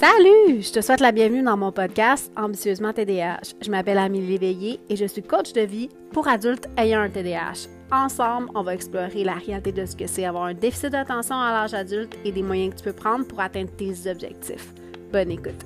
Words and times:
Salut! 0.00 0.62
Je 0.62 0.72
te 0.72 0.80
souhaite 0.80 1.00
la 1.00 1.12
bienvenue 1.12 1.42
dans 1.42 1.58
mon 1.58 1.72
podcast 1.72 2.32
Ambitieusement 2.34 2.94
TDAH. 2.94 3.52
Je 3.60 3.70
m'appelle 3.70 3.98
Amélie 3.98 4.38
Léveillé 4.38 4.80
et 4.88 4.96
je 4.96 5.04
suis 5.04 5.22
coach 5.22 5.52
de 5.52 5.60
vie 5.60 5.90
pour 6.10 6.26
adultes 6.26 6.70
ayant 6.78 7.00
un 7.00 7.10
TDAH. 7.10 7.68
Ensemble, 7.92 8.48
on 8.54 8.62
va 8.62 8.72
explorer 8.72 9.24
la 9.24 9.34
réalité 9.34 9.72
de 9.72 9.84
ce 9.84 9.94
que 9.94 10.06
c'est 10.06 10.24
avoir 10.24 10.44
un 10.44 10.54
déficit 10.54 10.88
d'attention 10.88 11.38
à 11.38 11.52
l'âge 11.52 11.74
adulte 11.74 12.16
et 12.24 12.32
des 12.32 12.42
moyens 12.42 12.72
que 12.72 12.78
tu 12.78 12.84
peux 12.84 12.94
prendre 12.94 13.26
pour 13.26 13.40
atteindre 13.40 13.70
tes 13.76 14.10
objectifs. 14.10 14.72
Bonne 15.12 15.32
écoute! 15.32 15.62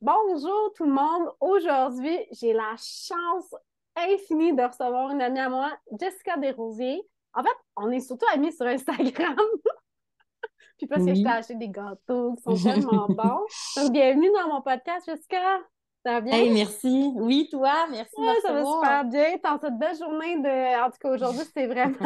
Bonjour 0.00 0.72
tout 0.76 0.84
le 0.84 0.92
monde! 0.92 1.28
Aujourd'hui, 1.40 2.20
j'ai 2.30 2.52
la 2.52 2.76
chance 2.76 3.52
infinie 3.96 4.54
de 4.54 4.62
recevoir 4.62 5.10
une 5.10 5.22
amie 5.22 5.40
à 5.40 5.48
moi, 5.48 5.72
Jessica 5.98 6.36
Desrosiers. 6.36 7.04
En 7.34 7.42
fait, 7.42 7.56
on 7.76 7.90
est 7.90 8.00
surtout 8.00 8.26
amis 8.32 8.52
sur 8.52 8.66
Instagram. 8.66 9.36
Puis 10.78 10.86
parce 10.86 11.04
que 11.04 11.14
je 11.14 11.22
t'ai 11.22 11.28
acheté 11.28 11.54
des 11.56 11.68
gâteaux 11.68 12.34
qui 12.34 12.42
sont 12.42 12.54
tellement 12.54 13.06
bons. 13.08 13.44
Donc, 13.76 13.92
bienvenue 13.92 14.30
dans 14.32 14.54
mon 14.54 14.62
podcast, 14.62 15.08
Jessica. 15.08 15.58
Ça 16.04 16.12
va 16.12 16.20
bien? 16.20 16.36
Hey, 16.36 16.52
merci. 16.52 17.12
Oui, 17.16 17.48
toi, 17.50 17.86
merci. 17.90 18.14
Ouais, 18.18 18.40
ça 18.42 18.52
va 18.52 18.64
super 18.64 19.04
bien. 19.04 19.36
Dans 19.42 19.58
cette 19.60 19.78
belle 19.78 19.96
journée 19.96 20.36
de. 20.36 20.84
En 20.84 20.90
tout 20.90 20.98
cas, 21.00 21.10
aujourd'hui, 21.10 21.42
c'est 21.56 21.66
vraiment 21.66 21.96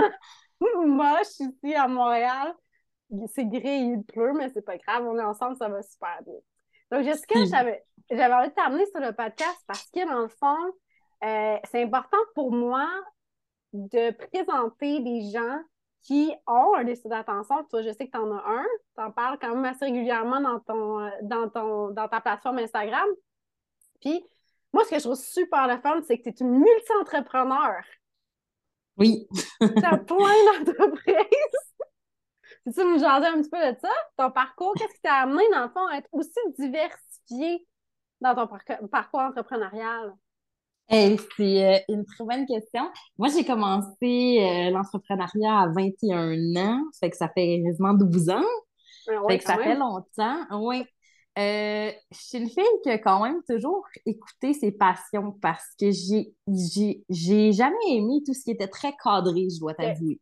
moche 0.86 1.40
ici 1.40 1.74
à 1.74 1.88
Montréal. 1.88 2.54
C'est 3.34 3.46
gris, 3.46 3.62
il 3.64 4.02
pleut, 4.04 4.32
mais 4.34 4.48
c'est 4.50 4.64
pas 4.64 4.76
grave. 4.78 5.06
On 5.06 5.18
est 5.18 5.24
ensemble, 5.24 5.56
ça 5.56 5.68
va 5.68 5.82
super 5.82 6.18
bien. 6.24 6.34
Donc, 6.90 7.04
Jessica, 7.04 7.44
j'avais 7.44 8.34
envie 8.34 8.48
de 8.48 8.54
t'amener 8.54 8.86
sur 8.86 9.00
le 9.00 9.12
podcast 9.12 9.58
parce 9.66 9.90
que, 9.90 10.06
dans 10.06 10.20
le 10.20 10.28
fond, 10.28 10.72
euh, 11.24 11.56
c'est 11.70 11.82
important 11.82 12.18
pour 12.34 12.52
moi 12.52 12.88
de 13.72 14.10
présenter 14.12 15.00
des 15.00 15.30
gens 15.30 15.60
qui 16.02 16.32
ont 16.46 16.74
un 16.74 16.84
déficit 16.84 17.08
d'attention. 17.08 17.64
Toi, 17.64 17.82
je 17.82 17.90
sais 17.90 18.06
que 18.06 18.12
tu 18.12 18.18
en 18.18 18.30
as 18.36 18.42
un. 18.46 18.64
Tu 18.96 19.02
en 19.02 19.10
parles 19.10 19.38
quand 19.40 19.54
même 19.54 19.64
assez 19.64 19.86
régulièrement 19.86 20.40
dans, 20.40 20.60
ton, 20.60 21.10
dans, 21.22 21.48
ton, 21.48 21.90
dans 21.90 22.08
ta 22.08 22.20
plateforme 22.20 22.58
Instagram. 22.58 23.08
Puis, 24.00 24.24
moi, 24.72 24.84
ce 24.84 24.90
que 24.90 24.96
je 24.96 25.04
trouve 25.04 25.16
super 25.16 25.66
le 25.66 25.78
fun, 25.80 26.00
c'est 26.06 26.18
que 26.18 26.22
tu 26.22 26.28
es 26.28 26.34
une 26.40 26.58
multi-entrepreneur. 26.58 27.82
Oui. 28.96 29.28
tu 29.60 29.84
as 29.84 29.98
plein 30.06 30.62
d'entreprises. 30.64 31.14
tu 32.74 32.84
nous 32.84 32.98
jaser 32.98 33.26
un 33.26 33.40
petit 33.40 33.50
peu 33.50 33.58
de 33.58 33.78
ça? 33.80 33.90
Ton 34.16 34.30
parcours, 34.30 34.74
qu'est-ce 34.74 34.94
qui 34.94 35.00
t'a 35.00 35.14
amené, 35.14 35.42
dans 35.52 35.64
le 35.64 35.70
fond, 35.70 35.86
à 35.86 35.96
être 35.96 36.08
aussi 36.12 36.38
diversifié 36.58 37.66
dans 38.20 38.34
ton 38.34 38.48
parcours 38.88 39.20
entrepreneurial? 39.20 40.14
C'est 40.90 41.64
euh, 41.64 41.78
une 41.88 42.04
très 42.04 42.24
bonne 42.24 42.46
question. 42.46 42.90
Moi, 43.18 43.28
j'ai 43.28 43.44
commencé 43.44 44.38
euh, 44.40 44.70
l'entrepreneuriat 44.70 45.60
à 45.60 45.68
21 45.68 46.56
ans, 46.56 46.82
ça 46.92 47.00
fait 47.00 47.10
que 47.10 47.16
ça 47.16 47.28
fait 47.28 47.62
quasiment 47.64 47.94
12 47.94 48.30
ans. 48.30 48.42
Ah 49.08 49.12
fait 49.28 49.38
que 49.38 49.44
ça 49.44 49.56
fait 49.56 49.74
longtemps. 49.74 50.38
Oui. 50.52 50.84
Euh, 51.38 51.92
je 52.10 52.18
suis 52.18 52.38
une 52.38 52.48
fille 52.48 52.64
qui 52.82 52.90
a 52.90 52.98
quand 52.98 53.22
même 53.22 53.40
toujours 53.48 53.84
écouté 54.06 54.54
ses 54.54 54.72
passions 54.72 55.32
parce 55.40 55.68
que 55.78 55.90
j'ai, 55.92 56.34
j'ai, 57.08 57.52
jamais 57.52 57.76
aimé 57.90 58.22
tout 58.26 58.34
ce 58.34 58.42
qui 58.42 58.50
était 58.50 58.66
très 58.66 58.92
cadré, 59.02 59.46
je 59.48 59.60
dois 59.60 59.74
t'avouer. 59.74 60.20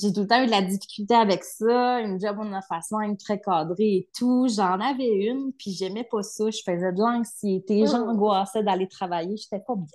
J'ai 0.00 0.12
tout 0.12 0.22
le 0.22 0.26
temps 0.26 0.42
eu 0.42 0.46
de 0.46 0.50
la 0.50 0.62
difficulté 0.62 1.14
avec 1.14 1.44
ça, 1.44 2.00
une 2.00 2.20
job 2.20 2.36
en 2.40 2.60
façon 2.62 2.98
même 2.98 3.16
très 3.16 3.40
cadrée 3.40 3.94
et 3.94 4.08
tout. 4.16 4.48
J'en 4.48 4.80
avais 4.80 5.26
une, 5.26 5.52
puis 5.52 5.72
j'aimais 5.72 6.06
pas 6.10 6.22
ça. 6.22 6.50
Je 6.50 6.60
faisais 6.64 6.92
de 6.92 6.98
l'anxiété, 6.98 7.82
mmh. 7.82 7.86
j'angoissais 7.86 8.62
d'aller 8.62 8.88
travailler, 8.88 9.36
j'étais 9.36 9.62
pas 9.64 9.76
bien. 9.76 9.86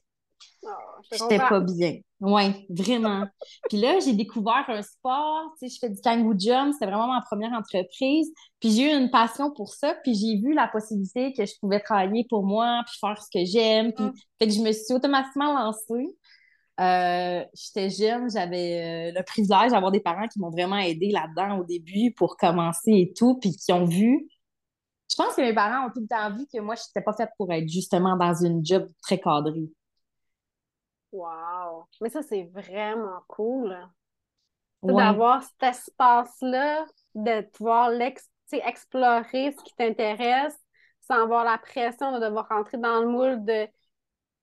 Oh, 0.63 1.01
j'étais 1.11 1.37
pas 1.37 1.59
bien. 1.59 1.99
Oui, 2.21 2.65
vraiment. 2.69 3.25
puis 3.69 3.79
là, 3.79 3.99
j'ai 3.99 4.13
découvert 4.13 4.65
un 4.67 4.81
sport, 4.81 5.53
tu 5.57 5.67
sais, 5.67 5.73
je 5.73 5.79
fais 5.79 5.89
du 5.89 6.01
kangoo 6.01 6.33
jump, 6.37 6.73
c'était 6.73 6.85
vraiment 6.85 7.07
ma 7.07 7.21
première 7.21 7.53
entreprise. 7.53 8.31
Puis 8.59 8.71
j'ai 8.71 8.91
eu 8.91 8.97
une 8.97 9.09
passion 9.09 9.51
pour 9.51 9.69
ça, 9.69 9.95
puis 10.03 10.15
j'ai 10.15 10.35
vu 10.35 10.53
la 10.53 10.67
possibilité 10.67 11.31
que 11.33 11.45
je 11.45 11.53
pouvais 11.61 11.79
travailler 11.79 12.25
pour 12.29 12.43
moi, 12.43 12.83
puis 12.85 12.97
faire 12.99 13.21
ce 13.21 13.29
que 13.33 13.45
j'aime. 13.45 13.93
Puis 13.93 14.03
mmh. 14.05 14.13
fait 14.39 14.47
que 14.47 14.53
je 14.53 14.61
me 14.61 14.71
suis 14.73 14.93
automatiquement 14.93 15.53
lancée. 15.53 16.17
Euh, 16.79 17.43
j'étais 17.53 17.89
jeune, 17.89 18.29
j'avais 18.31 19.11
euh, 19.11 19.17
le 19.17 19.23
privilège 19.23 19.71
d'avoir 19.71 19.91
des 19.91 19.99
parents 19.99 20.27
qui 20.27 20.39
m'ont 20.39 20.49
vraiment 20.49 20.77
aidé 20.77 21.09
là-dedans 21.09 21.59
au 21.59 21.63
début 21.65 22.13
pour 22.13 22.37
commencer 22.37 22.91
et 22.91 23.13
tout, 23.13 23.37
puis 23.39 23.51
qui 23.51 23.73
ont 23.73 23.85
vu. 23.85 24.29
Je 25.09 25.15
pense 25.15 25.35
que 25.35 25.41
mes 25.41 25.53
parents 25.53 25.87
ont 25.87 25.91
tout 25.91 25.99
le 25.99 26.07
temps 26.07 26.33
vu 26.33 26.45
que 26.47 26.59
moi, 26.59 26.75
je 26.75 26.83
n'étais 26.83 27.03
pas 27.03 27.13
faite 27.13 27.31
pour 27.37 27.51
être 27.51 27.67
justement 27.67 28.15
dans 28.15 28.33
une 28.33 28.65
job 28.65 28.87
très 29.01 29.19
cadrée. 29.19 29.69
Wow! 31.11 31.85
Mais 31.99 32.09
ça, 32.09 32.21
c'est 32.21 32.43
vraiment 32.53 33.19
cool. 33.27 33.75
D'avoir 34.81 35.43
cet 35.43 35.63
espace-là, 35.63 36.85
de 37.15 37.41
pouvoir 37.41 37.91
explorer 38.51 39.51
ce 39.51 39.63
qui 39.63 39.75
t'intéresse 39.75 40.57
sans 41.01 41.23
avoir 41.23 41.43
la 41.43 41.57
pression 41.57 42.13
de 42.13 42.23
devoir 42.23 42.47
rentrer 42.47 42.77
dans 42.77 43.01
le 43.01 43.07
moule 43.07 43.43
de 43.43 43.67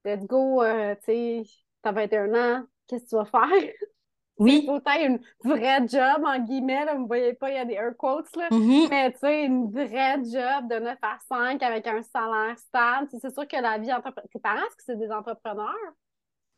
let's 0.05 0.27
go, 0.27 0.63
euh, 0.63 0.95
tu 0.97 1.05
sais 1.05 1.66
t'as 1.87 1.93
21 1.93 2.35
ans, 2.35 2.65
qu'est-ce 2.89 3.05
que 3.05 3.09
tu 3.11 3.17
vas 3.17 3.25
faire? 3.25 3.73
Oui. 4.39 4.61
Il 4.65 4.67
faut 4.67 4.83
une 5.01 5.19
vraie 5.45 5.89
job, 5.89 6.23
en 6.27 6.39
guillemets, 6.41 6.85
là, 6.85 6.95
vous 6.95 7.05
ne 7.05 7.07
voyez 7.07 7.33
pas, 7.33 7.49
il 7.49 7.55
y 7.55 7.59
a 7.59 7.65
des 7.65 7.73
air 7.73 7.97
quotes, 7.97 8.37
là. 8.37 8.51
Mm-hmm. 8.51 8.89
Mais 8.91 9.13
tu 9.13 9.19
sais, 9.21 9.45
une 9.47 9.71
vraie 9.71 10.17
job 10.17 10.69
de 10.69 10.79
9 10.79 10.99
à 11.01 11.17
5 11.27 11.63
avec 11.63 11.87
un 11.87 12.03
salaire 12.03 12.59
stable. 12.59 13.09
C'est 13.19 13.33
sûr 13.33 13.49
que 13.49 13.63
la 13.63 13.79
vie 13.79 13.91
entrepreneur. 13.91 14.29
Tes 14.31 14.39
parents, 14.39 14.59
est-ce 14.59 14.77
que 14.77 14.83
c'est 14.85 14.99
des 14.99 15.11
entrepreneurs? 15.11 15.73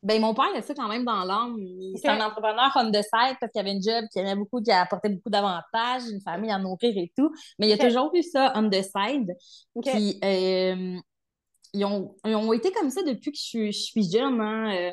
Ben, 0.02 0.20
mon 0.20 0.34
père, 0.34 0.46
il 0.52 0.58
a 0.58 0.62
ça 0.62 0.74
quand 0.74 0.88
même 0.88 1.04
dans 1.04 1.22
l'âme. 1.22 1.56
C'est 2.02 2.08
un 2.08 2.20
entrepreneur 2.20 2.68
on 2.74 2.90
the 2.90 2.94
side 2.96 3.36
parce 3.40 3.52
qu'il 3.52 3.60
avait 3.60 3.74
une 3.74 3.82
job 3.82 4.06
qui 4.12 4.18
aimait 4.18 4.34
beaucoup, 4.34 4.60
qui 4.60 4.72
apportait 4.72 5.10
beaucoup 5.10 5.30
d'avantages, 5.30 6.02
une 6.10 6.20
famille 6.20 6.50
à 6.50 6.58
nourrir 6.58 6.92
et 6.96 7.12
tout. 7.16 7.30
Mais 7.60 7.68
il 7.68 7.72
a 7.74 7.78
toujours 7.78 8.10
eu 8.12 8.24
ça 8.24 8.54
on 8.56 8.68
the 8.68 8.82
side. 8.82 9.36
Puis, 9.84 10.18
euh, 10.24 10.98
ils, 11.74 11.84
ont, 11.84 12.16
ils, 12.24 12.34
ont, 12.34 12.52
été 12.52 12.72
comme 12.72 12.90
ça 12.90 13.04
depuis 13.04 13.30
que 13.30 13.38
je, 13.38 13.66
je 13.66 13.78
suis 13.78 14.10
jeune. 14.10 14.40
Hein. 14.40 14.90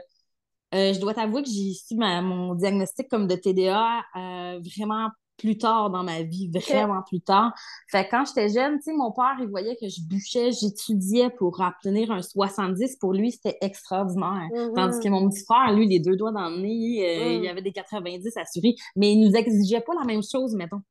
Euh, 0.75 0.93
je 0.93 0.99
dois 0.99 1.13
t'avouer 1.13 1.41
que 1.41 1.49
j'ai 1.49 1.73
su 1.73 1.95
mon 1.95 2.53
diagnostic 2.53 3.07
comme 3.09 3.27
de 3.27 3.35
TDA 3.35 4.01
euh, 4.15 4.59
vraiment 4.59 5.09
plus 5.37 5.57
tard 5.57 5.89
dans 5.89 6.03
ma 6.03 6.21
vie, 6.21 6.49
vraiment 6.49 7.01
plus 7.01 7.21
tard. 7.21 7.53
Fait 7.89 8.07
quand 8.09 8.23
j'étais 8.25 8.49
jeune, 8.49 8.77
tu 8.77 8.83
sais, 8.83 8.93
mon 8.93 9.11
père, 9.11 9.35
il 9.39 9.47
voyait 9.47 9.75
que 9.75 9.87
je 9.87 10.01
bûchais, 10.07 10.51
j'étudiais 10.51 11.29
pour 11.29 11.59
obtenir 11.59 12.11
un 12.11 12.21
70. 12.21 12.97
Pour 12.97 13.13
lui, 13.13 13.31
c'était 13.31 13.57
extraordinaire. 13.61 14.47
Mm-hmm. 14.51 14.75
Tandis 14.75 14.99
que 14.99 15.09
mon 15.09 15.29
petit 15.29 15.43
frère, 15.43 15.73
lui, 15.73 15.87
les 15.87 15.99
deux 15.99 16.15
doigts 16.15 16.31
dans 16.31 16.49
le 16.49 16.61
nez, 16.61 17.19
euh, 17.19 17.39
mm. 17.39 17.43
il 17.43 17.49
avait 17.49 17.61
des 17.61 17.73
90 17.73 18.37
assurés. 18.37 18.75
Mais 18.95 19.13
il 19.13 19.27
nous 19.27 19.35
exigeait 19.35 19.81
pas 19.81 19.93
la 19.93 20.05
même 20.05 20.23
chose, 20.23 20.55
mettons. 20.55 20.81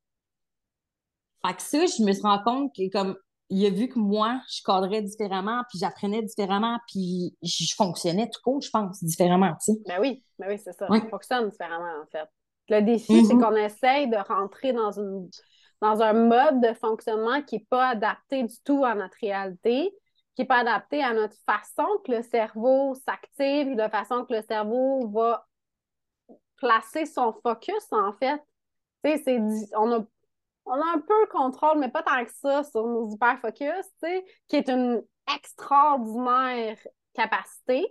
Fait 1.46 1.54
que 1.54 1.62
ça, 1.62 1.86
je 1.86 2.02
me 2.02 2.12
suis 2.12 2.22
rendu 2.22 2.42
compte 2.44 2.74
que 2.74 2.90
comme 2.90 3.16
il 3.50 3.66
a 3.66 3.70
vu 3.70 3.88
que 3.88 3.98
moi, 3.98 4.40
je 4.50 4.62
cadrais 4.62 5.02
différemment, 5.02 5.62
puis 5.68 5.78
j'apprenais 5.78 6.22
différemment, 6.22 6.78
puis 6.88 7.36
je 7.42 7.74
fonctionnais 7.76 8.28
tout 8.30 8.40
court, 8.42 8.60
je 8.62 8.70
pense, 8.70 9.02
différemment, 9.04 9.52
tu 9.62 9.72
sais. 9.72 9.78
Ben 9.86 10.00
oui, 10.00 10.24
ben 10.38 10.48
oui, 10.48 10.58
c'est 10.58 10.72
ça. 10.72 10.86
On 10.88 11.00
fonctionne 11.08 11.50
différemment, 11.50 12.02
en 12.02 12.06
fait. 12.06 12.28
Le 12.68 12.80
défi, 12.80 13.24
c'est 13.24 13.34
mm-hmm. 13.34 13.40
qu'on 13.40 13.56
essaye 13.56 14.08
de 14.08 14.16
rentrer 14.16 14.72
dans, 14.72 14.92
une, 14.92 15.28
dans 15.82 16.00
un 16.00 16.14
mode 16.14 16.62
de 16.62 16.72
fonctionnement 16.72 17.42
qui 17.42 17.56
n'est 17.56 17.66
pas 17.68 17.88
adapté 17.88 18.42
du 18.42 18.54
tout 18.64 18.84
à 18.84 18.94
notre 18.94 19.16
réalité, 19.20 19.92
qui 20.34 20.42
n'est 20.42 20.46
pas 20.46 20.60
adapté 20.60 21.02
à 21.02 21.12
notre 21.12 21.36
façon 21.44 21.86
que 22.06 22.12
le 22.12 22.22
cerveau 22.22 22.94
s'active, 22.94 23.76
de 23.76 23.88
façon 23.88 24.24
que 24.24 24.32
le 24.34 24.42
cerveau 24.42 25.06
va 25.08 25.46
placer 26.56 27.04
son 27.04 27.34
focus, 27.42 27.86
en 27.90 28.14
fait. 28.14 28.40
Tu 29.04 29.22
sais, 29.22 29.38
on 29.76 29.92
a 29.92 30.04
on 30.66 30.74
a 30.74 30.94
un 30.94 31.00
peu 31.00 31.20
le 31.20 31.30
contrôle, 31.30 31.78
mais 31.78 31.90
pas 31.90 32.02
tant 32.02 32.24
que 32.24 32.32
ça, 32.32 32.64
sur 32.64 32.86
nos 32.86 33.14
hyperfocus, 33.14 33.84
tu 34.02 34.08
sais, 34.08 34.24
qui 34.48 34.56
est 34.56 34.68
une 34.68 35.02
extraordinaire 35.34 36.78
capacité, 37.14 37.86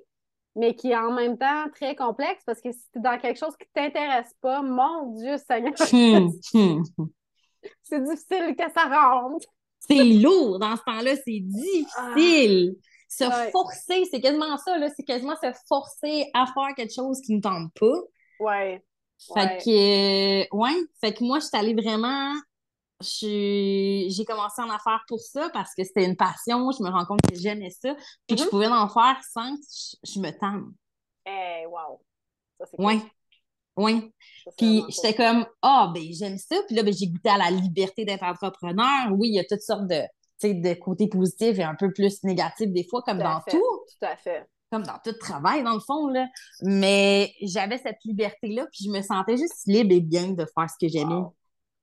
mais 0.55 0.75
qui 0.75 0.91
est 0.91 0.97
en 0.97 1.11
même 1.11 1.37
temps 1.37 1.69
très 1.73 1.95
complexe 1.95 2.43
parce 2.45 2.61
que 2.61 2.71
si 2.71 2.81
tu 2.91 2.99
es 2.99 3.01
dans 3.01 3.17
quelque 3.17 3.39
chose 3.39 3.55
qui 3.57 3.67
ne 3.75 3.81
t'intéresse 3.81 4.33
pas, 4.41 4.61
mon 4.61 5.13
Dieu 5.15 5.37
Seigneur, 5.37 5.73
hmm, 5.91 6.29
hmm. 6.53 6.83
c'est 7.83 8.03
difficile 8.03 8.55
que 8.55 8.71
ça 8.71 8.85
rentre. 8.85 9.47
C'est 9.79 10.03
lourd 10.03 10.59
dans 10.59 10.75
ce 10.75 10.83
temps-là, 10.83 11.15
c'est 11.15 11.39
difficile. 11.39 12.75
Ah. 13.19 13.45
se 13.45 13.51
forcer, 13.51 14.05
c'est 14.09 14.21
quasiment 14.21 14.57
ça, 14.57 14.77
là, 14.77 14.89
c'est 14.95 15.03
quasiment 15.03 15.35
se 15.35 15.51
forcer 15.67 16.29
à 16.33 16.45
faire 16.45 16.75
quelque 16.75 16.93
chose 16.93 17.19
qui 17.21 17.35
ne 17.35 17.41
tente 17.41 17.71
pas. 17.79 17.99
Ouais. 18.39 18.83
Fait 19.33 19.57
que, 19.63 20.43
euh, 20.43 20.45
ouais, 20.51 20.75
fait 21.01 21.13
que 21.13 21.23
moi, 21.23 21.39
je 21.39 21.45
suis 21.45 21.57
allée 21.57 21.73
vraiment 21.73 22.33
j'ai 23.03 24.25
commencé 24.25 24.61
à 24.61 24.65
en 24.65 24.79
faire 24.79 25.03
pour 25.07 25.19
ça 25.19 25.49
parce 25.51 25.73
que 25.75 25.83
c'était 25.83 26.05
une 26.05 26.15
passion. 26.15 26.71
Je 26.71 26.83
me 26.83 26.89
rends 26.89 27.05
compte 27.05 27.21
que 27.21 27.35
j'aimais 27.35 27.69
ça. 27.69 27.95
Puis 28.27 28.35
que 28.35 28.41
je 28.41 28.47
mm-hmm. 28.47 28.49
pouvais 28.49 28.67
en 28.67 28.89
faire 28.89 29.17
sans 29.31 29.55
que 29.55 29.61
je, 30.03 30.19
me 30.19 30.31
tente. 30.31 30.73
Eh, 31.25 31.65
wow! 31.67 32.01
Ça, 32.59 32.65
c'est 32.65 32.79
Oui. 32.79 33.01
Oui. 33.75 34.11
Puis 34.57 34.83
j'étais 34.89 35.15
comme, 35.15 35.45
ah, 35.61 35.91
ben 35.93 36.03
j'aime 36.11 36.37
ça. 36.37 36.55
Puis 36.67 36.75
là, 36.75 36.83
ben, 36.83 36.93
j'ai 36.93 37.07
goûté 37.07 37.29
à 37.29 37.37
la 37.37 37.49
liberté 37.49 38.05
d'être 38.05 38.23
entrepreneur. 38.23 39.11
Oui, 39.11 39.29
il 39.29 39.35
y 39.35 39.39
a 39.39 39.45
toutes 39.45 39.61
sortes 39.61 39.87
de, 39.87 40.01
de 40.43 40.73
côtés 40.75 41.07
positifs 41.07 41.57
et 41.57 41.63
un 41.63 41.75
peu 41.75 41.91
plus 41.91 42.23
négatifs 42.23 42.71
des 42.71 42.85
fois, 42.87 43.01
comme 43.01 43.19
dans 43.19 43.41
tout. 43.49 43.57
Tout 43.57 44.05
à 44.05 44.15
fait. 44.15 44.45
comme 44.71 44.83
dans 44.83 44.99
tout 45.03 45.13
travail, 45.13 45.63
dans 45.63 45.73
le 45.73 45.79
fond, 45.79 46.07
là. 46.07 46.27
Mais 46.61 47.33
j'avais 47.41 47.77
cette 47.77 48.03
liberté-là, 48.05 48.67
puis 48.71 48.85
je 48.85 48.91
me 48.91 49.01
sentais 49.01 49.37
juste 49.37 49.65
libre 49.65 49.93
et 49.93 50.01
bien 50.01 50.29
de 50.31 50.45
faire 50.45 50.69
ce 50.69 50.85
que 50.85 50.91
j'aimais. 50.91 51.23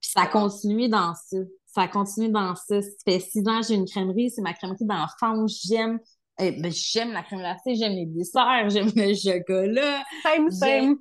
Puis 0.00 0.11
ça 0.12 0.23
a 0.23 0.26
continué 0.26 0.88
dans 0.88 1.14
ça. 1.14 1.37
Ça 1.67 1.82
a 1.82 1.88
continué 1.88 2.29
dans 2.29 2.55
ça. 2.55 2.82
Ça 2.82 2.88
fait 3.05 3.20
six 3.20 3.47
ans 3.47 3.61
j'ai 3.62 3.75
une 3.75 3.87
crèmerie, 3.87 4.31
c'est 4.31 4.43
ma 4.43 4.55
crèmerie 4.55 4.85
d'enfance. 4.85 5.62
J'aime 5.67 6.00
eh 6.43 6.52
ben, 6.52 6.73
j'aime 6.73 7.12
la 7.12 7.23
crème 7.23 7.41
glacée, 7.41 7.75
j'aime 7.75 7.93
les 7.93 8.06
desserts, 8.06 8.70
j'aime 8.70 8.91
le 8.94 9.14
chocolat. 9.14 10.02
Same, 10.23 10.50
same. 10.50 10.99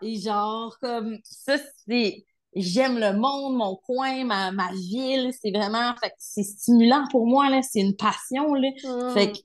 Et 0.00 0.18
genre, 0.18 0.76
comme, 0.80 1.18
ça, 1.24 1.56
c'est 1.86 2.24
j'aime 2.54 2.98
le 2.98 3.12
monde, 3.14 3.56
mon 3.56 3.76
coin, 3.76 4.24
ma, 4.24 4.50
ma 4.50 4.72
ville. 4.72 5.32
C'est 5.40 5.50
vraiment, 5.50 5.94
fait 5.96 6.12
c'est 6.18 6.42
stimulant 6.42 7.04
pour 7.10 7.26
moi, 7.26 7.50
là. 7.50 7.62
C'est 7.62 7.80
une 7.80 7.96
passion, 7.96 8.54
là. 8.54 8.68
Mm. 8.84 9.14
Fait 9.14 9.32
que 9.32 9.38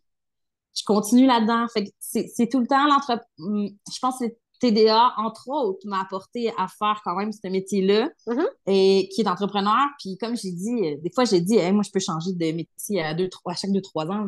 je 0.75 0.83
continue 0.85 1.25
là-dedans. 1.25 1.67
Fait 1.73 1.85
que 1.85 1.89
c'est 1.99 2.49
tout 2.49 2.59
le 2.59 2.67
temps 2.67 2.85
l'entre... 2.85 3.21
Mm, 3.37 3.67
je 3.93 3.99
pense 3.99 4.19
que 4.19 4.25
TDA, 4.59 5.13
entre 5.17 5.49
autres, 5.49 5.85
m'a 5.85 6.01
apporté 6.01 6.51
à 6.57 6.67
faire 6.67 7.01
quand 7.03 7.15
même 7.15 7.31
ce 7.31 7.47
métier-là, 7.47 8.09
mm-hmm. 8.27 8.47
et 8.67 9.09
qui 9.13 9.21
est 9.21 9.27
entrepreneur. 9.27 9.87
Puis 9.99 10.17
comme 10.17 10.35
j'ai 10.35 10.51
dit, 10.51 10.73
euh, 10.83 10.97
des 11.01 11.11
fois, 11.13 11.25
j'ai 11.25 11.41
dit, 11.41 11.57
moi, 11.71 11.83
je 11.83 11.91
peux 11.91 11.99
changer 11.99 12.33
de 12.33 12.51
métier 12.51 13.01
à, 13.01 13.13
deux, 13.13 13.29
trois, 13.29 13.53
à 13.53 13.55
chaque 13.55 13.71
deux, 13.71 13.81
trois 13.81 14.07
ans 14.07 14.27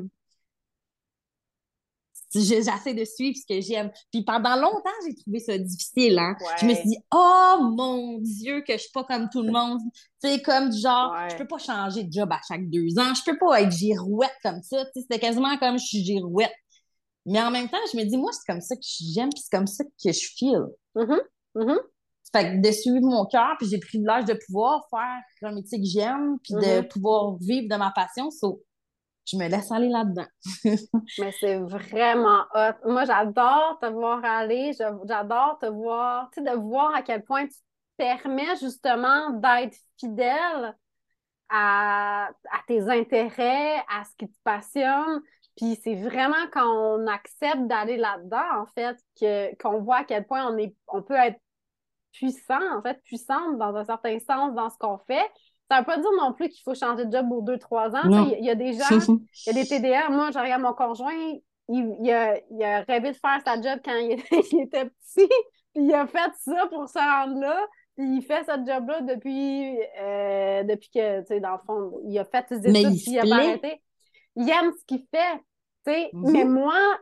j'essaie 2.34 2.94
de 2.94 3.06
suivre 3.06 3.36
ce 3.38 3.46
que 3.48 3.62
j'aime. 3.62 3.92
Puis 4.12 4.24
pendant 4.24 4.56
longtemps, 4.56 4.90
j'ai 5.06 5.16
trouvé 5.16 5.40
ça 5.40 5.58
difficile. 5.58 6.20
Hein? 6.20 6.36
Je 6.60 6.66
me 6.66 6.74
suis 6.74 6.88
dit, 6.88 6.98
oh 7.14 7.58
mon 7.76 8.20
Dieu, 8.20 8.62
que 8.62 8.74
je 8.74 8.80
suis 8.80 8.92
pas 8.92 9.04
comme 9.04 9.30
tout 9.32 9.42
le 9.42 9.52
monde. 9.52 9.80
C'est 10.20 10.42
comme 10.42 10.70
du 10.70 10.80
genre, 10.80 11.14
je 11.30 11.38
peux 11.38 11.48
pas 11.48 11.58
changer 11.58 12.04
de 12.04 12.12
job 12.12 12.30
à 12.32 12.40
chaque 12.48 12.70
deux 12.70 13.00
ans. 13.00 13.14
Je 13.14 13.32
peux 13.32 13.38
pas 13.38 13.62
être 13.62 13.72
girouette 13.72 14.36
comme 14.44 14.62
ça. 14.62 14.86
C'était 14.94 15.20
quasiment 15.20 15.58
comme 15.58 15.80
je 15.80 15.86
suis 15.86 16.04
girouette. 16.04 16.54
Mais 17.30 17.42
en 17.42 17.52
même 17.52 17.70
temps, 17.70 17.78
je 17.92 17.98
me 17.98 18.04
dis, 18.04 18.18
moi, 18.18 18.32
c'est 18.32 18.52
comme 18.52 18.62
ça 18.62 18.76
que 18.76 18.82
j'aime, 18.82 19.30
puis 19.30 19.42
c'est 19.42 19.56
comme 19.56 19.68
ça 19.68 19.84
que 19.84 20.12
je 20.12 20.28
feel. 20.38 20.66
Mm-hmm. 20.96 21.20
Mm-hmm. 21.56 21.80
Fait 22.32 22.44
que 22.44 22.68
de 22.68 22.72
suivre 22.72 23.02
mon 23.02 23.26
cœur, 23.26 23.56
puis 23.58 23.68
j'ai 23.68 23.80
pris 23.80 24.00
l'âge 24.00 24.26
de 24.26 24.38
pouvoir 24.46 24.88
faire 24.90 25.50
un 25.50 25.54
métier 25.54 25.80
que 25.80 25.88
j'aime, 25.88 26.38
puis 26.44 26.54
de 26.54 26.60
mm-hmm. 26.60 26.88
pouvoir 26.88 27.38
vivre 27.40 27.68
de 27.70 27.76
ma 27.76 27.92
passion 27.92 28.30
je 29.32 29.38
me 29.38 29.48
laisse 29.48 29.72
aller 29.72 29.90
là-dedans. 29.90 30.26
Mais 31.20 31.32
c'est 31.40 31.58
vraiment 31.58 32.46
hot. 32.54 32.74
Moi, 32.86 33.06
j'adore 33.06 33.78
te 33.82 33.86
voir 33.88 34.24
aller, 34.26 34.74
j'adore 34.74 35.60
te 35.60 35.68
voir, 35.68 36.30
tu 36.32 36.44
sais, 36.44 36.50
de 36.50 36.58
voir 36.58 36.96
à 36.96 37.02
quel 37.02 37.24
point 37.24 37.46
tu 37.46 37.58
permets 37.98 38.56
justement 38.60 39.32
d'être 39.32 39.78
fidèle 40.00 40.76
à, 41.50 42.30
tes 42.68 42.90
intérêts, 42.90 43.78
à 43.90 44.04
ce 44.06 44.16
qui 44.18 44.32
te 44.32 44.38
passionne. 44.44 45.22
Puis 45.58 45.80
c'est 45.84 45.96
vraiment 45.96 46.48
quand 46.52 46.68
on 46.68 47.08
accepte 47.08 47.68
d'aller 47.68 47.98
là-dedans, 47.98 48.62
en 48.62 48.66
fait, 48.68 48.98
que, 49.20 49.56
qu'on 49.62 49.82
voit 49.82 49.98
à 49.98 50.04
quel 50.04 50.26
point 50.26 50.48
on, 50.52 50.58
est, 50.58 50.76
on 50.88 51.02
peut 51.02 51.16
être 51.16 51.40
puissant, 52.12 52.78
en 52.78 52.82
fait, 52.82 53.02
puissante 53.04 53.58
dans 53.58 53.76
un 53.76 53.84
certain 53.84 54.18
sens 54.20 54.54
dans 54.54 54.70
ce 54.70 54.78
qu'on 54.78 54.98
fait. 55.00 55.30
Ça 55.70 55.76
ne 55.76 55.80
veut 55.82 55.86
pas 55.86 55.98
dire 55.98 56.10
non 56.20 56.34
plus 56.34 56.50
qu'il 56.50 56.64
faut 56.64 56.74
changer 56.74 57.06
de 57.06 57.12
job 57.12 57.32
aux 57.32 57.42
deux, 57.42 57.60
trois 57.60 57.96
ans. 57.96 58.02
Il 58.40 58.44
y, 58.44 58.50
a 58.50 58.56
des 58.56 58.74
gens, 58.74 58.86
il 58.90 59.20
y 59.48 59.50
a 59.50 59.54
des 59.54 59.66
TDA. 59.66 60.10
Moi, 60.10 60.32
je 60.32 60.40
regarde 60.40 60.64
mon 60.64 60.74
conjoint, 60.74 61.14
il, 61.68 62.12
a, 62.12 62.82
rêvé 62.88 63.12
de 63.12 63.18
faire 63.18 63.40
sa 63.46 63.62
job 63.62 63.80
quand 63.84 63.96
il 64.02 64.62
était, 64.62 64.86
petit, 64.86 65.28
puis 65.74 65.84
il 65.84 65.94
a 65.94 66.08
fait 66.08 66.32
ça 66.40 66.68
pour 66.72 66.90
se 66.90 66.98
rendre 66.98 67.40
là. 67.40 67.66
Puis 67.96 68.18
il 68.18 68.22
fait 68.22 68.44
ce 68.46 68.52
job-là 68.66 69.02
depuis, 69.02 69.78
euh, 70.02 70.64
depuis 70.64 70.90
que, 70.90 71.20
tu 71.20 71.28
sais, 71.28 71.40
dans 71.40 71.52
le 71.52 71.60
fond, 71.68 72.00
il 72.06 72.18
a 72.18 72.26
fait 72.26 72.46
ses 72.48 72.60
études, 72.60 72.98
puis 72.98 73.12
il 73.12 73.20
a 73.20 73.24
pas 73.24 73.36
arrêté. 73.36 73.82
Il 74.36 74.50
aime 74.50 74.72
ce 74.80 74.86
qu'il 74.86 75.06
fait. 75.14 75.42
Mm-hmm. 75.86 76.32
Mais 76.32 76.46
moi, 76.46 77.00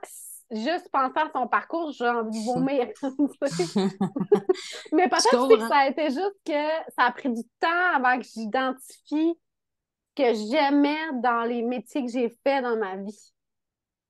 juste 0.52 0.90
penser 0.92 1.20
à 1.20 1.30
son 1.34 1.48
parcours, 1.48 1.92
j'ai 1.92 2.08
envie 2.08 2.40
de 2.40 2.46
vomir. 2.46 2.88
Mais 4.94 5.10
peut-être 5.10 5.48
que 5.48 5.68
ça 5.68 5.78
a 5.78 5.88
été 5.88 6.06
juste 6.10 6.38
que 6.46 6.92
ça 6.96 7.04
a 7.04 7.12
pris 7.12 7.30
du 7.30 7.44
temps 7.60 7.96
avant 7.96 8.18
que 8.18 8.26
j'identifie 8.26 9.38
que 10.16 10.34
j'aimais 10.34 10.98
dans 11.22 11.44
les 11.44 11.62
métiers 11.62 12.04
que 12.04 12.12
j'ai 12.12 12.30
faits 12.44 12.64
dans 12.64 12.78
ma 12.78 12.96
vie. 12.98 13.34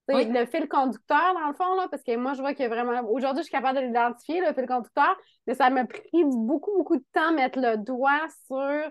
Le 0.09 0.45
fil 0.45 0.69
conducteur, 0.69 1.33
dans 1.33 1.49
le 1.49 1.53
fond, 1.53 1.75
là, 1.75 1.89
parce 1.91 2.01
que 2.01 2.15
moi, 2.15 2.33
je 2.33 2.39
vois 2.39 2.53
que 2.53 2.65
vraiment. 2.65 3.01
Aujourd'hui, 3.09 3.43
je 3.43 3.47
suis 3.47 3.51
capable 3.51 3.79
de 3.79 3.83
l'identifier, 3.83 4.39
le 4.39 4.53
fil 4.53 4.65
conducteur, 4.65 5.17
mais 5.45 5.53
ça 5.53 5.69
m'a 5.69 5.85
pris 5.85 6.23
beaucoup, 6.23 6.71
beaucoup 6.77 6.95
de 6.95 7.05
temps 7.11 7.33
mettre 7.33 7.59
le 7.59 7.75
doigt 7.75 8.25
sur 8.45 8.89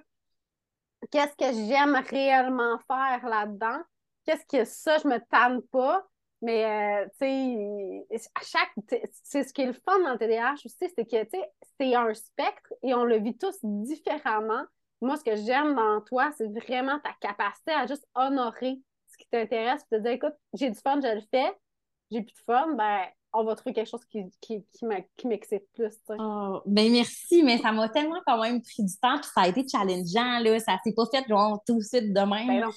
qu'est-ce 1.11 1.37
que 1.37 1.67
j'aime 1.69 1.95
réellement 2.11 2.79
faire 2.87 3.27
là-dedans. 3.27 3.81
Qu'est-ce 4.27 4.47
que 4.47 4.65
ça, 4.65 4.99
je 4.99 5.09
me 5.09 5.19
tanne 5.31 5.63
pas 5.63 6.07
mais, 6.43 6.65
euh, 6.65 7.07
tu 7.21 7.27
sais, 8.11 8.29
à 8.35 8.41
chaque. 8.43 8.73
C'est 9.25 9.43
ce 9.43 9.53
qui 9.53 9.63
est 9.63 9.67
le 9.67 9.73
fun 9.73 9.99
dans 10.01 10.13
le 10.13 10.19
TDAH 10.19 10.55
aussi, 10.65 10.77
c'est 10.79 11.05
que, 11.05 11.25
tu 11.25 11.31
sais, 11.31 11.53
c'est 11.81 11.95
un 11.95 12.13
spectre 12.15 12.73
et 12.83 12.95
on 12.95 13.05
le 13.05 13.19
vit 13.19 13.37
tous 13.37 13.57
différemment. 13.63 14.63
Moi, 15.01 15.17
ce 15.17 15.25
que 15.25 15.37
j'aime 15.37 15.75
dans 15.75 16.01
toi, 16.03 16.31
c'est 16.37 16.49
vraiment 16.49 16.99
ta 17.01 17.13
capacité 17.21 17.73
à 17.73 17.87
juste 17.87 18.07
honorer 18.15 18.79
ce 19.09 19.17
qui 19.19 19.29
t'intéresse, 19.31 19.83
et 19.91 19.97
te 19.97 20.03
dire, 20.03 20.13
écoute, 20.13 20.35
j'ai 20.53 20.71
du 20.71 20.79
fun, 20.79 21.01
je 21.01 21.15
le 21.15 21.23
fais, 21.31 21.53
j'ai 22.11 22.23
plus 22.23 22.35
de 22.35 22.41
fun, 22.45 22.75
ben, 22.75 23.01
on 23.33 23.45
va 23.45 23.55
trouver 23.55 23.73
quelque 23.73 23.89
chose 23.89 24.05
qui, 24.07 24.25
qui, 24.41 24.65
qui 24.73 25.27
m'excite 25.27 25.65
plus. 25.75 25.95
Oh, 26.19 26.61
ben 26.67 26.91
merci, 26.91 27.43
mais 27.43 27.59
ça 27.59 27.73
m'a 27.73 27.89
tellement 27.89 28.21
quand 28.27 28.41
même 28.43 28.63
pris 28.63 28.85
du 28.85 28.97
temps, 28.99 29.19
puis 29.19 29.31
ça 29.35 29.43
a 29.43 29.49
été 29.49 29.67
challengeant, 29.67 30.41
là. 30.41 30.59
Ça 30.59 30.79
s'est 30.85 30.95
pas 30.95 31.07
fait 31.07 31.27
genre 31.29 31.63
tout 31.67 31.77
de 31.77 31.83
suite 31.83 32.13
demain. 32.13 32.47
Ben 32.47 32.71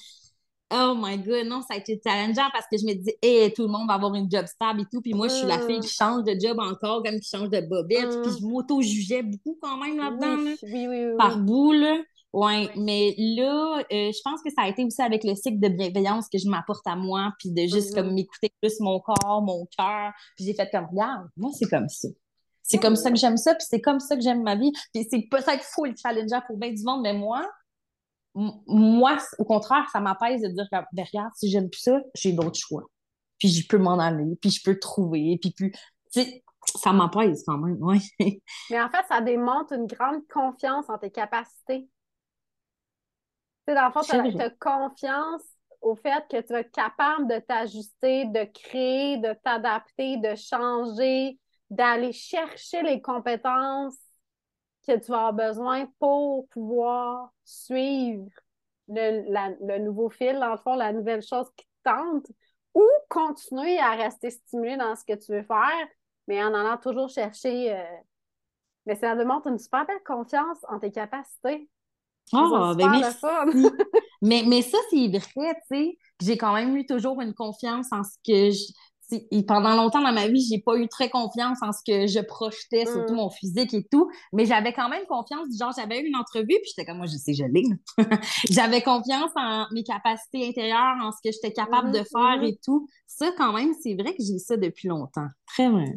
Oh 0.72 0.94
my 0.96 1.18
god, 1.18 1.46
non, 1.46 1.62
ça 1.62 1.74
a 1.74 1.76
été 1.78 2.00
challengeant 2.04 2.48
parce 2.52 2.66
que 2.70 2.78
je 2.78 2.84
me 2.86 2.94
dis, 2.94 3.12
hey, 3.20 3.52
tout 3.52 3.62
le 3.62 3.68
monde 3.68 3.88
va 3.88 3.94
avoir 3.94 4.14
une 4.14 4.30
job 4.30 4.46
stable 4.46 4.82
et 4.82 4.84
tout. 4.90 5.00
Puis 5.00 5.14
moi, 5.14 5.26
je 5.26 5.34
suis 5.34 5.46
la 5.46 5.58
fille 5.58 5.80
qui 5.80 5.88
mm. 5.88 5.98
change 5.98 6.24
de 6.24 6.38
job 6.40 6.58
encore, 6.60 7.02
comme 7.02 7.18
qui 7.18 7.28
change 7.28 7.50
de 7.50 7.60
bobette. 7.60 8.22
Puis 8.22 8.30
mm. 8.30 8.36
je 8.38 8.46
m'auto-jugeais 8.46 9.22
beaucoup 9.22 9.58
quand 9.60 9.76
même 9.78 9.98
là-dedans. 9.98 10.36
Oui, 10.62 10.86
oui, 10.86 10.86
oui, 10.88 11.16
par 11.18 11.38
bout, 11.38 11.72
là. 11.72 11.98
Ouais, 12.32 12.70
mais 12.76 13.14
là, 13.18 13.78
euh, 13.78 14.12
je 14.12 14.20
pense 14.22 14.40
que 14.42 14.50
ça 14.50 14.62
a 14.62 14.68
été 14.68 14.84
aussi 14.84 15.02
avec 15.02 15.24
le 15.24 15.34
cycle 15.34 15.58
de 15.58 15.68
bienveillance 15.68 16.28
que 16.28 16.38
je 16.38 16.48
m'apporte 16.48 16.86
à 16.86 16.94
moi, 16.94 17.32
puis 17.40 17.50
de 17.50 17.62
juste 17.62 17.92
comme 17.92 18.10
mm-hmm. 18.10 18.14
m'écouter 18.14 18.52
plus 18.62 18.78
mon 18.78 19.00
corps, 19.00 19.42
mon 19.42 19.66
cœur. 19.76 20.12
Puis 20.36 20.44
j'ai 20.44 20.54
fait 20.54 20.68
comme, 20.70 20.86
regarde, 20.92 21.26
moi, 21.36 21.50
c'est 21.58 21.68
comme 21.68 21.88
ça. 21.88 22.08
C'est 22.62 22.78
comme 22.78 22.94
ça 22.94 23.10
que 23.10 23.16
j'aime 23.16 23.36
ça, 23.36 23.54
puis 23.56 23.66
c'est 23.68 23.80
comme 23.80 23.98
ça 23.98 24.14
que 24.14 24.22
j'aime 24.22 24.44
ma 24.44 24.54
vie. 24.54 24.70
Puis 24.94 25.04
c'est 25.10 25.26
peut-être 25.28 25.64
fou 25.64 25.86
le 25.86 25.94
challenger 26.00 26.38
pour 26.46 26.56
bien 26.56 26.72
du 26.72 26.84
monde, 26.84 27.02
mais 27.02 27.14
moi, 27.14 27.44
moi, 28.34 29.18
au 29.38 29.44
contraire, 29.44 29.88
ça 29.92 30.00
m'apaise 30.00 30.42
de 30.42 30.48
dire 30.48 30.66
que, 30.70 30.78
ben, 30.92 31.04
regarde, 31.04 31.32
si 31.34 31.50
j'aime 31.50 31.68
plus 31.68 31.80
ça, 31.80 32.00
j'ai 32.14 32.32
d'autres 32.32 32.58
choix. 32.58 32.84
Puis 33.38 33.48
je 33.48 33.66
peux 33.66 33.78
m'en 33.78 33.98
aller, 33.98 34.36
puis 34.40 34.50
je 34.50 34.62
peux 34.62 34.78
trouver, 34.78 35.38
puis 35.40 35.52
puis, 35.52 36.42
ça 36.76 36.92
m'apaise 36.92 37.42
quand 37.46 37.58
même, 37.58 37.78
oui. 37.80 38.00
Mais 38.70 38.80
en 38.80 38.88
fait, 38.90 39.04
ça 39.08 39.20
démontre 39.20 39.72
une 39.72 39.86
grande 39.86 40.26
confiance 40.28 40.88
en 40.88 40.98
tes 40.98 41.10
capacités. 41.10 41.88
Tu 43.66 43.72
sais, 43.72 43.74
dans 43.74 43.86
le 43.86 43.92
fond, 43.92 44.00
tu 44.02 44.40
as, 44.40 44.50
confiance 44.50 45.42
au 45.80 45.96
fait 45.96 46.24
que 46.30 46.40
tu 46.40 46.52
vas 46.52 46.60
être 46.60 46.72
capable 46.72 47.26
de 47.28 47.38
t'ajuster, 47.38 48.26
de 48.26 48.44
créer, 48.44 49.16
de 49.18 49.34
t'adapter, 49.42 50.18
de 50.18 50.34
changer, 50.34 51.38
d'aller 51.70 52.12
chercher 52.12 52.82
les 52.82 53.00
compétences 53.00 53.96
que 54.90 55.04
tu 55.04 55.10
vas 55.10 55.28
avoir 55.28 55.48
besoin 55.48 55.86
pour 55.98 56.48
pouvoir 56.48 57.30
suivre 57.44 58.28
le, 58.88 59.78
nouveau 59.78 60.10
fil, 60.10 60.38
dans 60.38 60.52
le 60.52 60.56
fond, 60.56 60.74
la 60.74 60.92
nouvelle 60.92 61.22
chose 61.22 61.46
qui 61.56 61.64
te 61.64 61.90
tente, 61.90 62.26
ou 62.74 62.84
continuer 63.08 63.78
à 63.78 63.90
rester 63.92 64.30
stimulé 64.30 64.76
dans 64.76 64.96
ce 64.96 65.04
que 65.04 65.14
tu 65.14 65.32
veux 65.32 65.42
faire, 65.42 65.88
mais 66.26 66.42
en 66.42 66.54
allant 66.54 66.76
toujours 66.76 67.08
chercher. 67.08 67.74
Euh, 67.74 67.96
mais 68.86 68.96
ça 68.96 69.14
demande 69.14 69.42
une 69.46 69.58
super 69.58 69.86
belle 69.86 70.02
confiance 70.04 70.58
en 70.68 70.78
tes 70.78 70.90
capacités. 70.90 71.68
Oh, 72.32 72.74
ben 72.76 72.90
merci. 72.90 73.26
mais, 74.22 74.44
mais 74.46 74.62
ça, 74.62 74.78
c'est 74.90 75.08
vrai, 75.08 75.54
tu 75.70 75.76
sais. 75.76 75.98
J'ai 76.20 76.36
quand 76.36 76.54
même 76.54 76.76
eu 76.76 76.86
toujours 76.86 77.20
une 77.20 77.34
confiance 77.34 77.92
en 77.92 78.04
ce 78.04 78.16
que 78.24 78.50
je, 78.50 78.72
pendant 79.46 79.76
longtemps 79.76 80.02
dans 80.02 80.12
ma 80.12 80.28
vie, 80.28 80.46
j'ai 80.48 80.60
pas 80.60 80.76
eu 80.76 80.88
très 80.88 81.08
confiance 81.10 81.58
en 81.62 81.72
ce 81.72 81.80
que 81.86 82.06
je 82.06 82.20
projetais, 82.20 82.86
surtout 82.86 83.14
mm. 83.14 83.16
mon 83.16 83.30
physique 83.30 83.74
et 83.74 83.84
tout. 83.84 84.10
Mais 84.32 84.46
j'avais 84.46 84.72
quand 84.72 84.88
même 84.88 85.04
confiance, 85.06 85.46
genre, 85.58 85.72
j'avais 85.76 86.00
eu 86.00 86.06
une 86.06 86.16
entrevue, 86.16 86.46
puis 86.46 86.72
j'étais 86.76 86.84
comme, 86.84 86.98
moi, 86.98 87.06
je 87.06 87.16
sais, 87.16 87.34
je 87.34 87.44
l'ai. 87.44 87.64
j'avais 88.50 88.82
confiance 88.82 89.30
en 89.36 89.66
mes 89.72 89.84
capacités 89.84 90.48
intérieures, 90.48 90.96
en 91.02 91.12
ce 91.12 91.18
que 91.22 91.32
j'étais 91.32 91.52
capable 91.52 91.92
de 91.92 91.98
mm-hmm, 91.98 92.38
faire 92.38 92.42
et 92.42 92.58
tout. 92.64 92.88
Ça, 93.06 93.30
quand 93.36 93.52
même, 93.52 93.72
c'est 93.82 93.94
vrai 93.94 94.14
que 94.14 94.22
j'ai 94.22 94.38
ça 94.38 94.56
depuis 94.56 94.88
longtemps. 94.88 95.28
Très 95.46 95.68
bien. 95.68 95.92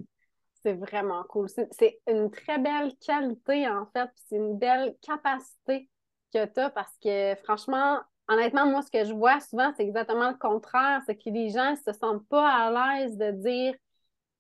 C'est 0.63 0.73
vraiment 0.73 1.23
cool. 1.29 1.49
C'est 1.49 1.99
une 2.07 2.31
très 2.31 2.57
belle 2.57 2.93
qualité, 3.05 3.67
en 3.67 3.85
fait, 3.93 4.09
c'est 4.27 4.37
une 4.37 4.57
belle 4.57 4.95
capacité 5.01 5.89
que 6.33 6.45
tu 6.45 6.59
as 6.59 6.69
parce 6.69 6.93
que, 7.03 7.35
franchement, 7.43 7.99
honnêtement, 8.27 8.65
moi, 8.65 8.81
ce 8.81 8.91
que 8.91 9.05
je 9.05 9.13
vois 9.13 9.39
souvent, 9.39 9.71
c'est 9.75 9.83
exactement 9.83 10.29
le 10.29 10.37
contraire. 10.37 11.01
C'est 11.05 11.15
que 11.15 11.29
les 11.29 11.49
gens 11.49 11.71
ne 11.71 11.75
se 11.75 11.97
sentent 11.97 12.27
pas 12.27 12.47
à 12.49 12.99
l'aise 12.99 13.17
de 13.17 13.31
dire. 13.31 13.75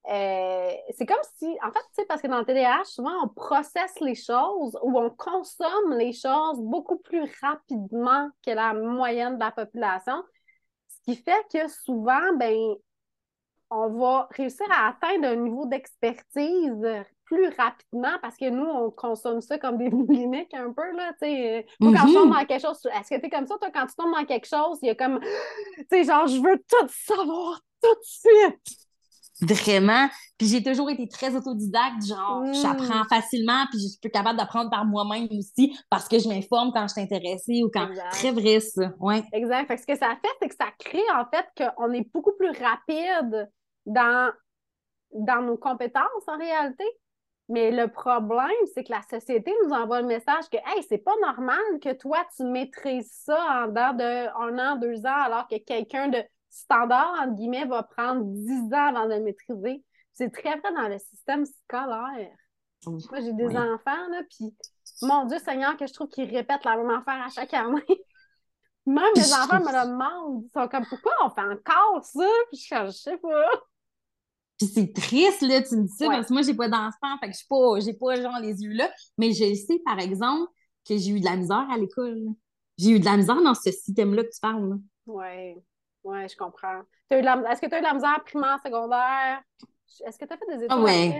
Euh, 0.09 0.71
c'est 0.97 1.05
comme 1.05 1.17
si, 1.37 1.45
en 1.63 1.71
fait, 1.71 1.79
tu 1.79 1.93
sais, 1.93 2.05
parce 2.05 2.21
que 2.21 2.27
dans 2.27 2.39
le 2.39 2.45
TDAH, 2.45 2.85
souvent, 2.85 3.23
on 3.23 3.29
processe 3.29 3.99
les 4.01 4.15
choses 4.15 4.77
ou 4.83 4.99
on 4.99 5.09
consomme 5.09 5.97
les 5.97 6.11
choses 6.11 6.59
beaucoup 6.59 6.97
plus 6.97 7.23
rapidement 7.41 8.29
que 8.45 8.51
la 8.51 8.73
moyenne 8.73 9.35
de 9.35 9.39
la 9.39 9.51
population. 9.51 10.23
Ce 10.89 10.97
qui 11.05 11.15
fait 11.15 11.45
que 11.51 11.69
souvent, 11.69 12.33
ben, 12.37 12.75
on 13.69 13.89
va 13.89 14.27
réussir 14.31 14.67
à 14.71 14.89
atteindre 14.89 15.27
un 15.27 15.35
niveau 15.35 15.65
d'expertise 15.65 16.85
plus 17.33 17.47
rapidement 17.57 18.17
parce 18.21 18.37
que 18.37 18.49
nous, 18.49 18.65
on 18.65 18.91
consomme 18.91 19.41
ça 19.41 19.57
comme 19.57 19.77
des 19.77 19.89
cliniques 20.07 20.53
un 20.53 20.71
peu, 20.71 20.95
là, 20.95 21.11
tu 21.13 21.27
sais. 21.27 21.65
quand 21.79 21.91
mm-hmm. 21.91 22.13
tombes 22.13 22.33
dans 22.33 22.45
quelque 22.45 22.61
chose, 22.61 22.79
est-ce 22.85 23.15
que 23.15 23.19
tu 23.19 23.25
es 23.25 23.29
comme 23.29 23.47
ça, 23.47 23.55
toi, 23.57 23.69
quand 23.73 23.87
tu 23.87 23.95
tombes 23.95 24.13
dans 24.13 24.25
quelque 24.25 24.47
chose, 24.47 24.79
il 24.81 24.87
y 24.87 24.91
a 24.91 24.95
comme, 24.95 25.19
tu 25.77 25.85
sais, 25.89 26.03
genre, 26.03 26.27
je 26.27 26.37
veux 26.37 26.57
tout 26.57 26.87
savoir 26.89 27.59
tout 27.81 27.93
de 27.93 28.03
suite. 28.03 28.77
Vraiment. 29.41 30.07
Puis 30.37 30.47
j'ai 30.47 30.63
toujours 30.63 30.89
été 30.89 31.07
très 31.07 31.35
autodidacte, 31.35 32.05
genre, 32.05 32.41
mm. 32.41 32.53
j'apprends 32.53 33.03
facilement, 33.09 33.65
puis 33.71 33.79
je 33.79 33.87
suis 33.87 33.99
plus 33.99 34.11
capable 34.11 34.37
d'apprendre 34.37 34.69
par 34.69 34.85
moi-même 34.85 35.27
aussi 35.31 35.77
parce 35.89 36.07
que 36.07 36.19
je 36.19 36.29
m'informe 36.29 36.71
quand 36.71 36.87
je 36.87 36.93
suis 36.93 37.01
intéressée 37.01 37.63
ou 37.63 37.69
quand. 37.73 37.89
Très 38.11 38.31
vrai, 38.31 38.59
ça. 38.59 38.93
Ouais. 38.99 39.23
Exact. 39.33 39.67
Fait 39.67 39.75
que 39.75 39.81
ce 39.81 39.87
que 39.87 39.97
ça 39.97 40.15
fait, 40.21 40.31
c'est 40.41 40.49
que 40.49 40.55
ça 40.55 40.67
crée, 40.79 41.03
en 41.15 41.25
fait, 41.25 41.45
qu'on 41.57 41.91
est 41.91 42.07
beaucoup 42.13 42.33
plus 42.37 42.51
rapide 42.51 43.49
dans, 43.85 44.31
dans 45.13 45.41
nos 45.41 45.57
compétences, 45.57 46.27
en 46.27 46.37
réalité. 46.37 46.85
Mais 47.49 47.71
le 47.71 47.87
problème, 47.89 48.49
c'est 48.73 48.83
que 48.83 48.91
la 48.91 49.01
société 49.01 49.53
nous 49.63 49.71
envoie 49.71 50.01
le 50.01 50.07
message 50.07 50.49
que, 50.49 50.57
hey, 50.57 50.83
c'est 50.87 50.97
pas 50.97 51.15
normal 51.21 51.59
que 51.81 51.93
toi, 51.93 52.19
tu 52.35 52.43
maîtrises 52.43 53.11
ça 53.25 53.63
en 53.63 53.67
dedans 53.67 53.93
de 53.93 54.27
un 54.37 54.57
an, 54.59 54.75
deux 54.77 55.05
ans, 55.05 55.23
alors 55.23 55.47
que 55.47 55.57
quelqu'un 55.57 56.07
de 56.07 56.23
standard, 56.49 57.13
entre 57.21 57.35
guillemets, 57.35 57.65
va 57.65 57.83
prendre 57.83 58.23
dix 58.23 58.73
ans 58.73 58.95
avant 58.95 59.05
de 59.05 59.15
le 59.15 59.23
maîtriser. 59.23 59.83
C'est 60.13 60.31
très 60.31 60.57
vrai 60.57 60.73
dans 60.73 60.87
le 60.87 60.99
système 60.99 61.45
scolaire. 61.45 62.31
Moi, 62.85 63.19
j'ai 63.21 63.33
des 63.33 63.47
enfants, 63.47 64.07
là, 64.09 64.21
puis 64.29 64.55
mon 65.01 65.25
Dieu 65.25 65.39
Seigneur, 65.39 65.75
que 65.77 65.87
je 65.87 65.93
trouve 65.93 66.09
qu'ils 66.09 66.33
répètent 66.33 66.65
la 66.65 66.77
même 66.77 66.89
affaire 66.89 67.23
à 67.25 67.29
chaque 67.29 67.53
année. 67.53 67.83
Même 68.85 69.13
les 69.15 69.33
enfants 69.33 69.61
me 69.61 69.71
le 69.71 69.91
demandent. 69.91 70.43
Ils 70.43 70.51
sont 70.51 70.67
comme, 70.67 70.85
pourquoi 70.85 71.13
on 71.23 71.29
fait 71.29 71.41
encore 71.41 72.03
ça? 72.03 72.27
Puis 72.49 72.57
je, 72.57 72.85
je 72.87 72.91
sais 72.91 73.17
pas. 73.17 73.45
Puis 74.57 74.67
c'est 74.67 74.93
triste, 74.93 75.41
là, 75.41 75.61
tu 75.61 75.75
me 75.75 75.83
dis 75.83 75.95
ça, 75.97 76.07
parce 76.07 76.27
que 76.27 76.33
moi, 76.33 76.41
j'ai 76.41 76.53
pas 76.53 76.69
d'enfant, 76.69 77.17
fait 77.19 77.27
que 77.27 77.33
je 77.33 77.37
suis 77.37 77.47
pas, 77.47 77.79
j'ai 77.79 77.93
pas, 77.93 78.15
genre, 78.21 78.39
les 78.39 78.61
yeux 78.61 78.73
là. 78.73 78.89
Mais 79.17 79.31
je 79.31 79.53
sais, 79.55 79.81
par 79.85 79.99
exemple, 79.99 80.51
que 80.87 80.97
j'ai 80.97 81.11
eu 81.11 81.19
de 81.19 81.25
la 81.25 81.35
misère 81.35 81.67
à 81.71 81.77
l'école. 81.77 82.19
J'ai 82.77 82.91
eu 82.91 82.99
de 82.99 83.05
la 83.05 83.17
misère 83.17 83.41
dans 83.41 83.53
ce 83.53 83.71
système-là 83.71 84.23
que 84.23 84.29
tu 84.29 84.39
parles. 84.39 84.79
Oui, 85.05 85.55
oui, 86.03 86.29
je 86.29 86.35
comprends. 86.35 86.81
Est-ce 87.09 87.61
que 87.61 87.67
tu 87.67 87.75
as 87.75 87.77
eu 87.77 87.81
de 87.81 87.85
la 87.85 87.93
misère 87.93 88.23
primaire, 88.23 88.59
secondaire? 88.63 89.41
Est-ce 90.05 90.17
que 90.17 90.25
tu 90.25 90.33
as 90.33 90.37
fait 90.37 90.57
des 90.57 90.63
études? 90.65 90.79
Oui, 90.79 91.13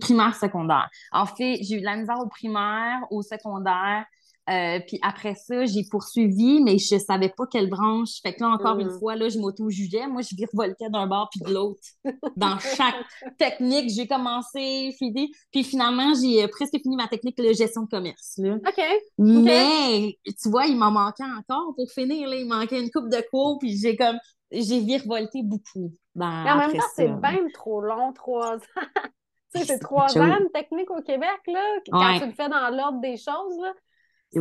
primaire, 0.00 0.36
secondaire. 0.36 0.88
En 1.10 1.26
fait, 1.26 1.58
j'ai 1.62 1.76
eu 1.76 1.80
de 1.80 1.84
la 1.84 1.96
misère 1.96 2.18
au 2.20 2.28
primaire, 2.28 3.00
au 3.10 3.22
secondaire. 3.22 4.04
Euh, 4.50 4.78
puis 4.86 4.98
après 5.02 5.34
ça, 5.34 5.64
j'ai 5.64 5.84
poursuivi, 5.90 6.60
mais 6.62 6.78
je 6.78 6.98
savais 6.98 7.30
pas 7.30 7.46
quelle 7.46 7.70
branche. 7.70 8.20
Fait 8.22 8.34
que 8.34 8.42
là, 8.42 8.50
encore 8.50 8.78
une 8.78 8.88
mm. 8.88 8.98
fois, 8.98 9.16
là, 9.16 9.28
je 9.28 9.38
m'auto-jugeais. 9.38 10.06
Moi, 10.06 10.20
je 10.20 10.36
virevoltais 10.36 10.90
d'un 10.90 11.06
bord 11.06 11.28
puis 11.30 11.40
de 11.40 11.50
l'autre. 11.50 11.80
Dans 12.36 12.58
chaque 12.58 12.94
technique, 13.38 13.90
j'ai 13.90 14.06
commencé, 14.06 14.94
fini. 14.98 15.32
Puis 15.50 15.64
finalement, 15.64 16.12
j'ai 16.14 16.44
euh, 16.44 16.48
presque 16.48 16.78
fini 16.82 16.96
ma 16.96 17.08
technique 17.08 17.38
de 17.38 17.52
gestion 17.52 17.82
de 17.82 17.88
commerce. 17.88 18.34
Là. 18.36 18.56
OK. 18.56 18.84
Mais, 19.18 20.18
tu 20.26 20.50
vois, 20.50 20.66
il 20.66 20.76
m'en 20.76 20.90
manquait 20.90 21.24
encore 21.24 21.74
pour 21.74 21.90
finir. 21.90 22.28
Là. 22.28 22.36
Il 22.36 22.46
manquait 22.46 22.80
une 22.80 22.90
coupe 22.90 23.08
de 23.08 23.24
cours, 23.30 23.58
puis 23.58 23.76
j'ai 23.76 23.96
comme... 23.96 24.18
J'ai 24.52 24.80
virevolté 24.80 25.42
beaucoup. 25.42 25.90
Dans, 26.14 26.26
en 26.26 26.58
même 26.58 26.72
temps, 26.74 26.86
c'est 26.94 27.08
bien 27.08 27.40
trop 27.54 27.80
long, 27.80 28.12
trois 28.12 28.56
ans. 28.56 28.58
tu 29.54 29.60
sais, 29.60 29.64
c'est 29.64 29.78
trois 29.80 30.16
ans 30.16 30.38
de 30.38 30.52
technique 30.52 30.90
au 30.90 31.00
Québec, 31.00 31.40
là. 31.48 31.60
Quand 31.90 32.18
tu 32.20 32.26
le 32.26 32.32
fais 32.32 32.48
dans 32.48 32.68
l'ordre 32.70 33.00
des 33.00 33.16
choses, 33.16 33.58
là 33.60 33.72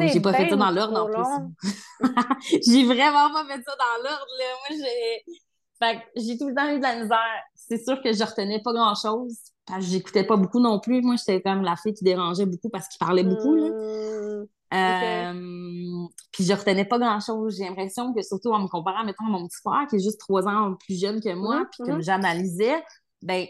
j'ai 0.02 0.22
pas 0.22 0.34
fait 0.34 0.50
ça 0.50 0.56
dans 0.56 0.72
l'ordre 0.72 1.02
en 1.02 1.06
plus. 1.06 1.70
j'ai 2.66 2.86
vraiment 2.86 3.32
pas 3.32 3.46
fait 3.46 3.62
ça 3.64 3.76
dans 3.78 4.04
l'ordre, 4.04 4.34
là. 4.40 4.46
Moi, 4.70 4.80
j'ai. 4.80 5.34
Fait 5.80 6.02
j'ai 6.16 6.38
tout 6.38 6.48
le 6.50 6.56
temps 6.56 6.70
eu 6.70 6.78
de 6.78 6.84
la 6.84 7.02
misère. 7.02 7.42
C'est 7.56 7.84
sûr 7.84 8.02
que 8.02 8.14
je 8.14 8.24
retenais 8.24 8.62
pas 8.62 8.74
grand-chose. 8.74 9.38
Parce 9.66 9.86
que 9.86 9.92
j'écoutais 9.92 10.26
pas 10.26 10.36
beaucoup 10.36 10.60
non 10.60 10.80
plus. 10.80 11.02
Moi, 11.02 11.16
j'étais 11.18 11.42
comme 11.42 11.62
la 11.62 11.76
fille 11.76 11.94
qui 11.94 12.04
dérangeait 12.04 12.46
beaucoup 12.46 12.70
parce 12.70 12.88
qu'il 12.88 13.00
parlait 13.00 13.24
beaucoup, 13.24 13.56
là. 13.56 13.70
Mmh. 13.70 14.46
Euh, 14.74 16.08
puis 16.32 16.44
je 16.44 16.54
retenais 16.54 16.86
pas 16.86 16.98
grand-chose. 16.98 17.58
J'ai 17.58 17.66
l'impression 17.66 18.14
que, 18.14 18.22
surtout 18.22 18.52
en 18.52 18.60
me 18.60 18.68
comparant, 18.68 19.04
mettons, 19.04 19.26
à 19.26 19.30
mon 19.30 19.48
petit 19.48 19.62
frère, 19.64 19.88
qui 19.88 19.98
est 19.98 20.04
juste 20.04 20.20
trois 20.20 20.48
ans 20.48 20.76
plus 20.86 21.00
jeune 21.00 21.22
que 21.22 21.34
moi, 21.34 21.62
mmh, 21.62 21.68
puis 21.72 21.88
que 21.88 21.98
mmh. 21.98 22.02
j'analysais, 22.02 22.84
ben 23.22 23.48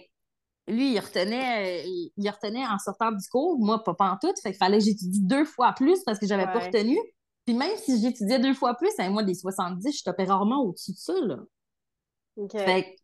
lui, 0.67 0.93
il 0.93 0.99
retenait, 0.99 1.85
il, 1.85 2.29
retenait 2.29 2.65
en 2.65 2.79
sortant 2.79 3.11
du 3.11 3.27
cours, 3.29 3.59
moi, 3.59 3.83
pas 3.83 3.93
en 3.99 4.17
tout. 4.17 4.33
Fait 4.41 4.51
qu'il 4.51 4.57
fallait 4.57 4.77
que 4.77 4.85
j'étudie 4.85 5.21
deux 5.21 5.45
fois 5.45 5.73
plus 5.73 6.01
parce 6.05 6.19
que 6.19 6.25
j'avais 6.25 6.45
pas 6.45 6.59
retenu. 6.59 6.97
Puis 7.45 7.55
même 7.55 7.75
si 7.77 8.01
j'étudiais 8.01 8.39
deux 8.39 8.53
fois 8.53 8.75
plus, 8.75 8.91
à 8.97 9.09
moi, 9.09 9.23
des 9.23 9.33
70, 9.33 9.97
je 9.97 10.03
topais 10.03 10.23
rarement 10.23 10.63
au-dessus 10.63 10.91
de 10.91 10.97
ça, 10.97 11.13
là. 11.21 11.39
Fait 12.51 12.95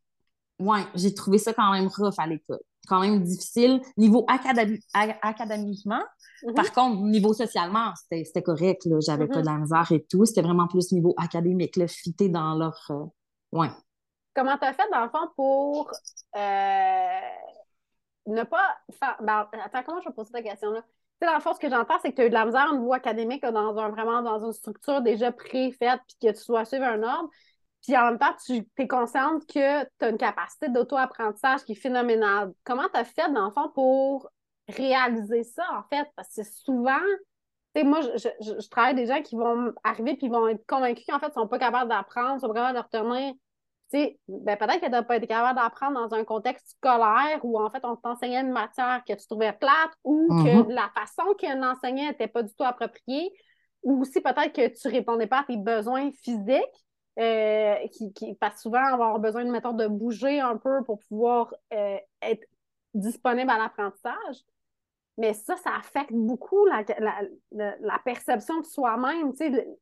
ouais, 0.60 0.82
j'ai 0.96 1.13
trouvé 1.13 1.38
ça 1.38 1.54
quand 1.54 1.72
même 1.72 1.88
rough 1.88 2.16
à 2.18 2.28
l'école. 2.28 2.62
Quand 2.88 3.01
même 3.01 3.22
difficile. 3.22 3.82
Niveau 3.98 4.25
académiquement, 4.28 6.01
mm-hmm. 6.44 6.54
par 6.54 6.72
contre, 6.72 7.01
niveau 7.01 7.34
socialement, 7.34 7.92
c'était 8.10 8.42
correct, 8.42 8.86
là. 8.86 9.00
J'avais 9.01 9.28
pas 9.28 9.42
de 9.42 9.46
la 9.46 9.54
mm-hmm. 9.54 9.62
misère 9.62 9.92
et 9.92 10.06
tout. 10.10 10.25
C'était 10.25 10.42
vraiment 10.42 10.68
plus 10.68 10.92
niveau 10.94 11.13
académique, 11.18 11.75
là, 11.75 11.88
fité 11.88 12.30
dans 12.30 12.56
leur... 12.56 12.80
Euh, 12.92 13.04
ouais. 13.51 13.70
Comment 14.34 14.58
tu 14.58 14.66
as 14.66 14.74
fait, 14.74 14.89
dans 14.92 15.04
le 15.04 15.10
fond, 15.10 15.28
pour 15.36 15.92
euh, 16.38 17.20
ne 18.28 18.44
pas 18.44 18.78
faire. 19.00 19.18
Ben, 19.22 19.48
attends, 19.64 19.84
comment 19.84 20.02
je 20.02 20.10
vais 20.10 20.16
poser 20.16 20.32
ta 20.32 20.42
question-là? 20.42 20.82
Tu 20.82 20.88
sais, 21.22 21.26
dans 21.26 21.36
le 21.36 21.42
fond, 21.42 21.54
ce 21.54 21.60
que 21.60 21.70
j'entends, 21.70 22.00
c'est 22.02 22.12
que 22.12 22.16
tu 22.16 22.22
as 22.22 22.26
eu 22.26 22.30
de 22.30 22.34
la 22.34 22.46
misère 22.46 22.70
au 22.72 22.78
niveau 22.78 22.94
académique 22.94 23.44
dans 23.44 23.78
un, 23.78 23.90
vraiment 23.90 24.22
dans 24.22 24.46
une 24.46 24.54
structure 24.54 25.02
déjà 25.02 25.32
préfaite, 25.32 26.00
puis 26.08 26.30
que 26.30 26.38
tu 26.38 26.46
dois 26.48 26.66
suivre 26.66 26.86
un 26.86 27.04
ordre. 27.04 27.30
Puis 27.82 27.98
en 27.98 28.06
même 28.06 28.20
temps, 28.20 28.36
tu 28.46 28.66
es 28.78 28.88
consciente 28.88 29.46
que 29.48 29.84
tu 29.84 30.06
as 30.06 30.10
une 30.10 30.18
capacité 30.18 30.70
d'auto-apprentissage 30.70 31.64
qui 31.64 31.74
est 31.74 31.76
phénoménale. 31.76 32.54
Comment 32.64 32.88
tu 32.90 33.00
as 33.00 33.06
fait, 33.06 33.32
dans 33.32 33.46
le 33.46 33.52
fond, 33.52 33.70
pour 33.70 34.30
réaliser 34.68 35.44
ça, 35.44 35.64
en 35.78 35.84
fait? 35.84 36.08
Parce 36.16 36.36
que 36.36 36.44
souvent, 36.44 37.00
tu 37.76 37.82
sais, 37.82 37.84
moi, 37.88 38.02
je, 38.02 38.30
je, 38.42 38.70
travaille 38.70 38.94
avec 38.94 39.06
des 39.06 39.14
gens 39.14 39.22
qui 39.22 39.36
vont 39.36 39.74
arriver 39.84 40.16
puis 40.16 40.28
vont 40.28 40.48
être 40.48 40.66
convaincus 40.66 41.06
qu'en 41.08 41.20
fait, 41.20 41.28
ils 41.28 41.30
ne 41.30 41.42
sont 41.44 41.48
pas 41.48 41.60
capables 41.60 41.90
d'apprendre, 41.90 42.42
sont 42.42 42.48
pas 42.48 42.72
capables 42.72 42.78
de 42.78 42.84
retenir 42.84 43.34
ben, 43.91 44.58
peut-être 44.58 44.79
que 44.79 44.86
tu 44.86 44.91
n'as 44.91 45.03
pas 45.03 45.17
été 45.17 45.27
capable 45.27 45.60
d'apprendre 45.60 46.00
dans 46.00 46.15
un 46.15 46.24
contexte 46.24 46.69
scolaire 46.77 47.39
où 47.43 47.60
en 47.60 47.69
fait 47.69 47.84
on 47.84 47.96
t'enseignait 47.96 48.41
une 48.41 48.51
matière 48.51 49.01
que 49.08 49.13
tu 49.13 49.25
trouvais 49.27 49.53
plate 49.53 49.91
ou 50.03 50.27
que 50.29 50.63
mm-hmm. 50.63 50.74
la 50.74 50.89
façon 50.96 51.34
qu'un 51.38 51.63
enseignant 51.63 52.08
n'était 52.08 52.27
pas 52.27 52.43
du 52.43 52.53
tout 52.53 52.63
appropriée 52.63 53.31
ou 53.84 54.01
aussi 54.01 54.22
peut-être 54.22 54.53
que 54.53 54.67
tu 54.67 54.88
répondais 54.88 55.27
pas 55.27 55.39
à 55.39 55.43
tes 55.43 55.58
besoins 55.58 56.12
physiques. 56.24 56.86
Euh, 57.17 57.75
qui, 57.91 58.13
qui, 58.13 58.34
parce 58.36 58.62
souvent, 58.62 58.79
on 58.93 58.98
va 58.98 59.05
avoir 59.05 59.19
besoin 59.19 59.43
de 59.43 59.51
méthode 59.51 59.75
de 59.75 59.88
bouger 59.88 60.39
un 60.39 60.55
peu 60.55 60.86
pour 60.86 61.00
pouvoir 61.00 61.53
euh, 61.74 61.98
être 62.22 62.48
disponible 62.93 63.50
à 63.50 63.58
l'apprentissage. 63.58 64.38
Mais 65.20 65.34
ça, 65.34 65.58
ça 65.58 65.72
affecte 65.76 66.14
beaucoup 66.14 66.66
la, 66.66 68.00
perception 68.06 68.62
de 68.62 68.66
soi-même. 68.66 69.34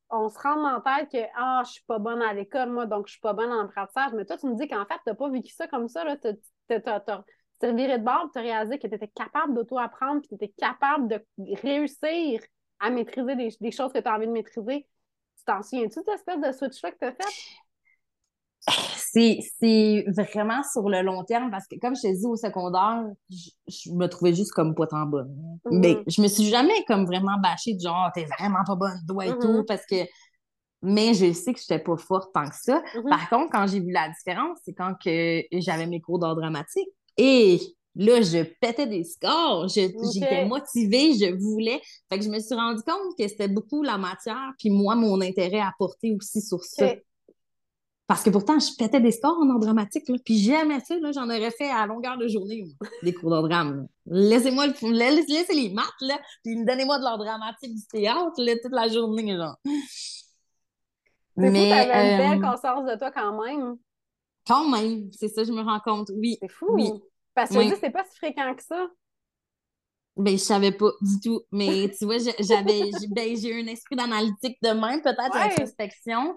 On 0.09 0.29
se 0.29 0.39
rend 0.39 0.65
en 0.65 0.81
tête 0.81 1.11
que 1.11 1.29
ah, 1.35 1.61
je 1.63 1.73
suis 1.73 1.83
pas 1.83 1.99
bonne 1.99 2.23
à 2.23 2.33
l'école, 2.33 2.71
moi, 2.71 2.87
donc 2.87 3.05
je 3.05 3.11
suis 3.11 3.21
pas 3.21 3.33
bonne 3.33 3.51
en 3.51 3.65
apprentissage. 3.65 4.13
Mais 4.13 4.25
toi, 4.25 4.35
tu 4.37 4.47
me 4.47 4.55
dis 4.55 4.67
qu'en 4.67 4.83
fait, 4.87 4.95
tu 4.95 5.01
n'as 5.05 5.13
pas 5.13 5.29
vécu 5.29 5.53
ça 5.53 5.67
comme 5.67 5.89
ça. 5.89 6.03
Tu 6.17 6.35
t'es 6.67 7.73
viré 7.73 7.99
de 7.99 8.03
bord, 8.03 8.31
tu 8.33 8.39
as 8.39 8.41
réalisé 8.41 8.79
que 8.79 8.87
tu 8.87 8.95
étais 8.95 9.09
capable 9.09 9.53
d'auto-apprendre, 9.53 10.21
puis 10.21 10.29
tu 10.29 10.35
étais 10.43 10.53
capable 10.57 11.07
de 11.07 11.23
réussir 11.61 12.41
à 12.79 12.89
maîtriser 12.89 13.35
des, 13.35 13.71
choses 13.71 13.93
que 13.93 13.99
tu 13.99 14.07
as 14.07 14.15
envie 14.15 14.25
de 14.25 14.31
maîtriser. 14.31 14.87
Tu 15.37 15.43
t'en 15.45 15.61
souviens-tu 15.61 15.99
de 15.99 16.05
cette 16.05 16.15
espèce 16.15 16.41
de 16.41 16.51
switch-là 16.51 16.91
que 16.93 16.97
tu 16.97 17.05
as 17.05 17.13
fait? 17.13 17.57
C'est 18.67 20.05
vraiment 20.15 20.61
sur 20.71 20.89
le 20.89 21.01
long 21.01 21.23
terme 21.23 21.49
parce 21.51 21.67
que, 21.67 21.75
comme 21.79 21.95
je 21.95 22.01
te 22.01 22.15
dis, 22.15 22.25
au 22.25 22.35
secondaire, 22.35 23.03
je, 23.29 23.91
me 23.91 24.07
trouvais 24.07 24.33
juste 24.33 24.51
comme 24.51 24.75
pas 24.75 24.87
tant 24.87 25.05
bonne. 25.05 25.33
Mm-hmm. 25.65 25.79
Mais 25.79 25.97
je 26.07 26.21
me 26.21 26.27
suis 26.27 26.45
jamais 26.45 26.83
comme 26.87 27.05
vraiment 27.05 27.37
bâchée 27.41 27.73
de 27.73 27.81
genre, 27.81 28.09
t'es 28.13 28.25
vraiment 28.25 28.63
pas 28.65 28.75
bonne, 28.75 28.99
doigt 29.05 29.25
et 29.25 29.37
tout, 29.39 29.47
mm-hmm. 29.47 29.65
parce 29.65 29.85
que. 29.85 29.95
Mais 30.83 31.15
je 31.15 31.33
sais 31.33 31.53
que 31.53 31.59
j'étais 31.59 31.79
pas 31.79 31.97
forte 31.97 32.31
tant 32.33 32.47
que 32.47 32.55
ça. 32.55 32.79
Mm-hmm. 32.79 33.09
Par 33.09 33.29
contre, 33.29 33.51
quand 33.51 33.67
j'ai 33.67 33.79
vu 33.79 33.91
la 33.91 34.09
différence, 34.09 34.59
c'est 34.63 34.73
quand 34.73 34.93
que 35.03 35.41
j'avais 35.51 35.87
mes 35.87 36.01
cours 36.01 36.19
d'art 36.19 36.35
dramatique. 36.35 36.89
Et 37.17 37.59
là, 37.95 38.21
je 38.21 38.43
pétais 38.61 38.85
des 38.85 39.03
scores, 39.03 39.67
j'étais 39.69 40.45
motivée, 40.45 41.13
je 41.13 41.35
voulais. 41.35 41.81
Fait 42.09 42.19
que 42.19 42.25
je 42.25 42.29
me 42.29 42.39
suis 42.39 42.53
rendu 42.53 42.83
compte 42.83 43.17
que 43.17 43.27
c'était 43.27 43.47
beaucoup 43.47 43.81
la 43.81 43.97
matière, 43.97 44.51
puis 44.59 44.69
moi, 44.69 44.95
mon 44.95 45.19
intérêt 45.21 45.59
à 45.59 45.73
porter 45.79 46.15
aussi 46.15 46.41
sur 46.41 46.63
ça. 46.63 46.93
Parce 48.07 48.23
que 48.23 48.29
pourtant, 48.29 48.57
je 48.57 48.73
pétais 48.77 49.01
des 49.01 49.11
scores 49.11 49.37
en 49.37 49.49
art 49.49 49.59
dramatique, 49.59 50.07
là, 50.07 50.15
puis 50.23 50.39
jamais 50.39 50.79
ça, 50.79 50.95
j'en 51.11 51.25
aurais 51.25 51.51
fait 51.51 51.69
à 51.69 51.85
longueur 51.85 52.17
de 52.17 52.29
journée, 52.29 52.63
des 53.03 53.13
cours 53.13 53.31
d'art 53.31 53.43
drame. 53.43 53.87
Laissez-moi 54.05 54.67
le, 54.67 54.93
laissez 54.93 55.53
les 55.53 55.69
maths, 55.69 55.85
là, 55.99 56.17
puis 56.41 56.63
donnez-moi 56.63 56.99
de 56.99 57.03
l'art 57.03 57.17
dramatique 57.17 57.75
du 57.75 57.85
théâtre, 57.85 58.31
là, 58.37 58.53
toute 58.63 58.71
la 58.71 58.87
journée, 58.87 59.35
genre. 59.35 59.57
Mais 61.35 61.51
tu 61.51 61.71
avais 61.71 62.11
une 62.11 62.17
belle 62.17 62.43
euh, 62.43 62.49
conscience 62.49 62.85
de 62.85 62.97
toi 62.97 63.11
quand 63.11 63.43
même. 63.43 63.75
Quand 64.47 64.69
même, 64.69 65.09
c'est 65.11 65.27
ça, 65.27 65.43
je 65.43 65.51
me 65.51 65.61
rends 65.61 65.81
compte, 65.81 66.09
oui. 66.15 66.37
C'est 66.41 66.51
fou. 66.51 66.67
Oui. 66.69 66.91
Parce 67.35 67.51
que 67.51 67.75
c'est 67.75 67.91
pas 67.91 68.05
si 68.09 68.17
fréquent 68.17 68.55
que 68.55 68.63
ça. 68.63 68.87
Ben, 70.15 70.31
je 70.31 70.43
savais 70.43 70.71
pas 70.71 70.89
du 71.01 71.19
tout. 71.19 71.41
Mais 71.51 71.91
tu 71.95 72.05
vois, 72.05 72.17
j'avais, 72.17 72.89
ben, 73.09 73.37
j'ai 73.37 73.49
eu 73.49 73.63
un 73.63 73.67
esprit 73.67 73.95
d'analytique 73.95 74.57
de 74.63 74.69
même, 74.69 75.01
peut-être, 75.01 75.35
ouais. 75.35 75.51
introspection. 75.51 76.35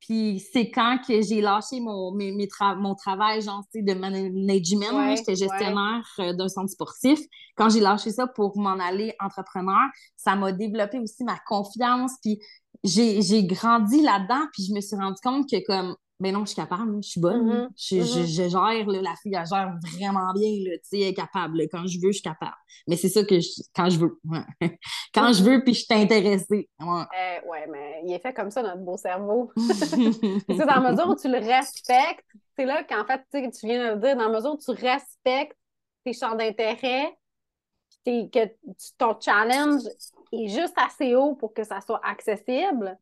Puis 0.00 0.42
c'est 0.52 0.70
quand 0.70 0.98
que 1.06 1.20
j'ai 1.20 1.40
lâché 1.40 1.80
mon, 1.80 2.12
mes, 2.12 2.34
mon 2.78 2.94
travail, 2.94 3.42
genre, 3.42 3.62
de 3.74 3.94
management. 3.94 5.16
J'étais 5.16 5.36
gestionnaire 5.36 6.04
euh, 6.18 6.32
d'un 6.32 6.48
centre 6.48 6.70
sportif. 6.70 7.20
Quand 7.56 7.68
j'ai 7.68 7.80
lâché 7.80 8.10
ça 8.10 8.26
pour 8.26 8.58
m'en 8.58 8.78
aller 8.78 9.14
entrepreneur, 9.20 9.88
ça 10.16 10.36
m'a 10.36 10.52
développé 10.52 10.98
aussi 10.98 11.24
ma 11.24 11.38
confiance. 11.46 12.12
Puis 12.22 12.40
j'ai 12.82 13.44
grandi 13.44 14.00
là-dedans. 14.02 14.46
Puis 14.52 14.64
je 14.68 14.74
me 14.74 14.80
suis 14.80 14.96
rendu 14.96 15.20
compte 15.22 15.48
que, 15.48 15.64
comme, 15.66 15.94
ben 16.20 16.34
non, 16.34 16.40
je 16.40 16.48
suis 16.48 16.56
capable, 16.56 17.02
je 17.02 17.08
suis 17.08 17.20
bonne. 17.20 17.48
Mm-hmm. 17.48 17.68
je, 17.76 17.94
mm-hmm. 17.96 18.26
je, 18.26 18.48
gère, 18.48 19.02
la 19.02 19.14
fille, 19.16 19.34
elle 19.34 19.46
gère 19.46 19.74
vraiment 19.94 20.32
bien, 20.34 20.50
sais, 20.82 21.00
elle 21.00 21.08
est 21.08 21.14
capable. 21.14 21.62
Quand 21.72 21.86
je 21.86 21.98
veux, 21.98 22.08
je 22.08 22.18
suis 22.18 22.22
capable. 22.22 22.56
Mais 22.86 22.96
c'est 22.96 23.08
ça 23.08 23.24
que 23.24 23.36
quand 23.74 23.88
je 23.88 23.98
veux. 23.98 24.20
quand 25.14 25.32
je 25.32 25.42
veux, 25.42 25.64
puis 25.64 25.74
je 25.74 25.84
suis 25.84 25.94
intéressée. 25.94 26.68
Ouais. 26.78 27.02
Euh, 27.18 27.48
ouais, 27.48 27.66
mais 27.68 28.02
il 28.04 28.12
est 28.12 28.18
fait 28.18 28.34
comme 28.34 28.50
ça, 28.50 28.62
notre 28.62 28.82
beau 28.82 28.98
cerveau. 28.98 29.50
c'est 29.56 30.66
dans 30.66 30.80
la 30.80 30.90
mesure 30.90 31.08
où 31.08 31.16
tu 31.16 31.28
le 31.28 31.38
respectes, 31.38 32.26
c'est 32.56 32.66
là 32.66 32.84
qu'en 32.84 33.04
fait, 33.06 33.22
tu 33.32 33.66
viens 33.66 33.88
de 33.88 33.94
le 33.94 34.00
dire, 34.00 34.16
dans 34.16 34.28
la 34.28 34.36
mesure 34.36 34.52
où 34.52 34.58
tu 34.58 34.72
respectes 34.72 35.56
tes 36.04 36.12
champs 36.12 36.34
d'intérêt, 36.34 37.16
que 38.04 38.46
ton 38.98 39.18
challenge 39.20 39.82
est 40.32 40.48
juste 40.48 40.74
assez 40.76 41.14
haut 41.14 41.34
pour 41.34 41.54
que 41.54 41.64
ça 41.64 41.80
soit 41.80 42.00
accessible, 42.04 42.98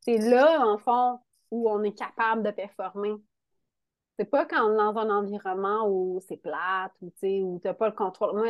c'est 0.00 0.18
là, 0.18 0.64
en 0.66 0.78
fond, 0.78 1.18
où 1.50 1.70
on 1.70 1.82
est 1.82 1.92
capable 1.92 2.42
de 2.42 2.50
performer. 2.50 3.14
C'est 4.18 4.26
pas 4.30 4.46
quand 4.46 4.64
on 4.64 4.74
est 4.74 4.76
dans 4.76 4.98
un 4.98 5.10
environnement 5.10 5.88
où 5.88 6.20
c'est 6.26 6.36
plate 6.36 6.92
ou 7.00 7.06
où 7.06 7.60
tu 7.60 7.68
n'as 7.68 7.74
pas 7.74 7.88
le 7.88 7.94
contrôle. 7.94 8.36
Moi, 8.36 8.48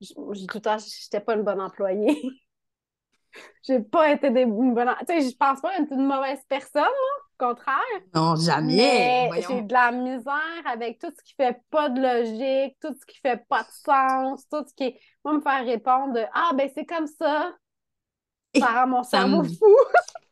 je, 0.00 0.06
je, 0.08 0.46
tout 0.46 0.58
le 0.58 0.60
temps, 0.60 0.76
j'étais 0.78 1.20
pas 1.20 1.34
une 1.34 1.42
bonne 1.42 1.60
employée. 1.60 2.20
j'ai 3.62 3.80
pas 3.80 4.10
été 4.10 4.30
des, 4.30 4.42
une 4.42 4.74
bonne. 4.74 4.94
Tu 5.00 5.06
sais, 5.06 5.30
je 5.30 5.36
pense 5.36 5.60
pas 5.60 5.78
être 5.78 5.92
une 5.92 6.06
mauvaise 6.06 6.40
personne, 6.48 6.82
au 6.82 7.46
contraire. 7.46 7.76
Non, 8.14 8.36
jamais. 8.36 9.30
J'ai 9.48 9.62
de 9.62 9.72
la 9.72 9.92
misère 9.92 10.62
avec 10.66 10.98
tout 10.98 11.10
ce 11.16 11.22
qui 11.22 11.34
fait 11.34 11.58
pas 11.70 11.88
de 11.88 12.00
logique, 12.00 12.76
tout 12.80 12.94
ce 12.98 13.06
qui 13.06 13.18
fait 13.20 13.44
pas 13.48 13.62
de 13.62 13.68
sens, 13.70 14.46
tout 14.50 14.64
ce 14.66 14.74
qui 14.74 14.98
Moi, 15.24 15.34
me 15.34 15.40
faire 15.40 15.64
répondre 15.64 16.14
de 16.14 16.24
Ah, 16.34 16.50
ben 16.54 16.68
c'est 16.74 16.86
comme 16.86 17.06
ça. 17.06 17.52
Ça 18.58 18.66
rend 18.66 18.88
mon 18.88 19.02
cerveau 19.02 19.44
fou. 19.44 19.76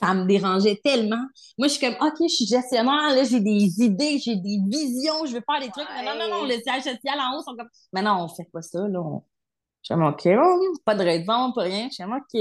ça 0.00 0.14
me 0.14 0.24
dérangeait 0.24 0.80
tellement. 0.82 1.24
Moi, 1.58 1.68
je 1.68 1.74
suis 1.74 1.86
comme, 1.86 2.06
OK, 2.06 2.16
je 2.22 2.34
suis 2.34 2.46
gestionnaire, 2.46 3.14
là, 3.14 3.24
j'ai 3.24 3.40
des 3.40 3.82
idées, 3.82 4.18
j'ai 4.18 4.36
des 4.36 4.58
visions, 4.66 5.26
je 5.26 5.34
veux 5.34 5.42
faire 5.48 5.60
des 5.60 5.70
trucs. 5.70 5.88
Mais 5.94 6.04
non, 6.04 6.18
non, 6.18 6.28
non, 6.30 6.44
le 6.44 6.54
siège 6.54 6.84
social 6.84 7.18
en 7.18 7.36
haut 7.36 7.42
sont 7.42 7.56
comme, 7.56 7.68
mais 7.92 8.02
non, 8.02 8.24
on 8.24 8.28
fait 8.28 8.48
pas 8.52 8.62
ça, 8.62 8.80
là. 8.88 9.02
Je 9.82 9.86
suis 9.86 9.94
comme, 9.94 10.04
OK, 10.04 10.28
pas 10.84 10.94
de 10.94 11.04
raison, 11.04 11.52
pas 11.52 11.62
rien. 11.62 11.88
Je 11.88 11.94
suis 11.94 12.04
comme, 12.04 12.14
OK. 12.14 12.34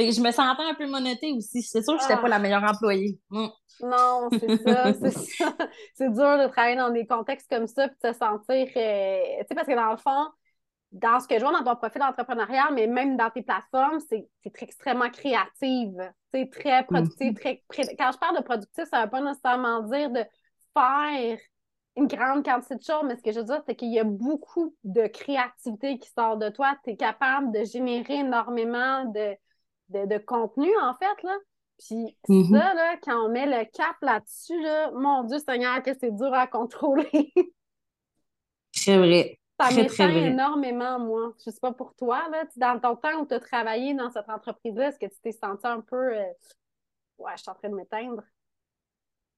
Et 0.00 0.12
je 0.12 0.20
me 0.20 0.30
sentais 0.30 0.62
un 0.62 0.74
peu 0.74 0.86
monétée 0.86 1.32
aussi. 1.32 1.60
C'est 1.62 1.82
sûr 1.82 1.96
que 1.96 2.02
je 2.02 2.08
n'étais 2.08 2.20
pas 2.20 2.28
la 2.28 2.38
meilleure 2.38 2.62
employée. 2.62 3.18
Mm. 3.30 3.46
Non, 3.80 4.28
c'est 4.32 4.56
ça, 4.62 4.92
c'est 5.00 5.10
ça. 5.10 5.56
C'est 5.94 6.12
dur 6.12 6.38
de 6.38 6.48
travailler 6.48 6.76
dans 6.76 6.90
des 6.90 7.06
contextes 7.06 7.48
comme 7.50 7.66
ça 7.66 7.88
puis 7.88 7.96
de 8.02 8.12
se 8.12 8.18
sentir. 8.18 8.68
Euh, 8.76 9.20
tu 9.40 9.46
sais, 9.48 9.54
parce 9.54 9.66
que 9.66 9.74
dans 9.74 9.90
le 9.90 9.96
fond, 9.96 10.30
dans 10.92 11.20
ce 11.20 11.28
que 11.28 11.38
je 11.38 11.44
vois 11.44 11.52
dans 11.52 11.64
ton 11.64 11.76
profil 11.76 12.00
d'entrepreneuriat, 12.00 12.70
mais 12.72 12.86
même 12.86 13.16
dans 13.16 13.30
tes 13.30 13.42
plateformes, 13.42 14.00
c'est 14.08 14.28
extrêmement 14.44 15.10
créative. 15.10 16.12
C'est 16.32 16.50
très 16.50 16.84
productif. 16.84 17.32
Mm-hmm. 17.32 17.62
très, 17.68 17.96
quand 17.96 18.10
je 18.12 18.18
parle 18.18 18.38
de 18.38 18.42
productif, 18.42 18.84
ça 18.90 18.98
ne 18.98 19.04
veut 19.04 19.10
pas 19.10 19.20
nécessairement 19.20 19.82
dire 19.82 20.10
de 20.10 20.24
faire 20.74 21.38
une 21.96 22.06
grande 22.06 22.44
quantité 22.44 22.76
de 22.76 22.82
choses, 22.82 23.02
mais 23.04 23.16
ce 23.16 23.22
que 23.22 23.32
je 23.32 23.40
veux 23.40 23.44
dire, 23.44 23.62
c'est 23.66 23.74
qu'il 23.74 23.92
y 23.92 23.98
a 23.98 24.04
beaucoup 24.04 24.74
de 24.84 25.06
créativité 25.08 25.98
qui 25.98 26.08
sort 26.10 26.36
de 26.36 26.48
toi. 26.48 26.76
Tu 26.84 26.90
es 26.90 26.96
capable 26.96 27.52
de 27.52 27.64
générer 27.64 28.20
énormément 28.20 29.04
de, 29.06 29.36
de, 29.88 30.18
contenu, 30.18 30.70
en 30.80 30.94
fait. 30.94 31.22
Là. 31.24 31.36
Puis 31.78 32.16
mm-hmm. 32.28 32.52
ça, 32.52 32.74
là, 32.74 32.96
quand 33.02 33.26
on 33.26 33.28
met 33.30 33.46
le 33.46 33.64
cap 33.64 33.96
là-dessus, 34.00 34.60
là, 34.62 34.90
mon 34.92 35.24
Dieu 35.24 35.38
Seigneur, 35.38 35.82
que 35.82 35.90
c'est 36.00 36.14
dur 36.14 36.32
à 36.32 36.46
contrôler. 36.46 37.32
c'est 38.72 38.96
vrai. 38.96 39.38
Ça 39.60 39.70
m'éteint 39.74 40.08
énormément, 40.10 40.98
moi. 41.00 41.34
Je 41.44 41.50
ne 41.50 41.54
sais 41.54 41.60
pas 41.60 41.72
pour 41.72 41.94
toi, 41.94 42.28
là, 42.30 42.44
dans 42.56 42.78
ton 42.78 42.96
temps 42.96 43.20
où 43.22 43.26
tu 43.26 43.34
as 43.34 43.40
travaillé 43.40 43.94
dans 43.94 44.10
cette 44.10 44.28
entreprise-là, 44.28 44.88
est-ce 44.88 44.98
que 44.98 45.06
tu 45.06 45.20
t'es 45.22 45.32
senti 45.32 45.66
un 45.66 45.80
peu 45.80 46.16
euh, 46.16 46.22
Ouais, 47.18 47.32
je 47.36 47.42
suis 47.42 47.50
en 47.50 47.54
train 47.54 47.68
de 47.68 47.74
m'éteindre? 47.74 48.22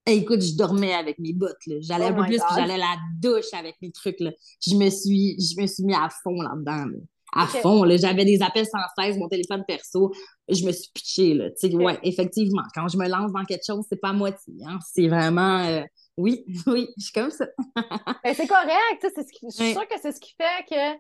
écoute, 0.07 0.43
je 0.43 0.57
dormais 0.57 0.93
avec 0.93 1.19
mes 1.19 1.33
bottes. 1.33 1.57
J'allais 1.81 2.07
un 2.07 2.13
oh 2.13 2.21
peu 2.21 2.25
plus, 2.25 2.39
puis 2.39 2.55
j'allais 2.57 2.79
la 2.79 2.97
douche 3.21 3.53
avec 3.53 3.77
mes 3.81 3.93
trucs. 3.93 4.21
Là. 4.21 4.33
Je, 4.61 4.75
me 4.75 4.91
suis, 4.91 5.37
je 5.41 5.61
me 5.61 5.67
suis 5.67 5.85
mis 5.85 5.95
à 5.95 6.09
fond 6.23 6.41
là-dedans. 6.43 6.87
À 7.33 7.47
fond. 7.47 7.85
J'avais 7.97 8.25
des 8.25 8.43
appels 8.43 8.67
sans 8.67 8.79
cesse, 8.99 9.17
mon 9.17 9.29
téléphone 9.29 9.65
perso. 9.67 10.13
Je 10.49 10.65
me 10.65 10.73
suis 10.73 10.91
pitchée. 10.93 11.35
Là. 11.35 11.49
Ouais, 11.75 11.99
effectivement, 12.03 12.63
quand 12.75 12.89
je 12.89 12.97
me 12.97 13.09
lance 13.09 13.33
dans 13.33 13.45
quelque 13.45 13.65
chose, 13.65 13.85
c'est 13.89 14.01
pas 14.01 14.09
à 14.09 14.13
moitié. 14.13 14.55
Hein. 14.67 14.79
C'est 14.93 15.09
vraiment. 15.09 15.61
Euh, 15.61 15.83
oui, 16.21 16.45
oui, 16.67 16.89
je 16.97 17.05
suis 17.05 17.13
comme 17.13 17.31
ça. 17.31 17.47
Ben, 18.23 18.35
c'est 18.35 18.47
correct. 18.47 19.03
Ce 19.03 19.33
qui, 19.33 19.47
je 19.47 19.55
suis 19.55 19.73
sûre 19.73 19.89
que 19.89 19.99
c'est 20.01 20.13
ce 20.13 20.21
qui 20.21 20.35
fait 20.35 20.65
que 20.69 20.95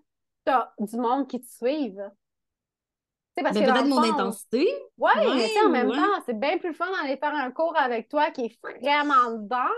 tu 0.46 0.52
as 0.52 0.72
du 0.78 0.96
monde 0.96 1.28
qui 1.28 1.40
te 1.40 1.46
suive. 1.46 2.00
Parce 3.37 3.54
ben, 3.56 3.64
peut-être 3.64 3.87
mon 3.87 4.02
intensité. 4.02 4.68
Oui, 4.98 5.11
mais 5.16 5.61
en 5.64 5.70
même 5.70 5.90
temps, 5.90 6.22
c'est 6.26 6.38
bien 6.38 6.59
plus 6.59 6.74
fun 6.74 6.90
d'aller 6.90 7.16
faire 7.16 7.35
un 7.35 7.50
cours 7.50 7.76
avec 7.76 8.09
toi 8.09 8.30
qui 8.30 8.46
est 8.46 8.59
vraiment 8.62 9.30
dedans 9.33 9.70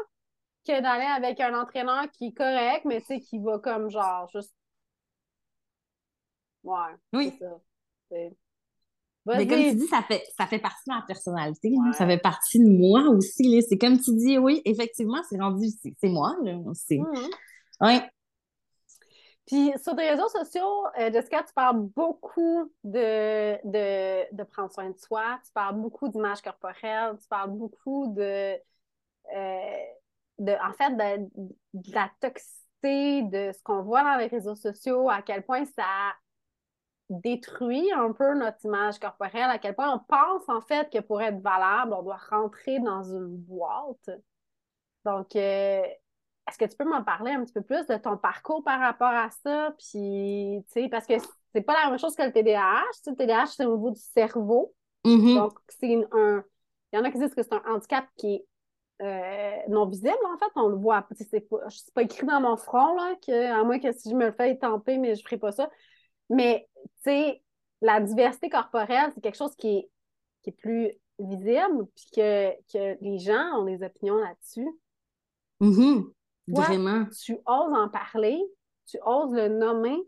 que 0.66 0.80
d'aller 0.80 1.04
avec 1.04 1.40
un 1.40 1.60
entraîneur 1.60 2.10
qui 2.12 2.28
est 2.28 2.32
correct, 2.32 2.84
mais 2.84 3.00
tu 3.00 3.06
sais, 3.06 3.20
qui 3.20 3.38
va 3.38 3.58
comme 3.58 3.90
genre 3.90 4.28
juste. 4.28 4.54
Ouais. 6.64 6.94
Oui. 7.12 7.36
Ça. 7.38 8.16
Mais 9.26 9.46
comme 9.46 9.60
tu 9.60 9.74
dis, 9.76 9.86
ça 9.86 10.02
fait, 10.02 10.22
ça 10.36 10.46
fait 10.46 10.58
partie 10.58 10.82
de 10.88 10.94
ma 10.94 11.02
personnalité. 11.02 11.74
Ça 11.96 12.06
fait 12.06 12.18
partie 12.18 12.58
de 12.58 12.68
moi 12.68 13.02
aussi. 13.10 13.62
C'est 13.68 13.78
comme 13.78 13.98
tu 14.00 14.14
dis, 14.16 14.38
oui, 14.38 14.62
effectivement, 14.64 15.22
c'est 15.28 15.40
rendu, 15.40 15.68
c'est 15.82 16.08
moi. 16.08 16.34
Là. 16.42 16.54
Mmh. 16.54 17.04
Oui. 17.82 18.00
Puis 19.46 19.72
sur 19.82 19.94
les 19.94 20.10
réseaux 20.10 20.28
sociaux, 20.28 20.86
euh, 20.98 21.12
Jessica, 21.12 21.42
tu 21.42 21.52
parles 21.52 21.80
beaucoup 21.94 22.70
de, 22.84 23.58
de, 23.64 24.42
prendre 24.44 24.72
soin 24.72 24.90
de 24.90 24.98
soi, 24.98 25.38
tu 25.44 25.52
parles 25.52 25.80
beaucoup 25.80 26.08
d'image 26.08 26.40
corporelle, 26.42 27.16
tu 27.20 27.28
parles 27.28 27.50
beaucoup 27.50 28.06
de, 28.14 28.54
euh, 29.34 29.84
de 30.38 30.52
en 30.52 30.72
fait, 30.72 30.90
de, 30.90 31.28
de, 31.74 31.92
la 31.92 32.10
toxicité, 32.20 33.22
de 33.22 33.52
ce 33.52 33.62
qu'on 33.64 33.82
voit 33.82 34.04
dans 34.04 34.16
les 34.16 34.28
réseaux 34.28 34.54
sociaux, 34.54 35.10
à 35.10 35.22
quel 35.22 35.44
point 35.44 35.64
ça 35.64 36.14
détruit 37.10 37.92
un 37.92 38.12
peu 38.12 38.34
notre 38.34 38.64
image 38.64 38.98
corporelle, 38.98 39.50
à 39.50 39.58
quel 39.58 39.74
point 39.74 39.92
on 39.94 39.98
pense 39.98 40.48
en 40.48 40.60
fait 40.60 40.90
que 40.90 41.00
pour 41.00 41.20
être 41.20 41.40
valable, 41.40 41.94
on 41.94 42.02
doit 42.02 42.20
rentrer 42.30 42.78
dans 42.80 43.02
une 43.02 43.36
boîte. 43.36 44.10
Donc, 45.04 45.36
euh, 45.36 45.82
est-ce 46.48 46.58
que 46.58 46.64
tu 46.64 46.76
peux 46.76 46.84
m'en 46.84 47.04
parler 47.04 47.32
un 47.32 47.44
petit 47.44 47.52
peu 47.52 47.62
plus 47.62 47.86
de 47.86 47.96
ton 47.96 48.16
parcours 48.16 48.62
par 48.64 48.80
rapport 48.80 49.08
à 49.08 49.30
ça? 49.30 49.74
Puis, 49.78 50.64
tu 50.66 50.82
sais, 50.82 50.88
parce 50.88 51.06
que 51.06 51.14
c'est 51.54 51.62
pas 51.62 51.74
la 51.74 51.90
même 51.90 51.98
chose 51.98 52.14
que 52.14 52.22
le 52.22 52.32
TDAH. 52.32 52.82
le 53.06 53.14
TDAH, 53.14 53.46
c'est 53.46 53.64
au 53.64 53.76
niveau 53.76 53.90
du 53.90 54.00
cerveau. 54.00 54.74
Mm-hmm. 55.04 55.34
Donc, 55.36 55.58
c'est 55.68 55.94
un. 56.12 56.44
Il 56.92 56.98
y 56.98 57.00
en 57.00 57.04
a 57.04 57.10
qui 57.10 57.18
disent 57.18 57.34
que 57.34 57.42
c'est 57.42 57.54
un 57.54 57.62
handicap 57.66 58.06
qui 58.16 58.34
est 58.34 58.46
euh, 59.02 59.56
non 59.68 59.86
visible, 59.86 60.14
en 60.32 60.38
fait. 60.38 60.50
On 60.56 60.68
le 60.68 60.76
voit. 60.76 61.06
C'est 61.14 61.40
pas, 61.40 61.58
pas 61.94 62.02
écrit 62.02 62.26
dans 62.26 62.40
mon 62.40 62.56
front, 62.56 62.94
là, 62.96 63.14
que, 63.26 63.52
à 63.52 63.62
moins 63.64 63.78
que 63.78 63.92
si 63.92 64.10
je 64.10 64.14
me 64.14 64.26
le 64.26 64.32
fais 64.32 64.52
étamper, 64.52 64.98
mais 64.98 65.14
je 65.14 65.22
ferai 65.22 65.38
pas 65.38 65.52
ça. 65.52 65.70
Mais, 66.28 66.68
tu 66.82 67.02
sais, 67.04 67.42
la 67.80 68.00
diversité 68.00 68.48
corporelle, 68.48 69.10
c'est 69.14 69.20
quelque 69.20 69.36
chose 69.36 69.54
qui 69.56 69.78
est, 69.78 69.90
qui 70.42 70.50
est 70.50 70.56
plus 70.56 70.92
visible, 71.18 71.86
puis 71.94 72.06
que, 72.14 72.50
que 72.72 72.98
les 73.00 73.18
gens 73.18 73.58
ont 73.58 73.64
des 73.64 73.82
opinions 73.82 74.16
là-dessus. 74.16 74.68
Mm-hmm. 75.60 76.12
Vraiment. 76.48 77.06
Tu 77.24 77.34
oses 77.46 77.74
en 77.74 77.88
parler, 77.88 78.40
tu 78.86 78.98
oses 79.04 79.32
le 79.32 79.48
nommer, 79.48 79.98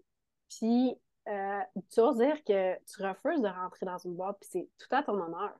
puis 0.49 0.95
euh, 1.29 1.61
tu 1.93 2.01
oses 2.01 2.19
dire 2.19 2.43
que 2.45 2.75
tu 2.85 3.03
refuses 3.03 3.41
de 3.41 3.49
rentrer 3.49 3.87
dans 3.87 3.99
une 3.99 4.15
boîte, 4.15 4.37
puis 4.41 4.51
c'est 4.53 4.69
tout 4.79 4.95
à 4.95 5.03
ton 5.03 5.15
honneur. 5.15 5.53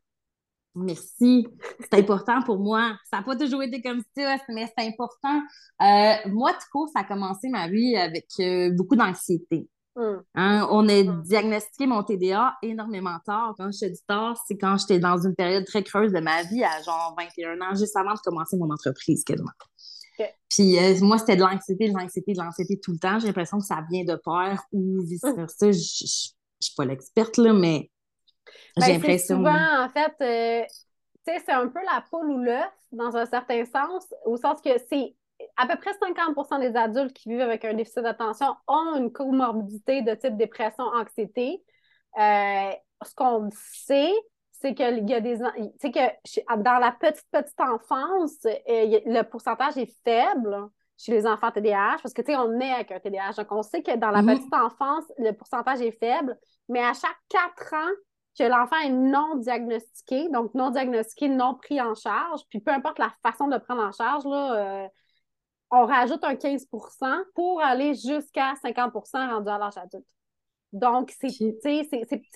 Merci. 0.75 1.47
C'est 1.81 1.95
important 1.95 2.43
pour 2.43 2.59
moi. 2.59 2.97
Ça 3.09 3.19
n'a 3.19 3.23
pas 3.23 3.37
toujours 3.37 3.63
été 3.63 3.81
comme 3.81 4.03
ça, 4.17 4.37
mais 4.49 4.67
c'est 4.77 4.87
important. 4.87 5.41
Euh, 5.81 6.15
moi, 6.31 6.53
tout 6.53 6.67
court, 6.73 6.89
ça 6.89 7.01
a 7.01 7.05
commencé 7.05 7.49
ma 7.49 7.69
vie 7.69 7.97
avec 7.97 8.27
euh, 8.41 8.71
beaucoup 8.73 8.97
d'anxiété. 8.97 9.69
Hum. 9.97 10.23
Hein, 10.35 10.67
on 10.71 10.89
a 10.89 11.01
hum. 11.03 11.23
diagnostiqué 11.23 11.87
mon 11.87 12.03
TDA 12.03 12.57
énormément 12.63 13.19
tard. 13.25 13.55
Quand 13.57 13.71
je 13.71 13.87
te 13.87 13.93
dis 13.93 14.05
tard, 14.07 14.37
c'est 14.47 14.57
quand 14.57 14.77
j'étais 14.77 14.99
dans 14.99 15.19
une 15.19 15.35
période 15.35 15.65
très 15.65 15.85
creuse 15.85 16.13
de 16.13 16.21
ma 16.21 16.43
vie, 16.43 16.65
à 16.65 16.83
genre 16.83 17.15
21 17.17 17.61
ans, 17.61 17.75
juste 17.75 17.97
avant 17.97 18.15
de 18.15 18.21
commencer 18.21 18.57
mon 18.57 18.71
entreprise 18.71 19.23
quasiment. 19.25 19.51
Puis 20.49 20.79
euh, 20.79 20.95
moi, 21.01 21.19
c'était 21.19 21.37
de 21.37 21.41
l'anxiété, 21.41 21.89
de 21.89 21.99
l'anxiété, 21.99 22.33
de 22.33 22.39
l'anxiété 22.39 22.79
tout 22.81 22.93
le 22.93 22.99
temps. 22.99 23.19
J'ai 23.19 23.27
l'impression 23.27 23.59
que 23.59 23.65
ça 23.65 23.85
vient 23.91 24.05
de 24.05 24.15
peur 24.17 24.59
ou 24.73 25.03
vice-versa. 25.03 25.73
Je 25.73 25.79
ne 25.79 26.11
suis 26.61 26.75
pas 26.77 26.85
l'experte, 26.85 27.37
là, 27.37 27.53
mais 27.53 27.91
j'ai 28.77 28.87
ben, 28.87 28.93
l'impression. 28.95 29.39
Souvent, 29.39 29.85
en 29.85 29.89
fait, 29.89 30.15
euh, 30.21 30.65
c'est 31.25 31.53
un 31.53 31.69
peu 31.69 31.81
la 31.81 32.05
poule 32.09 32.31
ou 32.31 32.39
l'œuf, 32.39 32.71
dans 32.93 33.17
un 33.17 33.27
certain 33.27 33.65
sens, 33.65 34.07
au 34.25 34.37
sens 34.37 34.61
que 34.61 34.71
c'est 34.89 35.15
à 35.57 35.67
peu 35.67 35.77
près 35.77 35.93
50% 35.93 36.61
des 36.61 36.77
adultes 36.77 37.13
qui 37.13 37.29
vivent 37.29 37.41
avec 37.41 37.65
un 37.65 37.75
déficit 37.75 38.03
d'attention 38.03 38.55
ont 38.67 38.97
une 38.97 39.13
comorbidité 39.13 40.03
de 40.03 40.15
type 40.15 40.37
dépression, 40.37 40.85
anxiété. 40.85 41.63
Euh, 42.19 42.71
ce 43.05 43.15
qu'on 43.15 43.49
sait, 43.53 44.13
c'est 44.53 44.75
qu'il 44.75 45.09
y 45.09 45.15
a 45.15 45.21
des. 45.21 45.39
Tu 45.81 45.91
que 45.91 46.63
dans 46.63 46.79
la 46.79 46.93
petite, 46.93 47.27
petite 47.31 47.61
enfance, 47.61 48.45
euh, 48.45 49.01
le 49.07 49.23
pourcentage 49.23 49.77
est 49.77 49.93
faible 50.05 50.69
chez 50.97 51.13
les 51.13 51.27
enfants 51.27 51.51
TDAH 51.51 51.99
parce 52.03 52.15
que, 52.15 52.23
tu 52.23 52.33
sais, 52.33 52.39
on 52.39 52.59
est 52.61 52.73
avec 52.73 52.93
un 52.93 53.01
TDAH. 53.01 53.33
Donc, 53.39 53.51
on 53.51 53.63
sait 53.63 53.83
que 53.83 53.97
dans 53.97 54.11
la 54.11 54.23
mm-hmm. 54.23 54.39
petite 54.39 54.55
enfance, 54.55 55.05
le 55.19 55.33
pourcentage 55.33 55.81
est 55.83 55.99
faible, 55.99 56.39
mais 56.69 56.81
à 56.81 56.93
chaque 56.95 57.19
quatre 57.29 57.75
ans, 57.75 57.93
que 58.39 58.45
l'enfant 58.45 58.79
est 58.85 58.91
non 58.91 59.37
diagnostiqué, 59.37 60.29
donc 60.29 60.55
non 60.55 60.71
diagnostiqué, 60.71 61.29
non 61.29 61.55
pris 61.55 61.81
en 61.81 61.95
charge, 61.95 62.41
puis 62.49 62.61
peu 62.61 62.73
importe 62.73 62.99
la 62.99 63.13
façon 63.23 63.49
de 63.49 63.57
prendre 63.59 63.83
en 63.83 63.93
charge, 63.93 64.25
là, 64.25 64.55
euh, 64.55 64.89
on 65.71 65.87
rajoute 65.87 66.23
un 66.25 66.37
15 66.37 66.67
pour 67.35 67.61
aller 67.61 67.95
jusqu'à 67.95 68.55
50 68.63 68.93
rendu 69.13 69.49
à 69.49 69.59
l'âge 69.59 69.77
adulte. 69.77 70.07
Donc, 70.73 71.13
c'est 71.21 71.31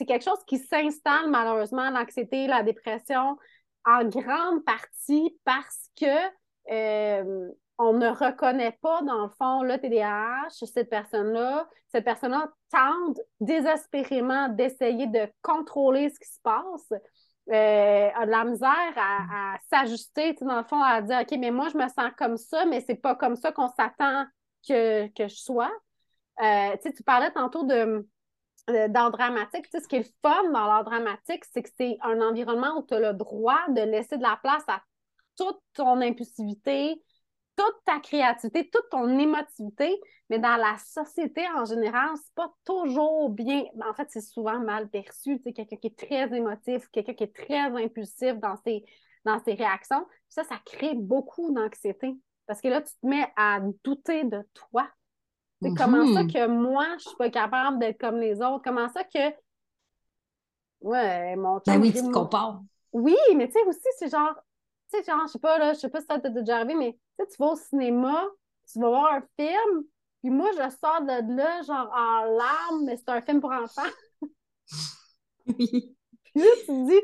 quelque 0.06 0.24
chose 0.24 0.44
qui 0.46 0.58
s'installe 0.58 1.28
malheureusement, 1.28 1.90
l'anxiété, 1.90 2.46
la 2.46 2.62
dépression, 2.62 3.36
en 3.84 4.04
grande 4.04 4.64
partie 4.64 5.36
parce 5.44 5.90
que 6.00 6.06
euh, 6.70 7.48
on 7.78 7.92
ne 7.94 8.08
reconnaît 8.08 8.76
pas, 8.82 9.02
dans 9.02 9.22
le 9.22 9.28
fond, 9.38 9.62
le 9.62 9.78
TDAH, 9.78 10.50
cette 10.50 10.90
personne-là. 10.90 11.68
Cette 11.88 12.04
personne-là 12.04 12.50
tente 12.70 13.18
désespérément 13.40 14.48
d'essayer 14.48 15.06
de 15.06 15.28
contrôler 15.42 16.10
ce 16.10 16.18
qui 16.18 16.28
se 16.28 16.40
passe. 16.42 16.92
Euh, 17.50 18.10
a 18.14 18.26
de 18.26 18.30
la 18.30 18.44
misère 18.44 18.92
à, 18.96 19.56
s'ajuster, 19.70 20.34
dans 20.42 20.58
le 20.58 20.64
fond, 20.64 20.82
à 20.82 21.00
dire 21.00 21.20
OK, 21.20 21.38
mais 21.38 21.50
moi, 21.50 21.68
je 21.72 21.78
me 21.78 21.88
sens 21.88 22.10
comme 22.18 22.36
ça, 22.36 22.66
mais 22.66 22.82
c'est 22.82 22.96
pas 22.96 23.14
comme 23.14 23.36
ça 23.36 23.52
qu'on 23.52 23.68
s'attend 23.68 24.26
que, 24.68 25.08
je 25.18 25.34
sois. 25.34 25.72
Euh, 26.42 26.76
tu 26.82 27.02
parlais 27.02 27.30
tantôt 27.30 27.64
de 27.64 28.06
d'art 28.88 29.10
dramatique. 29.10 29.66
ce 29.72 29.88
qui 29.88 29.96
est 29.96 30.00
le 30.00 30.04
fun 30.20 30.50
dans 30.50 30.66
l'art 30.66 30.84
dramatique, 30.84 31.42
c'est 31.50 31.62
que 31.62 31.70
c'est 31.74 31.96
un 32.02 32.20
environnement 32.20 32.76
où 32.78 32.82
tu 32.86 32.92
as 32.92 33.00
le 33.00 33.14
droit 33.14 33.60
de 33.70 33.80
laisser 33.80 34.18
de 34.18 34.22
la 34.22 34.38
place 34.42 34.64
à 34.68 34.82
toute 35.38 35.58
ton 35.72 36.02
impulsivité, 36.02 37.02
toute 37.58 37.84
ta 37.84 37.98
créativité, 37.98 38.70
toute 38.70 38.88
ton 38.88 39.18
émotivité, 39.18 40.00
mais 40.30 40.38
dans 40.38 40.56
la 40.56 40.76
société 40.78 41.44
en 41.56 41.64
général, 41.64 42.10
c'est 42.14 42.34
pas 42.36 42.54
toujours 42.64 43.30
bien. 43.30 43.64
En 43.84 43.92
fait, 43.94 44.06
c'est 44.10 44.20
souvent 44.20 44.60
mal 44.60 44.88
perçu. 44.88 45.40
Tu 45.44 45.52
quelqu'un 45.52 45.76
qui 45.76 45.88
est 45.88 45.98
très 45.98 46.32
émotif, 46.36 46.88
quelqu'un 46.92 47.14
qui 47.14 47.24
est 47.24 47.34
très 47.34 47.66
impulsif 47.84 48.34
dans 48.38 48.56
ses, 48.64 48.84
dans 49.24 49.40
ses 49.40 49.54
réactions. 49.54 50.06
Ça, 50.28 50.44
ça 50.44 50.54
crée 50.64 50.94
beaucoup 50.94 51.52
d'anxiété. 51.52 52.16
Parce 52.46 52.60
que 52.60 52.68
là, 52.68 52.80
tu 52.80 52.92
te 52.92 53.06
mets 53.06 53.26
à 53.36 53.58
douter 53.84 54.22
de 54.22 54.46
toi. 54.54 54.88
C'est 55.60 55.74
comment 55.76 56.06
ça 56.14 56.22
mm-hmm. 56.22 56.32
que 56.32 56.46
moi, 56.46 56.86
je 56.98 57.08
suis 57.08 57.16
pas 57.16 57.30
capable 57.30 57.80
d'être 57.80 57.98
comme 57.98 58.20
les 58.20 58.40
autres? 58.40 58.62
Comment 58.62 58.88
ça 58.88 59.02
que. 59.02 59.34
Ouais, 60.80 61.34
mon 61.34 61.60
Ben 61.66 61.80
oui, 61.80 61.92
tu 61.92 62.02
te 62.02 62.10
compares. 62.12 62.62
Oui, 62.92 63.16
mais 63.34 63.48
tu 63.48 63.54
sais 63.54 63.66
aussi, 63.66 63.88
c'est 63.98 64.08
genre, 64.08 64.34
tu 64.90 64.98
sais, 64.98 65.04
genre, 65.04 65.26
je 65.26 65.32
sais 65.32 65.38
pas, 65.38 65.58
là, 65.58 65.72
je 65.72 65.78
sais 65.78 65.88
pas 65.88 66.00
si 66.00 66.06
ça 66.06 66.18
t'a 66.18 66.28
déjà 66.28 66.56
arrivé, 66.56 66.74
mais 66.74 66.98
tu 67.18 67.36
vas 67.38 67.52
au 67.52 67.56
cinéma, 67.56 68.26
tu 68.70 68.80
vas 68.80 68.88
voir 68.88 69.12
un 69.14 69.22
film, 69.38 69.84
puis 70.20 70.30
moi, 70.30 70.50
je 70.52 70.58
sors 70.58 71.02
de 71.02 71.36
là, 71.36 71.62
genre, 71.62 71.90
en 71.94 72.24
larmes, 72.24 72.84
mais 72.84 72.96
c'est 72.96 73.08
un 73.10 73.20
film 73.20 73.40
pour 73.40 73.52
enfants. 73.52 73.82
puis 75.46 75.96
là, 76.34 76.46
tu 76.60 76.66
te 76.66 76.88
dis, 76.88 77.00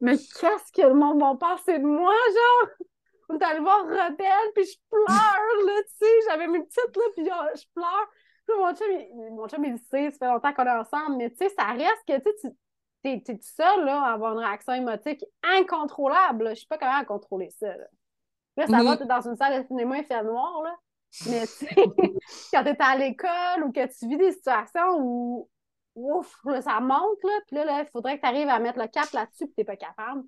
mais 0.00 0.16
qu'est-ce 0.16 0.72
que 0.72 0.86
le 0.86 0.94
monde 0.94 1.20
va 1.20 1.34
penser 1.36 1.78
de 1.78 1.84
moi, 1.84 2.12
genre? 2.12 2.88
On 3.28 3.38
est 3.38 3.44
allé 3.44 3.60
voir 3.60 3.84
Rebelle, 3.84 4.52
puis 4.54 4.64
je 4.64 4.76
pleure, 4.90 5.66
là, 5.66 5.82
tu 5.82 6.06
sais, 6.06 6.12
j'avais 6.28 6.46
mes 6.46 6.62
petites, 6.62 6.96
là, 6.96 7.02
puis 7.14 7.24
je 7.24 7.64
pleure. 7.74 8.08
Puis 8.46 8.56
mon 8.58 8.74
chum, 8.74 8.86
il, 8.90 9.34
mon 9.34 9.48
chum, 9.48 9.64
il 9.64 9.78
sait, 9.78 10.10
ça 10.10 10.18
fait 10.18 10.26
longtemps 10.26 10.52
qu'on 10.52 10.66
est 10.66 10.70
ensemble, 10.70 11.16
mais 11.16 11.30
tu 11.30 11.36
sais, 11.36 11.48
ça 11.56 11.64
reste 11.72 12.04
que, 12.06 12.18
tu 12.18 12.30
sais, 12.42 12.54
t'es, 13.04 13.22
tout 13.24 13.38
seul 13.42 13.84
là, 13.84 14.02
à 14.02 14.12
avoir 14.14 14.32
une 14.32 14.44
réaction 14.44 14.72
émotique 14.72 15.24
incontrôlable. 15.42 16.50
Je 16.50 16.54
suis 16.54 16.66
pas 16.66 16.78
capable 16.78 17.02
de 17.02 17.08
contrôler 17.08 17.50
ça. 17.50 17.68
Là, 17.68 17.84
là 18.56 18.66
ça 18.66 18.82
va, 18.82 18.96
t'es 18.96 19.04
dans 19.04 19.28
une 19.28 19.36
salle 19.36 19.62
de 19.62 19.66
cinéma, 19.66 19.98
il 19.98 20.04
fait 20.04 20.22
noir, 20.22 20.62
là. 20.62 20.74
Mais 21.28 21.44
quand 22.52 22.64
t'es 22.64 22.76
à 22.80 22.96
l'école 22.96 23.64
ou 23.64 23.72
que 23.72 23.86
tu 23.86 24.08
vis 24.08 24.16
des 24.16 24.32
situations 24.32 24.98
où 24.98 25.48
ouf, 25.94 26.40
ça 26.60 26.80
monte, 26.80 27.22
là, 27.22 27.40
puis 27.46 27.56
là, 27.56 27.82
il 27.82 27.88
faudrait 27.92 28.16
que 28.16 28.22
tu 28.22 28.26
arrives 28.26 28.48
à 28.48 28.58
mettre 28.58 28.80
le 28.80 28.88
cap 28.88 29.10
là-dessus, 29.12 29.46
puis 29.46 29.54
t'es 29.56 29.64
pas 29.64 29.76
capable. 29.76 30.24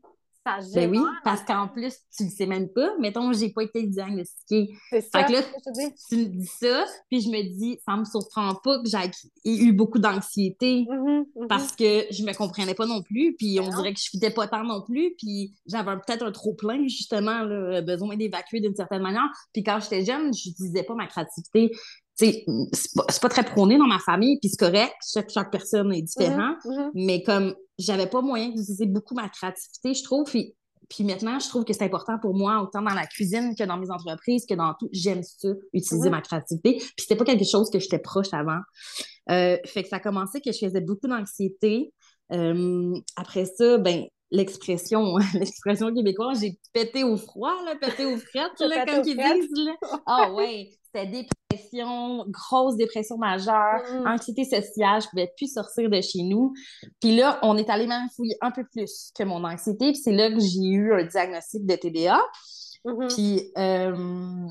Ben 0.75 0.91
oui, 0.91 1.01
parce 1.25 1.43
qu'en 1.43 1.69
plus, 1.69 1.95
tu 2.17 2.25
le 2.25 2.31
sais 2.31 2.47
même 2.47 2.69
pas. 2.69 2.97
Mettons, 2.99 3.33
j'ai 3.33 3.51
pas 3.51 3.63
été 3.63 3.83
diagnostiquée. 3.83 4.75
C'est 4.91 5.01
ça. 5.01 5.21
Fait 5.21 5.27
que 5.27 5.33
là, 5.33 5.43
tu 6.09 6.17
me 6.17 6.25
dis 6.27 6.47
ça, 6.47 6.85
puis 7.11 7.21
je 7.21 7.29
me 7.29 7.43
dis, 7.43 7.79
ça 7.85 7.97
me 7.97 8.05
surprend 8.05 8.55
pas 8.55 8.81
que 8.81 8.89
j'ai 8.89 9.11
eu 9.45 9.73
beaucoup 9.73 9.99
d'anxiété 9.99 10.87
mm-hmm, 10.89 11.25
mm-hmm. 11.35 11.47
parce 11.49 11.73
que 11.73 12.07
je 12.11 12.23
me 12.25 12.33
comprenais 12.33 12.75
pas 12.75 12.87
non 12.87 13.03
plus, 13.03 13.35
puis 13.37 13.59
on 13.61 13.69
dirait 13.69 13.93
que 13.93 14.01
je 14.01 14.09
fitais 14.09 14.31
pas 14.31 14.47
tant 14.47 14.65
non 14.65 14.83
plus, 14.83 15.15
puis 15.19 15.55
j'avais 15.67 15.97
peut-être 15.97 16.25
un 16.25 16.33
trop-plein, 16.33 16.83
justement, 16.85 17.43
là, 17.43 17.83
besoin 17.83 18.17
d'évacuer 18.17 18.61
d'une 18.61 18.77
certaine 18.77 19.03
manière. 19.03 19.29
Puis 19.53 19.63
quand 19.63 19.81
j'étais 19.81 20.05
jeune, 20.05 20.33
je 20.33 20.51
disais 20.51 20.83
pas 20.83 20.95
ma 20.95 21.07
créativité 21.07 21.73
c'est 22.17 22.45
pas, 22.95 23.05
pas 23.21 23.29
très 23.29 23.45
prôné 23.45 23.79
dans 23.79 23.87
ma 23.87 23.99
famille, 23.99 24.39
puis 24.41 24.49
c'est 24.49 24.59
correct, 24.59 24.95
chaque, 25.07 25.31
chaque, 25.31 25.51
personne 25.51 25.93
est 25.93 26.03
différente, 26.03 26.59
mm-hmm, 26.65 26.71
mm-hmm. 26.71 26.91
mais 26.95 27.23
comme 27.23 27.55
j'avais 27.79 28.07
pas 28.07 28.23
moyen 28.23 28.49
d'utiliser 28.49 28.87
beaucoup 28.87 29.15
ma 29.15 29.29
créativité, 29.29 29.93
je 29.95 30.03
trouve, 30.03 30.25
puis, 30.25 30.55
puis 30.89 31.05
maintenant, 31.05 31.39
je 31.39 31.49
trouve 31.49 31.65
que 31.65 31.73
c'est 31.73 31.85
important 31.85 32.19
pour 32.19 32.35
moi, 32.35 32.63
autant 32.63 32.81
dans 32.81 32.95
la 32.95 33.07
cuisine 33.07 33.55
que 33.55 33.65
dans 33.65 33.77
mes 33.77 33.91
entreprises, 33.91 34.47
que 34.47 34.55
dans 34.55 34.75
tout, 34.75 34.89
j'aime 34.93 35.23
ça, 35.23 35.49
utiliser 35.75 36.09
mm-hmm. 36.09 36.11
ma 36.11 36.21
créativité, 36.23 36.77
puis 36.77 36.95
c'était 36.99 37.17
pas 37.17 37.25
quelque 37.25 37.45
chose 37.45 37.69
que 37.71 37.79
j'étais 37.79 37.99
proche 37.99 38.33
avant. 38.33 38.61
Euh, 39.31 39.59
fait 39.67 39.83
que 39.83 39.89
ça 39.89 39.97
a 39.97 40.01
commencé 40.01 40.41
que 40.41 40.53
je 40.53 40.59
faisais 40.59 40.81
beaucoup 40.81 41.09
d'anxiété. 41.09 41.93
Euh, 42.33 42.95
après 43.17 43.45
ça, 43.45 43.79
ben 43.79 44.05
l'expression 44.31 45.17
l'expression 45.35 45.95
québécoise, 45.95 46.41
j'ai 46.41 46.59
pété 46.73 47.05
au 47.05 47.17
froid, 47.17 47.55
là, 47.65 47.77
pété 47.77 48.05
au 48.05 48.17
fret, 48.17 48.51
là, 48.61 48.85
comme 48.87 49.03
ils 49.05 49.17
disent. 49.17 49.71
Ah 50.07 50.33
ouais, 50.33 50.71
c'était 50.83 51.07
dépression, 51.07 52.25
grosse 52.29 52.77
dépression 52.77 53.19
majeure, 53.19 53.83
mm. 53.93 54.07
anxiété 54.07 54.45
sociale, 54.45 55.03
je 55.03 55.09
pouvais 55.09 55.33
plus 55.37 55.53
sortir 55.53 55.91
de 55.91 56.01
chez 56.01 56.23
nous. 56.23 56.53
Puis 57.01 57.17
là, 57.17 57.39
on 57.43 57.57
est 57.57 57.71
allé 57.71 57.87
même 57.87 58.09
fouiller 58.15 58.37
un 58.41 58.51
peu 58.51 58.65
plus 58.65 59.11
que 59.17 59.25
mon 59.25 59.45
anxiété, 59.45 59.93
puis 59.93 60.01
c'est 60.03 60.13
là 60.13 60.31
que 60.31 60.41
j'ai 60.41 60.69
eu 60.69 60.95
un 60.95 61.05
diagnostic 61.05 61.67
de 61.67 61.77
TDA. 61.77 62.21
Mm-hmm. 62.85 63.15
Puis 63.15 63.53
euh, 63.59 64.49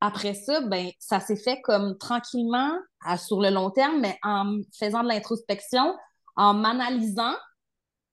après 0.00 0.34
ça, 0.34 0.60
ben 0.62 0.90
ça 0.98 1.20
s'est 1.20 1.36
fait 1.36 1.60
comme 1.62 1.96
tranquillement, 1.98 2.72
sur 3.18 3.40
le 3.40 3.50
long 3.50 3.70
terme, 3.70 4.00
mais 4.00 4.18
en 4.22 4.58
faisant 4.78 5.02
de 5.02 5.08
l'introspection, 5.08 5.94
en 6.36 6.54
m'analysant, 6.54 7.34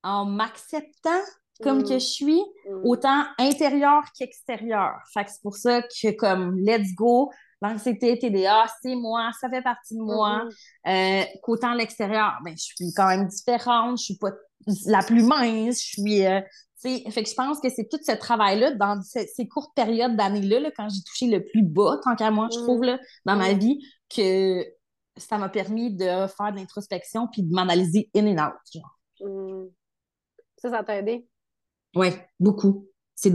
en 0.04 0.26
m'acceptant 0.26 1.22
comme 1.64 1.84
que 1.84 1.96
mm. 1.96 2.00
je 2.00 2.06
suis, 2.06 2.42
mm. 2.70 2.86
autant 2.86 3.24
intérieur 3.40 4.04
qu'extérieur. 4.18 4.94
Fait 5.14 5.26
que 5.26 5.32
c'est 5.32 5.42
pour 5.42 5.56
ça 5.56 5.82
que 5.82 6.12
comme 6.16 6.58
let's 6.60 6.94
go, 6.94 7.32
l'anxiété, 7.62 8.18
TDA, 8.18 8.68
c'est 8.82 8.96
moi, 8.96 9.32
ça 9.40 9.50
fait 9.50 9.62
partie 9.62 9.96
de 9.96 10.02
moi. 10.02 10.44
Mm-hmm. 10.86 11.24
Euh, 11.24 11.26
qu'autant 11.42 11.74
l'extérieur, 11.74 12.38
ben, 12.44 12.54
je 12.56 12.64
suis 12.64 12.94
quand 12.96 13.08
même 13.08 13.28
différente, 13.28 13.98
je 13.98 14.04
suis 14.04 14.18
pas 14.18 14.32
la 14.86 15.02
plus 15.02 15.24
mince, 15.24 15.82
je 15.82 16.02
suis. 16.02 16.26
Euh, 16.26 16.42
fait 16.80 17.24
que 17.24 17.30
je 17.30 17.34
pense 17.34 17.60
que 17.60 17.70
c'est 17.70 17.90
tout 17.90 17.98
ce 18.06 18.12
travail-là 18.12 18.76
dans 18.76 19.02
ces, 19.02 19.48
courtes 19.48 19.74
périodes 19.76 20.16
d'années-là, 20.16 20.70
quand 20.76 20.88
j'ai 20.90 21.02
touché 21.02 21.26
le 21.26 21.44
plus 21.44 21.64
bas, 21.64 22.00
tant 22.04 22.16
qu'à 22.16 22.30
moi, 22.30 22.50
je 22.54 22.60
trouve, 22.60 22.84
là, 22.84 23.00
dans 23.26 23.36
ma 23.36 23.54
vie, 23.54 23.80
que 24.16 24.64
ça 25.18 25.40
m'a 25.40 25.50
permis 25.50 25.96
de 25.96 26.06
faire 26.06 26.52
de 26.52 26.58
l'introspection 26.58 27.28
puis 27.32 27.42
de 27.42 27.52
m'analyser 27.52 28.12
in 28.16 28.28
and 28.28 28.48
out. 28.48 28.54
Genre. 28.72 29.68
Ça, 30.58 30.70
ça 30.70 30.84
t'a 30.84 30.98
aidé? 30.98 31.28
Oui, 31.96 32.10
beaucoup. 32.39 32.88
C'est, 33.15 33.32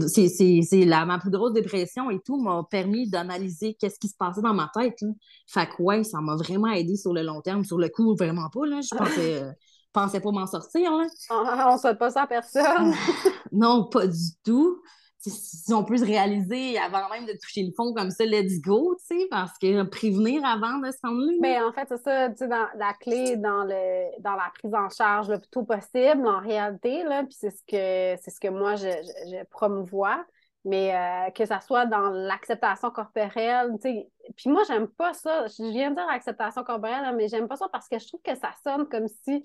la, 0.84 1.04
ma 1.04 1.18
plus 1.18 1.30
grosse 1.30 1.54
dépression 1.54 2.08
et 2.10 2.20
tout 2.20 2.40
m'a 2.40 2.62
permis 2.70 3.10
d'analyser 3.10 3.74
qu'est-ce 3.74 3.98
qui 3.98 4.08
se 4.08 4.16
passait 4.16 4.40
dans 4.40 4.54
ma 4.54 4.70
tête. 4.72 5.00
Fait 5.48 5.66
que 5.66 5.82
ouais, 5.82 6.04
ça 6.04 6.20
m'a 6.20 6.36
vraiment 6.36 6.68
aidé 6.68 6.96
sur 6.96 7.12
le 7.12 7.22
long 7.22 7.40
terme. 7.40 7.64
Sur 7.64 7.78
le 7.78 7.88
coup, 7.88 8.14
vraiment 8.14 8.48
pas. 8.48 8.64
Là. 8.64 8.80
Je 8.80 8.96
pensais, 8.96 9.42
euh, 9.42 9.50
pensais 9.92 10.20
pas 10.20 10.30
m'en 10.30 10.46
sortir. 10.46 10.92
Là. 10.92 11.06
Ah, 11.30 11.68
on 11.70 11.74
ne 11.74 11.80
souhaite 11.80 11.98
pas 11.98 12.10
ça 12.10 12.22
à 12.22 12.26
personne. 12.28 12.94
non, 13.50 13.88
pas 13.88 14.06
du 14.06 14.36
tout 14.44 14.80
si 15.30 15.72
on 15.72 15.84
peut 15.84 15.96
se 15.96 16.04
réaliser 16.04 16.78
avant 16.78 17.08
même 17.10 17.26
de 17.26 17.32
toucher 17.32 17.62
le 17.62 17.72
fond 17.76 17.94
comme 17.94 18.10
ça, 18.10 18.24
let's 18.24 18.60
go, 18.60 18.96
tu 18.98 19.18
sais, 19.18 19.26
parce 19.30 19.56
que 19.58 19.82
prévenir 19.84 20.44
avant 20.44 20.78
de 20.78 20.90
se 20.90 20.98
rendre 21.02 21.20
là. 21.20 21.32
Ben, 21.40 21.64
en 21.64 21.72
fait, 21.72 21.86
c'est 21.88 22.02
ça, 22.02 22.28
tu 22.30 22.38
sais, 22.38 22.48
dans, 22.48 22.66
la 22.76 22.92
clé 22.94 23.36
dans, 23.36 23.64
le, 23.64 24.20
dans 24.20 24.34
la 24.34 24.50
prise 24.54 24.74
en 24.74 24.88
charge 24.88 25.28
le 25.30 25.38
plus 25.38 25.50
tôt 25.50 25.62
possible, 25.62 26.26
en 26.26 26.40
réalité, 26.40 27.04
là, 27.04 27.22
puis 27.22 27.36
c'est 27.38 27.50
ce 27.50 27.62
que 27.66 28.20
c'est 28.22 28.30
ce 28.30 28.40
que 28.40 28.48
moi, 28.48 28.74
je, 28.76 28.88
je, 28.88 29.44
promouvois, 29.50 30.24
mais 30.64 30.94
euh, 30.94 31.30
que 31.30 31.44
ça 31.44 31.60
soit 31.60 31.86
dans 31.86 32.10
l'acceptation 32.10 32.90
corporelle, 32.90 33.72
tu 33.80 33.90
sais, 33.90 34.10
puis 34.36 34.50
moi, 34.50 34.62
j'aime 34.66 34.88
pas 34.88 35.12
ça, 35.14 35.46
je 35.46 35.70
viens 35.70 35.90
de 35.90 35.96
dire 35.96 36.08
acceptation 36.10 36.64
corporelle, 36.64 37.14
mais 37.16 37.28
j'aime 37.28 37.46
pas 37.46 37.56
ça 37.56 37.68
parce 37.70 37.88
que 37.88 37.98
je 37.98 38.08
trouve 38.08 38.22
que 38.22 38.34
ça 38.34 38.50
sonne 38.64 38.88
comme 38.88 39.06
si 39.24 39.44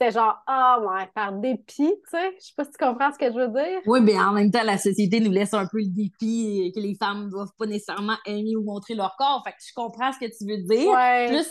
c'était 0.00 0.12
genre, 0.12 0.38
ah, 0.46 0.80
ouais, 0.80 1.08
par 1.14 1.32
dépit, 1.32 1.62
tu 1.76 2.10
sais. 2.10 2.34
Je 2.38 2.46
sais 2.46 2.52
pas 2.56 2.64
si 2.64 2.70
tu 2.70 2.78
comprends 2.78 3.12
ce 3.12 3.18
que 3.18 3.30
je 3.30 3.38
veux 3.38 3.48
dire. 3.48 3.80
Oui, 3.86 4.00
mais 4.00 4.18
en 4.18 4.32
même 4.32 4.50
temps, 4.50 4.62
la 4.64 4.78
société 4.78 5.20
nous 5.20 5.30
laisse 5.30 5.52
un 5.52 5.66
peu 5.66 5.78
le 5.78 5.88
dépit 5.88 6.72
que 6.74 6.80
les 6.80 6.94
femmes 6.94 7.26
ne 7.26 7.30
doivent 7.30 7.52
pas 7.58 7.66
nécessairement 7.66 8.16
aimer 8.24 8.56
ou 8.56 8.64
montrer 8.64 8.94
leur 8.94 9.14
corps. 9.16 9.42
Fait 9.44 9.52
que 9.52 9.58
je 9.60 9.74
comprends 9.74 10.10
ce 10.12 10.18
que 10.18 10.26
tu 10.26 10.46
veux 10.46 10.62
dire. 10.62 10.90
Ouais. 10.90 11.26
Plus, 11.28 11.46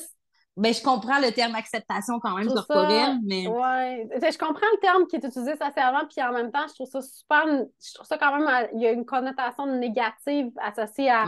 Ben, 0.58 0.74
je 0.74 0.82
comprends 0.84 1.20
le 1.20 1.32
terme 1.32 1.56
acceptation 1.56 2.20
quand 2.20 2.36
même 2.36 2.48
corporelle, 2.48 3.18
mais. 3.24 3.48
Ouais. 3.48 4.10
Je 4.14 4.38
comprends 4.38 4.68
le 4.74 4.80
terme 4.82 5.06
qui 5.08 5.16
est 5.16 5.24
utilisé 5.24 5.52
socialement, 5.52 6.06
puis 6.10 6.22
en 6.22 6.34
même 6.34 6.52
temps, 6.52 6.68
je 6.68 6.74
trouve 6.74 6.90
ça 6.90 7.02
super. 7.02 7.46
Je 7.46 7.94
trouve 7.94 8.08
ça 8.08 8.18
quand 8.18 8.38
même. 8.38 8.68
Il 8.74 8.82
y 8.82 8.88
a 8.88 8.92
une 8.92 9.06
connotation 9.06 9.68
négative 9.68 10.50
associée 10.62 11.10
à 11.10 11.26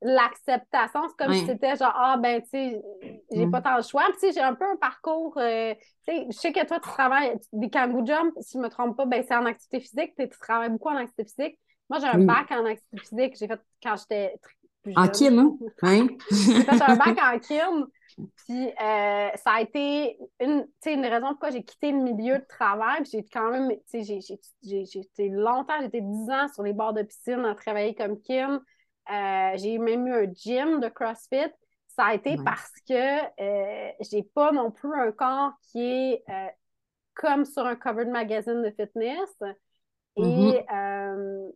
l'acceptation. 0.00 1.00
C'est 1.08 1.24
comme 1.24 1.34
si 1.34 1.46
c'était 1.46 1.76
genre, 1.76 1.92
ah, 1.94 2.16
ben, 2.18 2.40
tu 2.42 2.48
sais, 2.50 2.82
j'ai 3.32 3.46
mm. 3.46 3.50
pas 3.50 3.60
tant 3.60 3.76
de 3.78 3.82
choix. 3.82 4.04
Puis, 4.10 4.14
tu 4.14 4.26
sais, 4.26 4.32
j'ai 4.32 4.40
un 4.40 4.54
peu 4.54 4.64
un 4.64 4.76
parcours. 4.76 5.36
Euh, 5.38 5.74
tu 6.06 6.14
sais, 6.14 6.26
je 6.30 6.36
sais 6.36 6.52
que 6.52 6.64
toi, 6.66 6.78
tu 6.80 6.88
travailles 6.88 7.36
des 7.52 7.70
kangoo 7.70 8.04
jump, 8.06 8.32
si 8.40 8.58
je 8.58 8.62
me 8.62 8.68
trompe 8.68 8.96
pas, 8.96 9.06
ben, 9.06 9.24
c'est 9.26 9.34
en 9.34 9.46
activité 9.46 9.80
physique. 9.80 10.14
Tu 10.16 10.28
travailles 10.40 10.70
beaucoup 10.70 10.88
en 10.88 10.96
activité 10.96 11.24
physique. 11.24 11.58
Moi, 11.90 11.98
j'ai 12.00 12.06
un 12.06 12.18
bac 12.18 12.50
en 12.50 12.64
activité 12.66 12.98
physique. 12.98 13.36
J'ai 13.38 13.48
fait 13.48 13.60
quand 13.82 13.96
j'étais 13.96 14.34
plus 14.82 14.92
jeune. 14.92 15.04
En 15.04 15.08
kim, 15.08 15.38
hein? 15.82 16.06
j'ai 16.30 16.62
fait 16.62 16.82
un 16.82 16.96
bac 16.96 17.18
en 17.20 17.38
kim. 17.40 17.86
Puis 18.46 18.68
euh, 18.68 19.28
ça 19.36 19.52
a 19.52 19.60
été 19.60 20.18
une, 20.40 20.66
une 20.86 21.06
raison 21.06 21.28
pourquoi 21.28 21.50
j'ai 21.50 21.62
quitté 21.62 21.92
le 21.92 21.98
milieu 21.98 22.38
de 22.38 22.46
travail. 22.48 23.02
Puis 23.02 23.12
j'ai 23.12 23.24
quand 23.24 23.50
même, 23.50 23.70
tu 23.90 24.04
sais, 24.04 24.20
j'ai 24.62 25.00
été 25.00 25.28
longtemps, 25.28 25.80
été 25.80 26.00
10 26.00 26.30
ans 26.30 26.48
sur 26.52 26.62
les 26.62 26.72
bords 26.72 26.94
de 26.94 27.02
piscine 27.02 27.44
à 27.44 27.54
travailler 27.54 27.94
comme 27.94 28.20
Kim. 28.20 28.60
Euh, 29.10 29.56
j'ai 29.56 29.78
même 29.78 30.06
eu 30.06 30.12
un 30.12 30.32
gym 30.32 30.80
de 30.80 30.88
CrossFit. 30.88 31.52
Ça 31.88 32.06
a 32.06 32.14
été 32.14 32.36
parce 32.44 32.72
que 32.88 33.42
euh, 33.42 33.92
j'ai 34.00 34.22
pas 34.22 34.52
non 34.52 34.70
plus 34.70 34.94
un 34.94 35.10
corps 35.10 35.52
qui 35.62 35.80
est 35.82 36.24
comme 37.14 37.44
sur 37.44 37.66
un 37.66 37.74
covered 37.74 38.08
magazine 38.08 38.62
de 38.62 38.70
fitness. 38.70 39.30
Et 40.16 40.22
mm-hmm. 40.22 41.52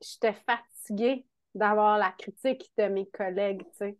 j'étais 0.00 0.34
fatiguée 0.46 1.26
d'avoir 1.54 1.98
la 1.98 2.10
critique 2.10 2.72
de 2.76 2.84
mes 2.84 3.08
collègues, 3.10 3.62
tu 3.70 3.76
sais. 3.76 3.98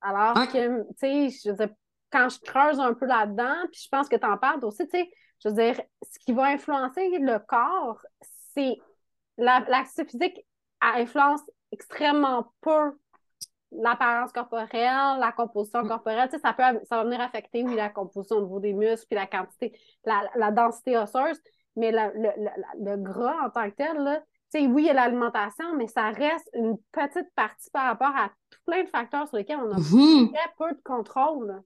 Alors 0.00 0.34
que, 0.34 0.82
tu 0.82 0.94
sais, 0.96 1.28
je 1.30 1.50
veux 1.50 1.56
dire, 1.56 1.74
quand 2.10 2.28
je 2.28 2.40
creuse 2.40 2.78
un 2.78 2.94
peu 2.94 3.06
là-dedans, 3.06 3.66
puis 3.72 3.80
je 3.84 3.88
pense 3.88 4.08
que 4.08 4.16
tu 4.16 4.26
en 4.26 4.36
parles 4.36 4.64
aussi, 4.64 4.86
tu 4.88 4.98
sais, 4.98 5.10
je 5.42 5.48
veux 5.48 5.54
dire, 5.54 5.80
ce 6.02 6.18
qui 6.18 6.32
va 6.32 6.44
influencer 6.44 7.18
le 7.18 7.38
corps, 7.38 8.00
c'est 8.54 8.76
l'activité 9.38 10.04
physique 10.04 10.46
influence 10.80 11.40
extrêmement 11.72 12.52
peu 12.60 12.92
l'apparence 13.72 14.32
corporelle, 14.32 15.18
la 15.18 15.32
composition 15.32 15.86
corporelle. 15.86 16.28
Tu 16.28 16.36
sais, 16.36 16.42
ça, 16.42 16.52
peut, 16.52 16.80
ça 16.84 16.96
va 16.96 17.04
venir 17.04 17.20
affecter, 17.20 17.64
oui, 17.64 17.74
la 17.74 17.88
composition 17.88 18.36
au 18.36 18.42
niveau 18.42 18.60
des 18.60 18.72
muscles, 18.72 19.06
puis 19.08 19.18
la 19.18 19.26
quantité, 19.26 19.72
la, 20.04 20.50
densité 20.50 20.96
osseuse, 20.96 21.40
mais 21.76 21.90
le, 21.90 22.96
gras 22.96 23.46
en 23.46 23.50
tant 23.50 23.70
que 23.70 23.76
tel, 23.76 23.96
là, 23.96 24.22
oui, 24.54 24.82
il 24.82 24.86
y 24.86 24.90
a 24.90 24.92
l'alimentation, 24.92 25.76
mais 25.76 25.88
ça 25.88 26.10
reste 26.10 26.50
une 26.52 26.76
petite 26.92 27.32
partie 27.34 27.70
par 27.70 27.86
rapport 27.86 28.14
à 28.14 28.28
tout 28.50 28.58
plein 28.66 28.84
de 28.84 28.88
facteurs 28.88 29.26
sur 29.26 29.38
lesquels 29.38 29.58
on 29.58 29.72
a 29.72 29.78
mhm. 29.78 30.30
très 30.30 30.52
peu 30.58 30.74
de 30.74 30.82
contrôle. 30.84 31.62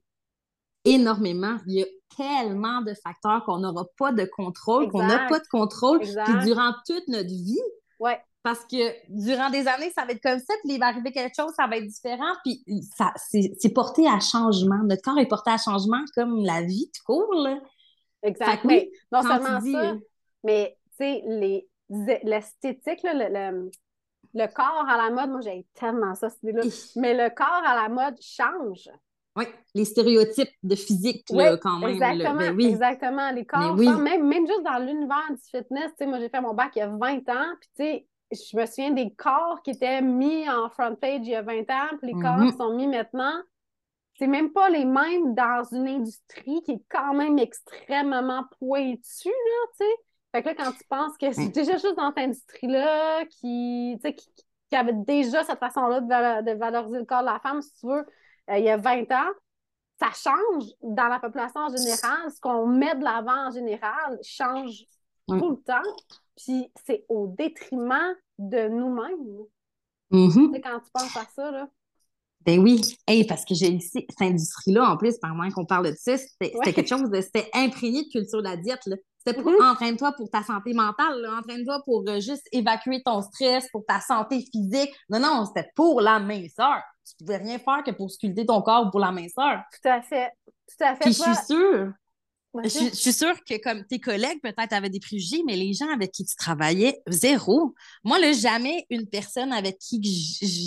Énormément. 0.85 1.57
Il 1.67 1.79
y 1.79 1.83
a 1.83 1.85
tellement 2.15 2.81
de 2.81 2.93
facteurs 2.93 3.43
qu'on 3.43 3.57
n'aura 3.57 3.83
pas 3.97 4.13
de 4.13 4.23
contrôle, 4.23 4.89
qu'on 4.89 5.05
n'a 5.05 5.27
pas 5.27 5.39
de 5.39 5.47
contrôle. 5.51 5.99
Puis 5.99 6.13
durant 6.45 6.71
toute 6.85 7.09
notre 7.09 7.27
vie, 7.27 7.59
ouais. 7.99 8.21
Parce 8.47 8.63
que 8.63 8.93
durant 9.09 9.49
des 9.49 9.67
années, 9.67 9.91
ça 9.93 10.05
va 10.05 10.13
être 10.13 10.23
comme 10.23 10.39
ça, 10.39 10.53
puis 10.63 10.75
il 10.75 10.79
va 10.79 10.85
arriver 10.85 11.11
quelque 11.11 11.35
chose, 11.35 11.51
ça 11.53 11.67
va 11.67 11.75
être 11.75 11.85
différent, 11.85 12.33
puis 12.45 12.63
ça, 12.95 13.11
c'est 13.17 13.73
porté 13.73 14.07
à 14.07 14.21
changement. 14.21 14.77
Notre 14.85 15.01
corps 15.01 15.19
est 15.19 15.27
porté 15.27 15.51
à 15.51 15.57
changement 15.57 16.01
comme 16.15 16.45
la 16.45 16.61
vie 16.61 16.89
tout 16.95 17.03
court. 17.05 17.33
Là. 17.33 17.59
Exactement. 18.23 18.73
non 19.11 19.21
seulement 19.21 19.59
ça, 19.59 19.95
mais 20.45 20.77
tu 20.91 20.95
sais, 20.97 21.23
les 21.27 21.67
l'esthétique, 22.23 23.03
le, 23.03 23.69
le, 24.33 24.47
corps 24.47 24.85
à 24.87 24.95
la 24.95 25.09
mode, 25.09 25.29
moi 25.29 25.41
j'ai 25.41 25.65
tellement 25.73 26.15
ça, 26.15 26.29
cette 26.29 26.41
idée-là. 26.43 26.63
Mais 26.95 27.13
le 27.15 27.29
corps 27.35 27.63
à 27.65 27.75
la 27.75 27.89
mode 27.89 28.15
change. 28.21 28.89
Oui, 29.35 29.43
les 29.75 29.83
stéréotypes 29.83 30.55
de 30.63 30.75
physique, 30.75 31.25
là, 31.31 31.57
quand 31.57 31.79
même. 31.79 31.89
Exactement, 31.89 32.35
ben 32.35 32.55
oui. 32.55 32.67
exactement. 32.67 33.29
Les 33.31 33.45
corps, 33.45 33.75
même, 33.75 34.25
même 34.25 34.47
juste 34.47 34.63
dans 34.63 34.79
l'univers 34.79 35.27
du 35.31 35.43
fitness, 35.51 35.89
tu 35.89 35.95
sais, 35.97 36.05
moi 36.05 36.19
j'ai 36.19 36.29
fait 36.29 36.39
mon 36.39 36.53
bac 36.53 36.71
il 36.77 36.79
y 36.79 36.81
a 36.83 36.87
20 36.87 36.97
ans, 37.29 37.53
puis 37.59 37.69
tu 37.75 37.83
sais, 37.83 38.07
je 38.31 38.57
me 38.57 38.65
souviens 38.65 38.91
des 38.91 39.11
corps 39.11 39.61
qui 39.63 39.71
étaient 39.71 40.01
mis 40.01 40.49
en 40.49 40.69
front 40.69 40.95
page 40.95 41.21
il 41.23 41.29
y 41.29 41.35
a 41.35 41.41
20 41.41 41.69
ans, 41.69 41.97
puis 42.01 42.13
les 42.13 42.21
corps 42.21 42.37
mhm. 42.37 42.51
qui 42.51 42.57
sont 42.57 42.73
mis 42.73 42.87
maintenant. 42.87 43.41
C'est 44.17 44.27
même 44.27 44.51
pas 44.51 44.69
les 44.69 44.85
mêmes 44.85 45.35
dans 45.35 45.63
une 45.71 45.87
industrie 45.87 46.61
qui 46.63 46.71
est 46.71 46.83
quand 46.89 47.13
même 47.13 47.37
extrêmement 47.37 48.43
pointue, 48.59 49.29
là, 49.29 49.67
tu 49.77 49.85
sais. 49.85 49.91
Fait 50.33 50.43
que 50.43 50.49
là, 50.49 50.55
quand 50.55 50.71
tu 50.71 50.83
penses 50.89 51.17
que 51.17 51.31
c'est 51.31 51.49
déjà 51.49 51.73
juste 51.73 51.95
dans 51.95 52.09
cette 52.09 52.25
industrie-là 52.25 53.25
qui, 53.25 53.97
qui, 54.03 54.15
qui, 54.69 54.75
avait 54.75 54.93
déjà 54.93 55.43
cette 55.43 55.59
façon-là 55.59 56.01
de, 56.01 56.51
valoriser 56.57 56.97
le 56.97 57.05
corps 57.05 57.21
de 57.21 57.27
la 57.27 57.39
femme, 57.39 57.61
si 57.61 57.73
tu 57.79 57.87
veux, 57.87 58.05
euh, 58.49 58.57
il 58.57 58.65
y 58.65 58.69
a 58.69 58.77
20 58.77 59.09
ans, 59.11 59.31
ça 59.99 60.09
change 60.13 60.65
dans 60.81 61.07
la 61.07 61.19
population 61.19 61.61
en 61.61 61.69
général. 61.69 62.31
Ce 62.31 62.39
qu'on 62.41 62.67
met 62.67 62.95
de 62.95 63.03
l'avant 63.03 63.47
en 63.47 63.51
général 63.51 64.19
change 64.23 64.85
tout 65.27 65.49
le 65.49 65.63
temps. 65.63 65.89
Puis 66.37 66.71
c'est 66.85 67.05
au 67.09 67.27
détriment 67.27 68.15
de 68.37 68.67
nous-mêmes. 68.67 69.45
Mm-hmm. 70.11 70.61
Quand 70.61 70.79
tu 70.79 70.91
penses 70.93 71.17
à 71.17 71.25
ça, 71.35 71.51
là. 71.51 71.67
Ben 72.45 72.59
oui, 72.59 72.95
parce 73.27 73.43
que 73.43 73.53
j'ai 73.53 73.67
ici, 73.67 74.05
cette 74.07 74.21
industrie-là, 74.21 74.91
en 74.91 74.95
plus, 74.95 75.17
par 75.17 75.35
moins 75.35 75.49
qu'on 75.51 75.65
parle 75.65 75.91
de 75.91 75.95
ça, 75.97 76.17
c'était 76.17 76.51
quelque 76.71 76.87
chose 76.87 77.09
de. 77.09 77.19
C'était 77.19 77.49
imprégné 77.53 78.03
de 78.03 78.09
culture 78.09 78.39
de 78.39 78.47
la 78.47 78.55
diète. 78.55 78.85
Là. 78.85 78.95
C'était 79.17 79.41
pour 79.41 79.51
mm-hmm. 79.51 79.71
entraîne-toi 79.71 80.13
pour 80.13 80.29
ta 80.29 80.43
santé 80.43 80.73
mentale, 80.73 81.27
entraîne-toi 81.37 81.81
pour 81.83 82.05
euh, 82.07 82.21
juste 82.21 82.47
évacuer 82.53 83.01
ton 83.03 83.21
stress, 83.21 83.67
pour 83.69 83.85
ta 83.85 83.99
santé 83.99 84.45
physique. 84.49 84.93
Non, 85.09 85.19
non, 85.19 85.45
c'était 85.45 85.69
pour 85.75 85.99
la 85.99 86.19
minceur. 86.19 86.81
Tu 87.05 87.15
pouvais 87.25 87.37
rien 87.37 87.59
faire 87.59 87.83
que 87.83 87.91
pour 87.91 88.09
sculpter 88.09 88.45
ton 88.45 88.61
corps 88.61 88.89
pour 88.91 89.01
la 89.01 89.11
minceur. 89.11 89.61
Tout 89.73 89.89
à 89.89 90.01
fait. 90.01 90.31
Tout 90.45 90.83
à 90.85 90.95
fait. 90.95 91.03
Puis 91.03 91.13
je 91.13 91.23
suis 91.23 91.45
sûre 91.47 91.91
je, 92.63 92.95
suis 92.95 93.13
sûre 93.13 93.35
que 93.43 93.61
comme 93.61 93.85
tes 93.85 93.99
collègues 93.99 94.39
peut-être 94.41 94.73
avaient 94.73 94.89
des 94.89 94.99
préjugés, 94.99 95.43
mais 95.45 95.55
les 95.55 95.73
gens 95.73 95.89
avec 95.89 96.11
qui 96.11 96.25
tu 96.25 96.35
travaillais, 96.35 97.01
zéro. 97.07 97.73
Moi, 98.03 98.19
là, 98.19 98.31
jamais 98.31 98.85
une 98.89 99.07
personne 99.07 99.51
avec 99.51 99.77
qui 99.79 100.01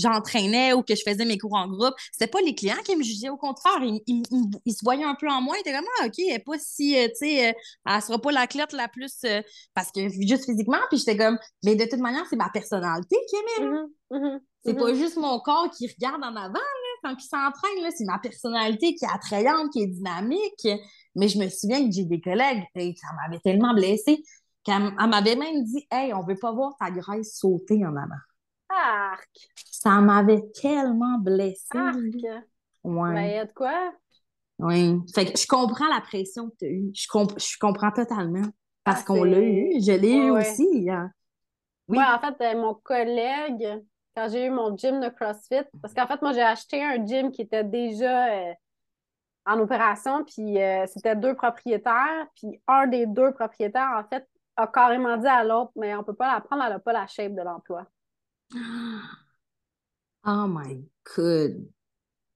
j'entraînais 0.01 0.73
ou 0.73 0.83
que 0.83 0.95
je 0.95 1.03
faisais 1.07 1.25
mes 1.25 1.39
cours 1.39 1.55
en 1.55 1.69
groupe, 1.69 1.95
c'était 2.13 2.31
pas 2.31 2.41
les 2.41 2.55
clients 2.55 2.81
qui 2.85 2.97
me 2.97 3.03
jugeaient. 3.03 3.29
Au 3.29 3.37
contraire, 3.37 3.81
ils, 3.83 4.25
se 4.27 4.85
voyaient 4.85 5.05
un 5.05 5.15
peu 5.15 5.29
en 5.29 5.41
moi. 5.41 5.57
Ils 5.57 5.61
étaient 5.61 5.73
vraiment, 5.73 5.89
ah, 6.01 6.07
OK, 6.07 6.15
elle 6.19 6.27
n'est 6.27 6.39
pas 6.39 6.59
si, 6.59 6.99
euh, 6.99 7.09
tu 7.09 7.27
sais, 7.27 7.49
euh, 7.49 7.53
elle 7.87 8.03
sera 8.03 8.19
pas 8.19 8.33
la 8.33 8.47
clette 8.47 8.73
la 8.73 8.89
plus, 8.89 9.15
euh, 9.25 9.43
parce 9.75 9.91
que 9.91 10.09
juste 10.09 10.45
physiquement. 10.45 10.79
Puis 10.89 10.99
j'étais 10.99 11.17
comme, 11.17 11.39
mais 11.65 11.75
de 11.75 11.85
toute 11.85 12.01
manière, 12.01 12.25
c'est 12.29 12.37
ma 12.37 12.51
personnalité 12.51 13.17
qui 13.29 13.37
est 13.37 13.65
mm-hmm, 13.65 13.87
mm-hmm, 14.13 14.41
c'est 14.65 14.75
pas 14.75 14.93
mm-hmm. 14.93 14.97
juste 14.97 15.17
mon 15.17 15.39
corps 15.41 15.71
qui 15.71 15.89
regarde 15.89 16.23
en 16.23 16.37
avant, 16.37 16.53
là, 16.53 16.90
quand 17.03 17.15
il 17.19 17.23
s'entraîne, 17.23 17.91
c'est 17.97 18.05
ma 18.05 18.19
personnalité 18.19 18.95
qui 18.95 19.05
est 19.05 19.11
attrayante, 19.13 19.73
qui 19.73 19.83
est 19.83 19.87
dynamique. 19.87 20.69
Mais 21.15 21.29
je 21.29 21.39
me 21.39 21.49
souviens 21.49 21.85
que 21.85 21.93
j'ai 21.93 22.05
des 22.05 22.21
collègues, 22.21 22.65
et 22.75 22.95
ça 22.97 23.09
m'avait 23.17 23.41
tellement 23.41 23.75
blessée, 23.75 24.23
qu'elle 24.65 24.95
m'avait 24.95 25.37
même 25.37 25.65
dit 25.65 25.87
Hey, 25.91 26.15
on 26.15 26.23
veut 26.23 26.39
pas 26.41 26.53
voir 26.53 26.75
ta 26.79 26.91
graisse 26.91 27.37
sauter 27.37 27.85
en 27.85 27.97
avant. 27.97 28.21
Arc! 28.69 29.29
Ça 29.71 30.01
m'avait 30.01 30.43
tellement 30.61 31.19
blessée. 31.19 31.67
Arc! 31.77 31.97
Ouais. 32.85 33.15
Ben, 33.15 33.27
y 33.27 33.39
a 33.39 33.45
de 33.45 33.53
quoi? 33.53 33.93
Oui. 34.59 34.99
Fait 35.15 35.27
que 35.27 35.39
je 35.39 35.47
comprends 35.47 35.89
la 35.89 36.01
pression 36.01 36.51
que 36.51 36.57
tu 36.59 36.65
as 36.67 36.69
eue. 36.69 36.91
Je, 36.95 37.05
je, 37.05 37.59
comprends 37.59 37.91
totalement. 37.91 38.47
Parce 38.85 39.01
ah, 39.01 39.05
qu'on 39.05 39.25
l'a 39.25 39.41
eu. 39.41 39.81
Je 39.81 39.93
l'ai 39.93 40.15
eu 40.15 40.31
aussi. 40.31 40.89
Hein. 40.91 41.11
Oui. 41.89 41.99
en 41.99 42.21
fait, 42.21 42.45
euh, 42.45 42.61
mon 42.61 42.75
collègue, 42.75 43.83
quand 44.21 44.29
j'ai 44.29 44.47
eu 44.47 44.51
mon 44.51 44.77
gym 44.77 45.01
de 45.01 45.09
CrossFit, 45.09 45.65
parce 45.81 45.95
qu'en 45.95 46.07
fait, 46.07 46.21
moi, 46.21 46.33
j'ai 46.33 46.43
acheté 46.43 46.83
un 46.83 47.05
gym 47.05 47.33
qui 47.33 47.43
était 47.43 47.65
déjà. 47.65 48.29
Euh, 48.29 48.53
en 49.47 49.59
opération, 49.59 50.23
puis 50.23 50.63
euh, 50.63 50.85
c'était 50.87 51.17
deux 51.17 51.35
propriétaires, 51.35 52.27
puis 52.37 52.61
un 52.69 52.87
des 52.87 53.07
deux 53.07 53.33
propriétaires, 53.33 53.93
en 53.97 54.09
fait, 54.09 54.29
a 54.57 54.67
carrément 54.67 55.17
dit 55.17 55.27
à 55.27 55.43
l'autre, 55.43 55.73
mais 55.77 55.95
on 55.95 56.05
peut 56.05 56.15
pas 56.15 56.35
la 56.35 56.41
prendre, 56.41 56.63
elle 56.63 56.73
n'a 56.73 56.79
pas 56.79 56.93
la 56.93 57.07
shape 57.07 57.35
de 57.35 57.43
l'emploi. 57.43 57.87
Oh 60.27 60.45
my 60.47 60.87
god. 61.17 61.67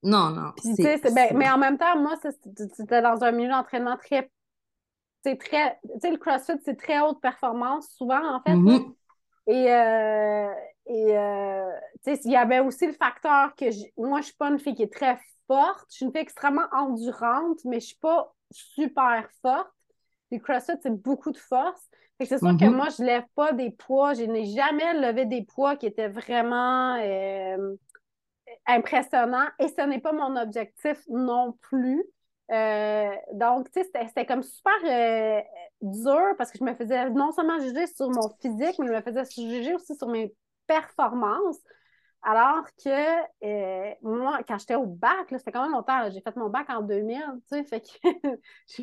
Non, 0.03 0.31
non. 0.31 0.53
Ben, 0.65 1.37
mais 1.37 1.51
en 1.51 1.59
même 1.59 1.77
temps, 1.77 1.99
moi, 1.99 2.15
c'était 2.23 3.03
dans 3.03 3.23
un 3.23 3.31
milieu 3.31 3.51
d'entraînement 3.51 3.99
très. 3.99 4.31
C'est 5.23 5.37
très. 5.37 5.79
Tu 5.83 6.01
sais, 6.01 6.11
le 6.11 6.17
CrossFit, 6.17 6.59
c'est 6.65 6.77
très 6.79 7.01
haute 7.01 7.21
performance, 7.21 7.89
souvent, 7.99 8.37
en 8.37 8.41
fait. 8.41 8.55
Mm-hmm. 8.55 8.95
Et, 9.49 9.71
euh, 9.71 10.51
et 10.87 11.17
euh, 11.17 11.71
il 12.07 12.31
y 12.31 12.37
avait 12.37 12.61
aussi 12.61 12.87
le 12.87 12.93
facteur 12.93 13.55
que 13.57 13.65
moi, 13.97 14.21
je 14.21 14.27
suis 14.27 14.37
pas 14.37 14.51
une 14.51 14.59
fille 14.59 14.75
qui 14.75 14.83
est 14.83 14.93
très 14.93 15.19
forte. 15.47 15.87
Je 15.91 15.97
suis 15.97 16.05
une 16.05 16.13
fille 16.13 16.21
extrêmement 16.21 16.67
endurante, 16.73 17.61
mais 17.65 17.81
je 17.81 17.87
suis 17.87 17.99
pas 17.99 18.35
super 18.51 19.29
forte. 19.41 19.71
Le 20.31 20.39
CrossFit, 20.39 20.75
c'est 20.83 21.03
beaucoup 21.03 21.33
de 21.33 21.39
force. 21.39 21.89
c'est 22.19 22.39
sûr 22.39 22.57
que 22.57 22.65
mhm. 22.65 22.75
moi, 22.75 22.89
je 22.97 23.03
lève 23.03 23.25
pas 23.35 23.53
des 23.53 23.71
poids. 23.71 24.15
Je 24.15 24.25
n'ai 24.25 24.45
jamais 24.45 24.93
levé 24.95 25.25
des 25.25 25.43
poids 25.43 25.77
qui 25.77 25.87
étaient 25.87 26.09
vraiment 26.09 26.97
euh, 26.97 27.77
impressionnants. 28.67 29.49
Et 29.59 29.69
ce 29.69 29.87
n'est 29.87 30.01
pas 30.01 30.13
mon 30.13 30.37
objectif 30.37 31.03
non 31.09 31.53
plus. 31.63 32.05
Euh, 32.51 33.11
donc, 33.33 33.71
tu 33.71 33.81
sais, 33.81 33.89
c'était 34.07 34.27
comme 34.27 34.43
super 34.43 34.73
euh, 34.85 35.41
dur 35.81 36.35
parce 36.37 36.51
que 36.51 36.59
je 36.59 36.65
me 36.65 36.75
faisais 36.75 37.09
non 37.09 37.33
seulement 37.33 37.59
juger 37.59 37.87
sur 37.87 38.11
mon 38.11 38.29
physique, 38.41 38.79
mais 38.79 38.87
je 38.87 38.93
me 38.93 39.01
faisais 39.01 39.25
juger 39.35 39.75
aussi 39.75 39.95
sur 39.95 40.09
mes 40.09 40.35
performances. 40.67 41.61
Alors 42.27 42.65
que 42.83 43.45
euh, 43.45 43.95
moi, 44.01 44.41
quand 44.49 44.59
j'étais 44.59 44.77
au 44.77 44.87
bac, 44.87 45.27
c'était 45.29 45.53
quand 45.53 45.63
même 45.63 45.73
longtemps, 45.73 46.09
j'ai 46.11 46.23
fait 46.23 46.35
mon 46.37 46.49
bac 46.49 46.71
en 46.71 46.81
2000, 46.81 47.19
tu 47.19 47.49
sais, 47.49 47.65
fait 47.65 47.83
que 47.83 47.89
je, 48.67 48.83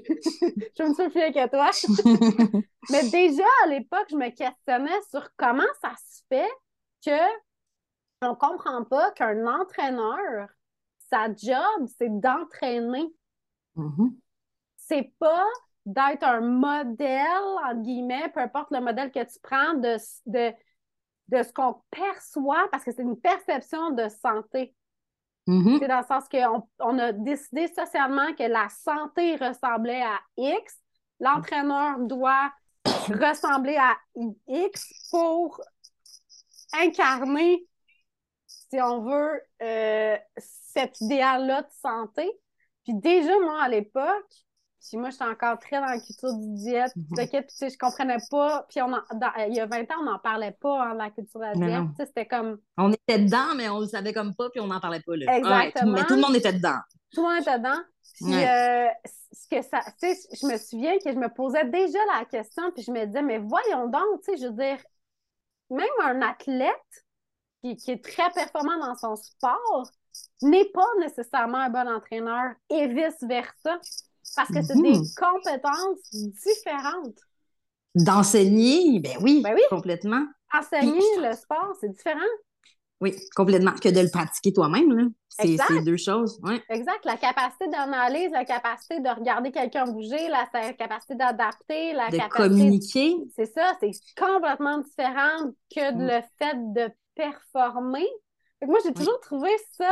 je 0.78 0.84
me 0.84 0.94
suis 0.94 1.34
que 1.34 1.50
toi. 1.50 1.72
Mais 2.92 3.10
déjà, 3.10 3.48
à 3.64 3.68
l'époque, 3.68 4.06
je 4.12 4.16
me 4.16 4.30
questionnais 4.30 5.02
sur 5.10 5.28
comment 5.38 5.64
ça 5.82 5.94
se 5.96 6.22
fait 6.30 6.52
que 7.04 7.20
on 8.22 8.36
comprend 8.36 8.84
pas 8.84 9.12
qu'un 9.12 9.48
entraîneur, 9.48 10.48
sa 11.10 11.28
job, 11.34 11.88
c'est 11.98 12.20
d'entraîner. 12.20 13.12
Mm-hmm. 13.76 14.16
C'est 14.78 15.14
pas 15.18 15.48
d'être 15.86 16.24
un 16.24 16.42
modèle, 16.42 17.26
entre 17.66 17.82
guillemets, 17.82 18.30
peu 18.30 18.42
importe 18.42 18.70
le 18.72 18.82
modèle 18.82 19.12
que 19.12 19.24
tu 19.24 19.40
prends, 19.42 19.74
de, 19.74 19.98
de 20.28 20.54
de 21.32 21.44
ce 21.44 21.54
qu'on 21.54 21.82
perçoit, 21.90 22.68
parce 22.72 22.84
que 22.84 22.92
c'est 22.92 23.02
une 23.02 23.20
perception 23.20 23.92
de 23.92 24.10
santé. 24.10 24.76
Mm-hmm. 25.48 25.80
C'est 25.80 25.88
dans 25.88 26.00
le 26.00 26.06
sens 26.06 26.30
qu'on 26.30 26.68
on 26.80 27.00
a 27.00 27.12
décidé 27.14 27.68
socialement 27.68 28.34
que 28.34 28.44
la 28.44 28.68
santé 28.70 29.36
ressemblait 29.38 30.04
à 30.04 30.20
X, 30.38 30.78
l'entraîneur 31.20 32.00
doit 32.00 32.52
ressembler 32.86 33.78
à 33.78 33.98
X 34.48 35.10
pour 35.10 35.62
incarner, 36.74 37.66
si 38.46 38.82
on 38.82 39.02
veut, 39.02 39.42
euh, 39.62 40.18
cet 40.38 41.00
idéal-là 41.02 41.64
de 41.64 41.72
santé. 41.82 42.30
Puis 42.84 42.94
déjà, 42.96 43.38
moi, 43.40 43.62
à 43.64 43.70
l'époque, 43.70 44.34
puis 44.88 44.98
moi, 44.98 45.10
j'étais 45.12 45.26
encore 45.26 45.60
très 45.60 45.80
dans 45.80 45.86
la 45.86 46.00
culture 46.00 46.34
du 46.34 46.54
diète. 46.56 46.92
Mm 46.96 47.02
-hmm. 47.14 47.46
tu 47.46 47.56
sais, 47.56 47.70
je 47.70 47.78
comprenais 47.78 48.18
pas. 48.30 48.66
Puis 48.70 48.82
on 48.82 48.92
il 49.48 49.56
y 49.56 49.60
a 49.60 49.66
20 49.66 49.82
ans, 49.92 50.00
on 50.02 50.04
n'en 50.06 50.20
parlait 50.20 50.58
pas, 50.60 50.84
hein, 50.84 50.94
la 50.96 51.12
culture 51.12 51.40
de 51.40 51.46
la 51.46 51.54
diète. 51.54 52.08
C'était 52.08 52.26
comme... 52.26 52.60
On 52.78 52.92
était 52.92 53.20
dedans, 53.20 53.54
mais 53.56 53.70
on 53.70 53.80
le 53.80 53.88
savait 53.88 54.14
comme 54.14 54.34
pas, 54.36 54.50
puis 54.50 54.60
on 54.60 54.68
n'en 54.68 54.80
parlait 54.80 55.02
pas. 55.02 55.16
Là. 55.16 55.38
Exactement. 55.38 55.92
mais 55.94 56.06
tout 56.06 56.16
le 56.16 56.22
monde 56.22 56.36
était 56.36 56.54
dedans. 56.54 56.80
Tout 57.14 57.22
le 57.22 57.28
monde 57.28 57.42
était 57.42 57.60
dedans. 57.60 57.82
Puis 58.16 58.34
euh, 58.34 58.88
ce 59.40 59.48
que 59.52 59.62
ça... 59.62 59.80
Tu 60.00 60.14
sais, 60.14 60.38
je 60.40 60.46
me 60.48 60.58
souviens 60.58 60.98
que 61.04 61.12
je 61.12 61.18
me 61.18 61.30
posais 61.30 61.66
déjà 61.66 62.00
la 62.18 62.26
question, 62.26 62.72
puis 62.72 62.84
je 62.84 62.92
me 62.92 63.06
disais, 63.06 63.22
mais 63.22 63.38
voyons 63.38 63.88
donc, 63.88 64.22
tu 64.24 64.32
sais, 64.32 64.38
je 64.42 64.48
veux 64.48 64.58
dire, 64.68 64.80
même 65.70 65.98
un 66.04 66.22
athlète 66.22 66.92
qui, 67.62 67.76
qui 67.78 67.92
est 67.92 68.04
très 68.04 68.30
performant 68.32 68.78
dans 68.80 68.96
son 68.96 69.16
sport 69.16 69.84
n'est 70.42 70.70
pas 70.74 70.88
nécessairement 71.00 71.60
un 71.60 71.70
bon 71.70 71.88
entraîneur 71.88 72.54
et 72.70 72.88
vice-versa. 72.88 73.80
Parce 74.36 74.50
que 74.50 74.62
c'est 74.62 74.76
des 74.76 75.00
compétences 75.18 76.10
différentes. 76.12 77.20
D'enseigner, 77.96 79.00
ben 79.00 79.18
oui, 79.22 79.42
ben 79.44 79.54
oui, 79.54 79.62
complètement. 79.70 80.26
Enseigner 80.54 81.02
le 81.18 81.34
sport, 81.34 81.74
c'est 81.80 81.90
différent. 81.90 82.20
Oui, 83.02 83.16
complètement. 83.36 83.72
Que 83.72 83.90
de 83.90 84.00
le 84.00 84.10
pratiquer 84.10 84.54
toi-même, 84.54 85.12
c'est 85.28 85.58
deux 85.84 85.98
choses. 85.98 86.40
Ouais. 86.44 86.62
Exact. 86.70 87.04
La 87.04 87.18
capacité 87.18 87.68
d'analyse, 87.68 88.30
la 88.32 88.46
capacité 88.46 89.00
de 89.00 89.10
regarder 89.10 89.52
quelqu'un 89.52 89.86
bouger, 89.86 90.30
la, 90.30 90.46
capacité 90.74 91.16
d'adapter, 91.16 91.94
la 91.94 92.10
de 92.10 92.18
capacité... 92.18 92.38
communiquer. 92.38 93.16
C'est 93.36 93.52
ça, 93.52 93.74
c'est 93.80 93.92
complètement 94.16 94.78
différent 94.78 95.52
que 95.76 95.94
mm. 95.94 96.00
le 96.00 96.22
fait 96.38 96.74
de 96.74 96.94
performer. 97.16 98.08
moi, 98.66 98.78
j'ai 98.86 98.94
toujours 98.94 99.20
trouvé 99.20 99.50
ça 99.78 99.92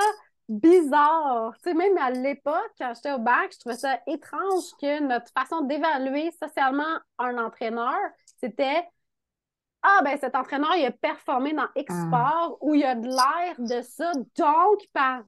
bizarre. 0.49 1.53
Tu 1.57 1.69
sais, 1.69 1.73
même 1.73 1.97
à 1.97 2.09
l'époque, 2.11 2.71
quand 2.77 2.91
j'étais 2.95 3.11
au 3.13 3.19
bac, 3.19 3.51
je 3.53 3.59
trouvais 3.59 3.75
ça 3.77 3.99
étrange 4.07 4.63
que 4.81 4.99
notre 5.01 5.31
façon 5.31 5.61
d'évaluer 5.61 6.31
socialement 6.41 6.97
un 7.19 7.37
entraîneur, 7.37 7.95
c'était 8.41 8.87
Ah, 9.81 10.01
ben 10.03 10.17
cet 10.19 10.35
entraîneur, 10.35 10.75
il 10.75 10.85
a 10.85 10.91
performé 10.91 11.53
dans 11.53 11.67
X 11.75 11.93
Ah. 11.95 12.05
sport 12.07 12.57
ou 12.61 12.75
il 12.75 12.83
a 12.83 12.95
de 12.95 13.07
l'air 13.07 13.55
de 13.59 13.81
ça, 13.81 14.11
donc 14.35 14.79
par, 14.91 15.21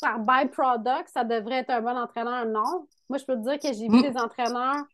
par 0.00 0.18
byproduct, 0.20 1.08
ça 1.12 1.22
devrait 1.22 1.56
être 1.58 1.70
un 1.70 1.82
bon 1.82 1.98
entraîneur. 1.98 2.46
Non. 2.46 2.86
Moi, 3.10 3.18
je 3.18 3.24
peux 3.26 3.34
te 3.34 3.40
dire 3.42 3.58
que 3.58 3.72
j'ai 3.76 3.88
vu 3.88 3.98
Mm. 3.98 4.02
des 4.02 4.16
entraîneurs 4.16 4.84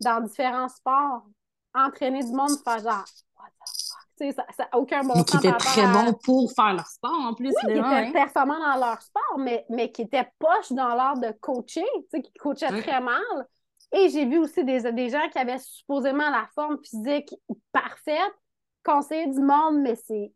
dans 0.00 0.20
différents 0.22 0.68
sports 0.70 1.26
entraîner 1.74 2.24
du 2.24 2.32
monde 2.32 2.56
faire 2.64 2.78
genre 2.78 3.04
What 3.38 3.50
the 3.66 3.85
ça 4.18 4.68
aucun 4.74 5.02
bon 5.02 5.22
qui 5.24 5.36
étaient 5.36 5.52
très 5.52 5.82
à- 5.84 5.92
bons 5.92 6.12
pour 6.24 6.50
faire 6.52 6.74
leur 6.74 6.86
sport 6.86 7.12
en 7.12 7.34
plus. 7.34 7.48
oui, 7.48 7.72
qui 7.74 7.78
étaient 7.78 8.12
performants 8.12 8.58
dans 8.58 8.86
leur 8.86 9.00
sport, 9.02 9.38
mais, 9.38 9.64
mais 9.68 9.90
qui 9.92 10.02
étaient 10.02 10.28
poches 10.38 10.72
dans 10.72 10.94
l'art 10.94 11.18
de 11.18 11.32
coacher, 11.40 11.84
qui 12.12 12.32
coachaient 12.40 12.72
Oui. 12.72 12.82
très 12.82 13.00
mal. 13.00 13.22
Et 13.92 14.08
j'ai 14.08 14.24
vu 14.26 14.38
aussi 14.38 14.64
des, 14.64 14.90
des 14.92 15.10
gens 15.10 15.28
qui 15.30 15.38
avaient 15.38 15.58
supposément 15.58 16.28
la 16.30 16.48
forme 16.54 16.78
physique 16.82 17.32
parfaite, 17.72 18.34
conseiller 18.84 19.28
du 19.28 19.40
monde, 19.40 19.80
mais 19.80 19.94
c'est 19.96 20.32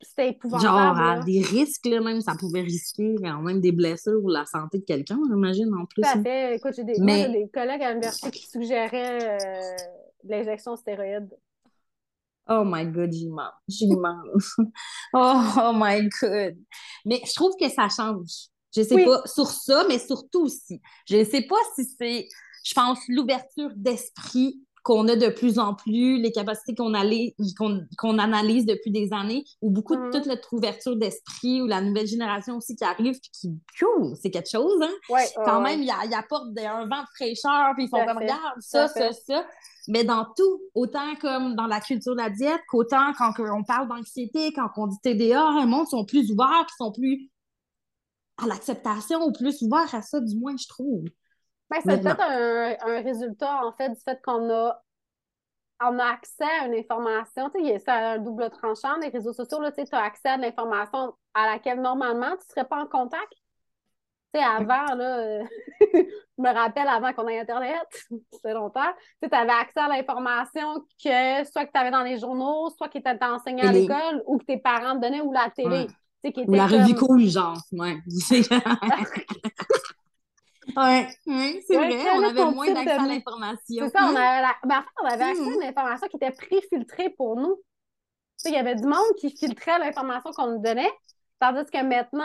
c'était 0.00 0.28
épouvantable. 0.28 0.68
Genre, 0.68 0.96
à 0.96 1.16
là. 1.16 1.22
des 1.24 1.42
risques, 1.42 1.84
là, 1.86 2.00
même, 2.00 2.20
ça 2.20 2.34
pouvait 2.38 2.60
risquer 2.60 3.16
quand 3.20 3.42
même 3.42 3.60
des 3.60 3.72
blessures 3.72 4.20
ou 4.22 4.28
la 4.28 4.46
santé 4.46 4.78
de 4.78 4.84
quelqu'un, 4.84 5.18
j'imagine, 5.28 5.74
en 5.74 5.86
plus. 5.86 6.02
Tout 6.02 6.08
à 6.08 6.16
hein. 6.18 6.22
fait. 6.22 6.54
Écoute, 6.54 6.74
j'ai 6.76 6.84
des, 6.84 7.00
Mais- 7.00 7.28
des 7.28 7.48
collègues 7.48 7.82
à 7.82 7.88
l'université 7.90 8.30
qui 8.30 8.46
suggéraient 8.46 9.38
euh, 9.40 9.76
de 10.22 10.30
l'injection 10.30 10.76
stéroïde. 10.76 11.28
Oh 12.48 12.64
my 12.64 12.86
God, 12.86 13.12
j'y 13.12 13.28
mange. 13.28 13.52
J'y 13.68 13.86
mange. 13.88 14.54
Oh, 15.12 15.54
oh 15.62 15.72
my 15.74 16.08
God. 16.20 16.56
Mais 17.04 17.20
je 17.26 17.34
trouve 17.34 17.52
que 17.60 17.68
ça 17.68 17.88
change. 17.88 18.48
Je 18.74 18.82
sais 18.82 18.94
Oui. 18.96 19.04
pas 19.04 19.22
sur 19.26 19.46
ça, 19.48 19.84
mais 19.88 19.98
surtout 19.98 20.42
aussi. 20.44 20.80
Je 21.08 21.24
sais 21.24 21.42
pas 21.42 21.56
si 21.74 21.84
c'est, 21.98 22.28
je 22.64 22.74
pense, 22.74 22.98
l'ouverture 23.08 23.70
d'esprit 23.76 24.60
qu'on 24.88 25.06
a 25.06 25.16
de 25.16 25.28
plus 25.28 25.58
en 25.58 25.74
plus, 25.74 26.18
les 26.22 26.32
capacités 26.32 26.74
qu'on 26.74 26.94
allait- 26.94 27.36
qu'on 27.98 28.18
analyse 28.18 28.64
depuis 28.64 28.90
des 28.90 29.12
années, 29.12 29.44
ou 29.60 29.68
beaucoup 29.70 29.94
de 29.94 30.10
toute 30.10 30.24
notre 30.26 30.50
ouverture 30.54 30.96
d'esprit, 30.96 31.60
ou 31.60 31.66
la 31.66 31.82
nouvelle 31.82 32.06
génération 32.06 32.56
aussi 32.56 32.74
qui 32.74 32.84
arrive, 32.84 33.20
puis 33.20 33.30
qui, 33.30 33.52
c'est 34.14 34.30
quelque 34.30 34.48
chose, 34.48 34.80
hein? 34.82 34.90
Ouais, 35.10 35.26
quand 35.44 35.60
même, 35.60 35.82
ils 35.82 36.14
apportent 36.14 36.56
un 36.58 36.86
vent 36.86 37.02
de 37.02 37.08
fraîcheur, 37.14 37.74
puis 37.74 37.84
ils 37.84 37.88
font 37.90 37.98
comme, 38.06 38.16
regarde, 38.22 38.60
ça, 38.60 38.88
ça, 38.88 39.12
ça. 39.26 39.46
Mais 39.88 40.04
dans 40.04 40.24
tout, 40.34 40.60
autant 40.74 41.14
comme 41.20 41.54
dans 41.54 41.66
la 41.66 41.80
culture 41.80 42.12
de 42.14 42.20
la 42.20 42.30
diète, 42.30 42.60
qu'autant 42.70 43.12
quand 43.18 43.32
on 43.38 43.64
parle 43.64 43.88
d'anxiété, 43.88 44.52
quand 44.54 44.68
on 44.78 44.86
dit 44.86 44.96
TDA, 45.02 45.60
le 45.60 45.66
monde 45.66 45.86
sont 45.86 46.06
plus 46.06 46.30
ouverts, 46.30 46.64
qui 46.66 46.74
sont 46.78 46.92
plus 46.92 47.30
à 48.42 48.46
l'acceptation 48.46 49.22
ou 49.26 49.32
plus 49.32 49.60
ouverts 49.62 49.94
à 49.94 50.00
ça, 50.00 50.18
du 50.20 50.34
moins, 50.36 50.56
je 50.56 50.66
trouve. 50.68 51.04
Ben, 51.70 51.80
c'est 51.84 52.00
peut-être 52.00 52.20
un, 52.20 52.76
un 52.80 53.02
résultat, 53.02 53.60
en 53.64 53.72
fait, 53.72 53.90
du 53.90 54.00
fait 54.00 54.20
qu'on 54.22 54.48
a, 54.50 54.82
on 55.82 55.98
a 55.98 56.04
accès 56.04 56.44
à 56.60 56.66
une 56.66 56.74
information. 56.74 57.50
C'est 57.54 57.88
un 57.88 58.18
double 58.18 58.50
tranchant, 58.50 58.96
les 59.02 59.08
réseaux 59.08 59.32
sociaux, 59.32 59.58
tu 59.76 59.82
as 59.92 60.02
accès 60.02 60.28
à 60.28 60.36
de 60.36 60.42
l'information 60.42 61.14
à 61.34 61.46
laquelle, 61.46 61.80
normalement, 61.80 62.30
tu 62.30 62.46
ne 62.48 62.52
serais 62.54 62.64
pas 62.64 62.82
en 62.82 62.86
contact. 62.86 63.32
Tu 64.34 64.40
sais, 64.40 64.44
avant, 64.44 64.94
là, 64.94 65.44
je 65.80 66.42
me 66.42 66.52
rappelle 66.52 66.88
avant 66.88 67.12
qu'on 67.14 67.28
ait 67.28 67.40
Internet, 67.40 67.86
c'était 68.32 68.52
longtemps, 68.54 68.92
tu 69.22 69.28
avais 69.30 69.50
accès 69.52 69.80
à 69.80 69.88
l'information 69.88 70.80
que 71.02 71.44
soit 71.50 71.64
que 71.66 71.72
tu 71.72 71.80
avais 71.80 71.90
dans 71.90 72.02
les 72.02 72.18
journaux, 72.18 72.70
soit 72.76 72.88
qui 72.88 72.98
était 72.98 73.16
enseigné 73.22 73.62
à 73.62 73.72
l'école, 73.72 74.22
ou 74.26 74.38
que 74.38 74.44
tes 74.44 74.58
parents 74.58 74.96
te 74.96 75.00
donnaient, 75.00 75.20
ou 75.22 75.32
la 75.32 75.50
télé. 75.50 75.86
Ouais. 75.86 75.86
Ou 76.46 76.52
la 76.52 76.66
était 76.66 76.78
revue 76.78 76.94
comme- 76.94 77.08
cool, 77.08 77.26
genre, 77.26 77.56
ouais. 77.72 77.96
ouais, 80.78 81.08
c'est 81.66 81.76
Ouais, 81.76 81.88
vrai, 81.88 82.10
on 82.16 82.22
avait 82.22 82.44
moins 82.44 82.70
d'accès 82.72 83.00
à 83.00 83.06
l'information. 83.06 83.86
C'est 83.86 83.90
ça, 83.90 84.10
on 84.12 84.16
avait, 84.16 84.42
la- 84.42 84.56
ben, 84.64 84.78
en 84.78 84.82
fait, 84.82 84.88
on 85.02 85.06
avait 85.06 85.24
accès 85.24 85.42
Mhm. 85.42 85.52
à 85.52 85.54
une 85.54 85.68
information 85.68 86.08
qui 86.08 86.16
était 86.16 86.32
préfiltrée 86.32 87.10
pour 87.10 87.36
nous. 87.36 87.56
Tu 87.56 87.62
sais, 88.38 88.50
il 88.50 88.54
y 88.54 88.58
avait 88.58 88.76
du 88.76 88.84
monde 88.84 89.14
qui 89.18 89.30
filtrait 89.36 89.78
l'information 89.78 90.32
qu'on 90.32 90.48
nous 90.52 90.58
donnait, 90.62 90.90
tandis 91.40 91.64
que 91.70 91.82
maintenant, 91.82 92.24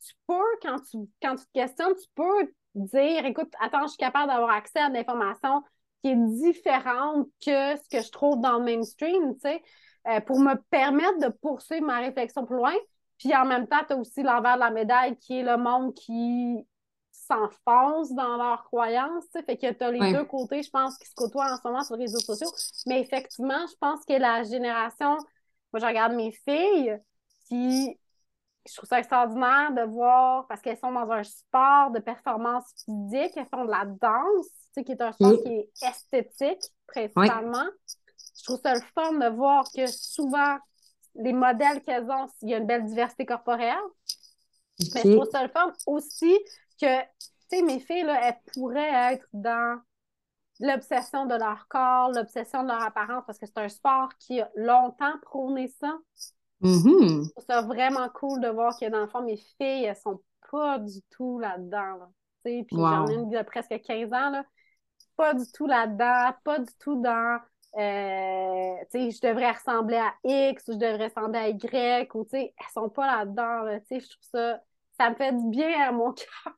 tu 0.00 0.14
peux, 0.26 0.34
quand 0.62 0.78
tu, 0.90 0.98
quand 1.22 1.36
tu 1.36 1.44
te 1.46 1.52
questionnes, 1.54 1.94
tu 1.96 2.08
peux 2.14 2.52
dire, 2.74 3.24
écoute, 3.26 3.52
attends, 3.60 3.82
je 3.84 3.88
suis 3.90 3.98
capable 3.98 4.28
d'avoir 4.32 4.50
accès 4.50 4.80
à 4.80 4.88
de 4.90 4.94
l'information 4.94 5.62
qui 6.02 6.10
est 6.10 6.16
différente 6.16 7.28
que 7.44 7.76
ce 7.76 7.88
que 7.90 8.02
je 8.02 8.10
trouve 8.10 8.40
dans 8.40 8.58
le 8.58 8.64
mainstream, 8.64 9.34
tu 9.34 9.40
sais, 9.42 9.62
euh, 10.08 10.20
pour 10.20 10.40
me 10.40 10.54
permettre 10.70 11.18
de 11.20 11.28
poursuivre 11.28 11.86
ma 11.86 11.98
réflexion 12.00 12.44
plus 12.46 12.56
loin. 12.56 12.74
Puis 13.18 13.34
en 13.36 13.44
même 13.46 13.68
temps, 13.68 13.78
tu 13.86 13.92
as 13.94 13.96
aussi 13.96 14.22
l'envers 14.22 14.56
de 14.56 14.60
la 14.60 14.70
médaille 14.70 15.16
qui 15.18 15.38
est 15.38 15.42
le 15.44 15.56
monde 15.56 15.94
qui 15.94 16.66
s'enfonce 17.32 18.12
dans 18.12 18.36
leurs 18.36 18.64
croyances. 18.64 19.24
Fait 19.46 19.56
que 19.56 19.72
tu 19.72 19.84
as 19.84 19.90
les 19.90 20.00
Ouais. 20.00 20.12
deux 20.12 20.24
côtés, 20.24 20.62
je 20.62 20.70
pense, 20.70 20.96
qui 20.98 21.08
se 21.08 21.14
côtoient 21.14 21.52
en 21.52 21.56
ce 21.56 21.66
moment 21.66 21.84
sur 21.84 21.96
les 21.96 22.04
réseaux 22.04 22.20
sociaux. 22.20 22.52
Mais 22.86 23.00
effectivement, 23.00 23.66
je 23.66 23.76
pense 23.80 24.04
que 24.04 24.14
la 24.14 24.42
génération, 24.42 25.16
moi, 25.72 25.80
je 25.80 25.86
regarde 25.86 26.12
mes 26.14 26.32
filles, 26.32 26.98
qui 27.48 27.98
je 28.68 28.76
trouve 28.76 28.88
ça 28.88 29.00
extraordinaire 29.00 29.72
de 29.72 29.82
voir, 29.82 30.46
parce 30.46 30.60
qu'elles 30.60 30.78
sont 30.78 30.92
dans 30.92 31.10
un 31.10 31.24
sport 31.24 31.90
de 31.90 31.98
performance 31.98 32.64
physique, 32.84 33.32
elles 33.36 33.48
font 33.52 33.64
de 33.64 33.70
la 33.70 33.84
danse, 33.86 34.46
qui 34.74 34.92
est 34.92 35.02
un 35.02 35.12
sport 35.12 35.32
Oui. 35.32 35.42
qui 35.42 35.48
est 35.48 35.70
esthétique, 35.82 36.62
principalement. 36.86 37.66
Je 38.38 38.44
trouve 38.44 38.60
ça 38.62 38.74
le 38.74 38.80
fun 38.94 39.12
de 39.14 39.34
voir 39.34 39.64
que 39.74 39.86
souvent, 39.86 40.58
les 41.16 41.32
modèles 41.32 41.82
qu'elles 41.82 42.08
ont, 42.10 42.26
il 42.42 42.50
y 42.50 42.54
a 42.54 42.58
une 42.58 42.66
belle 42.66 42.86
diversité 42.86 43.26
corporelle. 43.26 43.76
Mais 44.94 45.02
je 45.04 45.16
trouve 45.16 45.30
ça 45.30 45.42
le 45.42 45.50
fun 45.50 45.72
aussi 45.86 46.38
que, 46.86 47.02
tu 47.02 47.58
sais, 47.58 47.62
mes 47.62 47.80
filles, 47.80 48.04
là, 48.04 48.28
elles 48.28 48.52
pourraient 48.54 49.14
être 49.14 49.26
dans 49.32 49.80
l'obsession 50.60 51.26
de 51.26 51.34
leur 51.34 51.66
corps, 51.68 52.10
l'obsession 52.12 52.62
de 52.62 52.68
leur 52.68 52.82
apparence, 52.82 53.24
parce 53.26 53.38
que 53.38 53.46
c'est 53.46 53.58
un 53.58 53.68
sport 53.68 54.08
qui 54.18 54.40
a 54.40 54.50
longtemps 54.54 55.18
prôné 55.22 55.68
ça. 55.68 55.98
Mm-hmm. 56.62 57.24
Je 57.24 57.30
trouve 57.30 57.44
ça 57.46 57.62
vraiment 57.62 58.08
cool 58.10 58.40
de 58.40 58.48
voir 58.48 58.78
que, 58.78 58.88
dans 58.88 59.00
le 59.00 59.08
fond, 59.08 59.22
mes 59.22 59.36
filles, 59.36 59.84
elles 59.84 59.96
sont 59.96 60.20
pas 60.50 60.78
du 60.78 61.02
tout 61.10 61.38
là-dedans. 61.38 62.12
Puis 62.44 62.66
j'en 62.70 63.06
ai 63.06 63.14
une 63.14 63.30
de 63.30 63.42
presque 63.42 63.80
15 63.80 64.12
ans, 64.12 64.30
là. 64.30 64.44
Pas 65.16 65.34
du 65.34 65.44
tout 65.52 65.66
là-dedans, 65.66 66.34
pas 66.44 66.58
du 66.58 66.72
tout 66.78 67.00
dans 67.00 67.38
euh, 67.74 68.76
je 68.92 69.26
devrais 69.26 69.52
ressembler 69.52 69.96
à 69.96 70.12
X 70.24 70.68
ou 70.68 70.72
je 70.72 70.78
devrais 70.78 71.06
ressembler 71.06 71.38
à 71.38 71.48
Y 71.48 72.14
ou 72.14 72.24
tu 72.24 72.30
sais, 72.30 72.54
elles 72.58 72.72
sont 72.72 72.88
pas 72.88 73.06
là-dedans. 73.06 73.62
Là, 73.62 73.78
je 73.90 73.96
trouve 73.96 74.28
ça, 74.30 74.60
ça 74.98 75.10
me 75.10 75.14
fait 75.14 75.32
du 75.32 75.48
bien 75.48 75.88
à 75.88 75.92
mon 75.92 76.12
cœur. 76.12 76.54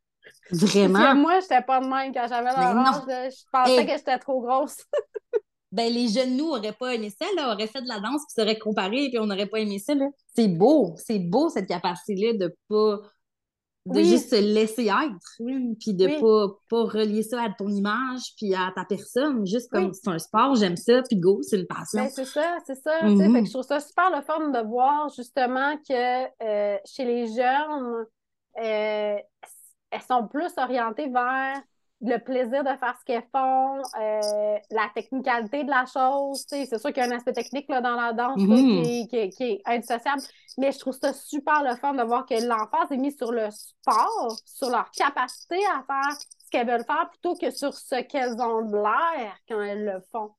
Vraiment? 0.51 1.13
Que 1.13 1.17
moi, 1.17 1.41
j'étais 1.41 1.63
pas 1.63 1.81
de 1.81 1.87
même 1.87 2.13
quand 2.13 2.27
j'avais 2.29 2.49
âge. 2.49 3.33
Je 3.33 3.45
pensais 3.53 3.87
que 3.87 3.93
j'étais 3.93 4.19
trop 4.19 4.41
grosse. 4.41 4.77
ben, 5.73 5.93
les 5.93 6.09
jeunes 6.09 6.37
nous 6.37 6.47
n'auraient 6.47 6.73
pas 6.73 6.95
aimé 6.95 7.11
ça, 7.11 7.27
là, 7.37 7.53
auraient 7.53 7.67
fait 7.67 7.83
de 7.83 7.89
la 7.89 8.01
danse, 8.01 8.23
puis 8.27 8.43
seraient 8.43 8.59
comparés, 8.59 9.09
puis 9.09 9.19
on 9.19 9.27
n'aurait 9.27 9.47
pas 9.47 9.59
aimé 9.59 9.79
ça. 9.79 9.95
Là. 9.95 10.07
C'est 10.35 10.49
beau, 10.49 10.95
c'est 10.97 11.19
beau 11.19 11.49
cette 11.49 11.67
capacité-là 11.67 12.35
de 12.35 12.57
pas 12.69 13.01
de 13.87 14.01
juste 14.01 14.31
se 14.31 14.41
laisser 14.41 14.87
être, 14.87 15.77
puis 15.79 15.93
de 15.93 16.07
pas, 16.19 16.55
pas 16.71 16.85
relier 16.85 17.23
ça 17.23 17.43
à 17.43 17.51
ton 17.51 17.69
image, 17.69 18.35
puis 18.37 18.55
à 18.55 18.73
ta 18.75 18.85
personne, 18.87 19.47
juste 19.47 19.71
comme 19.71 19.93
c'est 19.93 20.09
un 20.09 20.19
sport, 20.19 20.55
j'aime 20.55 20.77
ça, 20.77 21.03
puis 21.03 21.19
go, 21.19 21.41
c'est 21.43 21.59
une 21.59 21.67
passion. 21.67 22.03
Ben, 22.03 22.09
c'est 22.09 22.25
ça, 22.25 22.57
c'est 22.67 22.77
ça. 22.77 23.03
Mm-hmm. 23.03 23.47
je 23.47 23.51
trouve 23.51 23.63
ça 23.63 23.81
super 23.81 24.11
le 24.11 24.23
fun 24.23 24.49
de 24.49 24.67
voir 24.67 25.11
justement 25.15 25.77
que 25.87 26.25
euh, 26.43 26.79
chez 26.87 27.05
les 27.05 27.27
jeunes, 27.27 28.07
euh, 28.63 29.19
elles 29.95 30.03
sont 30.03 30.27
plus 30.27 30.53
orientées 30.57 31.09
vers 31.09 31.63
le 32.01 32.19
plaisir 32.19 32.63
de 32.65 32.69
faire 32.69 32.95
ce 32.99 33.05
qu'elles 33.05 33.27
font, 33.33 33.79
euh, 33.79 34.59
la 34.71 34.91
technicalité 34.95 35.65
de 35.65 35.71
la 35.71 35.87
chose. 35.87 36.45
C'est 36.49 36.67
sûr 36.67 36.93
qu'il 36.93 37.03
y 37.03 37.07
a 37.07 37.09
un 37.09 37.17
aspect 37.17 37.33
technique 37.33 37.69
là, 37.69 37.81
dans 37.81 37.95
la 37.95 38.13
danse 38.13 38.37
mm-hmm. 38.37 39.09
qui, 39.09 39.45
est 39.45 39.63
indissociable, 39.65 40.21
mais 40.59 40.73
je 40.73 40.79
trouve 40.79 40.97
ça 41.01 41.13
super 41.13 41.63
le 41.63 41.77
fun 41.77 41.95
de 41.95 42.03
voir 42.03 42.27
que 42.27 42.35
l'emphase 42.35 42.91
est 42.91 42.97
mise 42.97 43.17
sur 43.17 43.33
le 43.33 43.49
sport, 43.51 44.37
sur 44.45 44.69
leur 44.69 44.91
capacité 44.91 45.57
à 45.75 45.83
faire 45.87 46.19
ce 46.19 46.51
qu'elles 46.51 46.67
veulent 46.67 46.85
faire 46.85 47.09
plutôt 47.11 47.37
que 47.37 47.51
sur 47.51 47.73
ce 47.73 48.03
qu'elles 48.03 48.41
ont 48.41 48.63
de 48.63 48.77
l'air 48.77 49.37
quand 49.49 49.63
elles 49.63 49.85
le 49.85 50.01
font. 50.13 50.33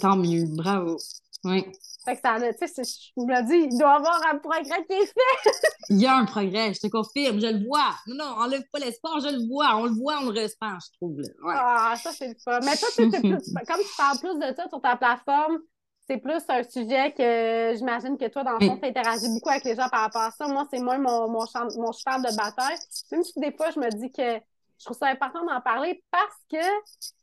tant 0.00 0.16
mieux, 0.16 0.46
bravo. 0.46 0.96
Oui. 1.44 1.64
Fait 2.04 2.16
que 2.16 2.20
ça, 2.20 2.36
tu 2.38 2.68
sais, 2.68 2.82
je 2.84 3.22
me 3.22 3.42
dis, 3.46 3.68
il 3.72 3.78
doit 3.78 3.92
y 3.92 3.96
avoir 3.96 4.20
un 4.30 4.38
progrès 4.38 4.84
qui 4.84 4.92
est 4.92 5.06
fait. 5.06 5.50
il 5.90 6.00
y 6.00 6.06
a 6.06 6.16
un 6.16 6.24
progrès, 6.24 6.74
je 6.74 6.80
te 6.80 6.86
confirme, 6.88 7.40
je 7.40 7.46
le 7.46 7.66
vois. 7.66 7.94
Non, 8.06 8.16
non, 8.16 8.24
enlève 8.38 8.64
pas 8.72 8.78
l'espoir, 8.78 9.20
je 9.20 9.28
le 9.28 9.46
vois. 9.48 9.76
On 9.76 9.84
le 9.84 9.92
voit, 9.92 10.18
on 10.20 10.30
le 10.30 10.40
ressent, 10.42 10.78
je 10.80 10.96
trouve. 10.98 11.16
Ah, 11.48 11.94
ça, 11.96 12.12
c'est 12.12 12.28
le 12.28 12.34
fun. 12.42 12.60
Mais 12.64 12.76
toi, 12.76 12.88
tu 12.94 13.08
plus, 13.08 13.20
comme 13.66 13.80
tu 13.80 13.96
parles 13.96 14.18
plus 14.18 14.38
de 14.38 14.54
ça 14.54 14.68
sur 14.68 14.80
ta 14.80 14.96
plateforme, 14.96 15.58
c'est 16.06 16.18
plus 16.18 16.42
un 16.48 16.62
sujet 16.62 17.12
que 17.12 17.74
j'imagine 17.76 18.18
que 18.18 18.28
toi, 18.28 18.44
dans 18.44 18.52
le 18.58 18.60
fond, 18.60 18.76
tu 18.76 18.86
interagis 18.86 19.28
beaucoup 19.28 19.48
avec 19.48 19.64
les 19.64 19.74
gens 19.74 19.88
par 19.88 20.02
rapport 20.02 20.22
à 20.22 20.30
ça. 20.30 20.46
Moi, 20.46 20.66
c'est 20.70 20.80
moins 20.80 20.98
mon, 20.98 21.28
mon, 21.30 21.44
mon 21.76 21.92
cheval 21.92 22.22
de 22.22 22.36
bataille. 22.36 22.76
Même 23.12 23.22
si 23.24 23.40
des 23.40 23.52
fois, 23.52 23.70
je 23.70 23.80
me 23.80 23.88
dis 23.90 24.12
que 24.12 24.38
je 24.78 24.84
trouve 24.84 24.96
ça 24.96 25.06
important 25.06 25.44
d'en 25.44 25.60
parler 25.60 26.02
parce 26.10 26.36
que 26.50 26.66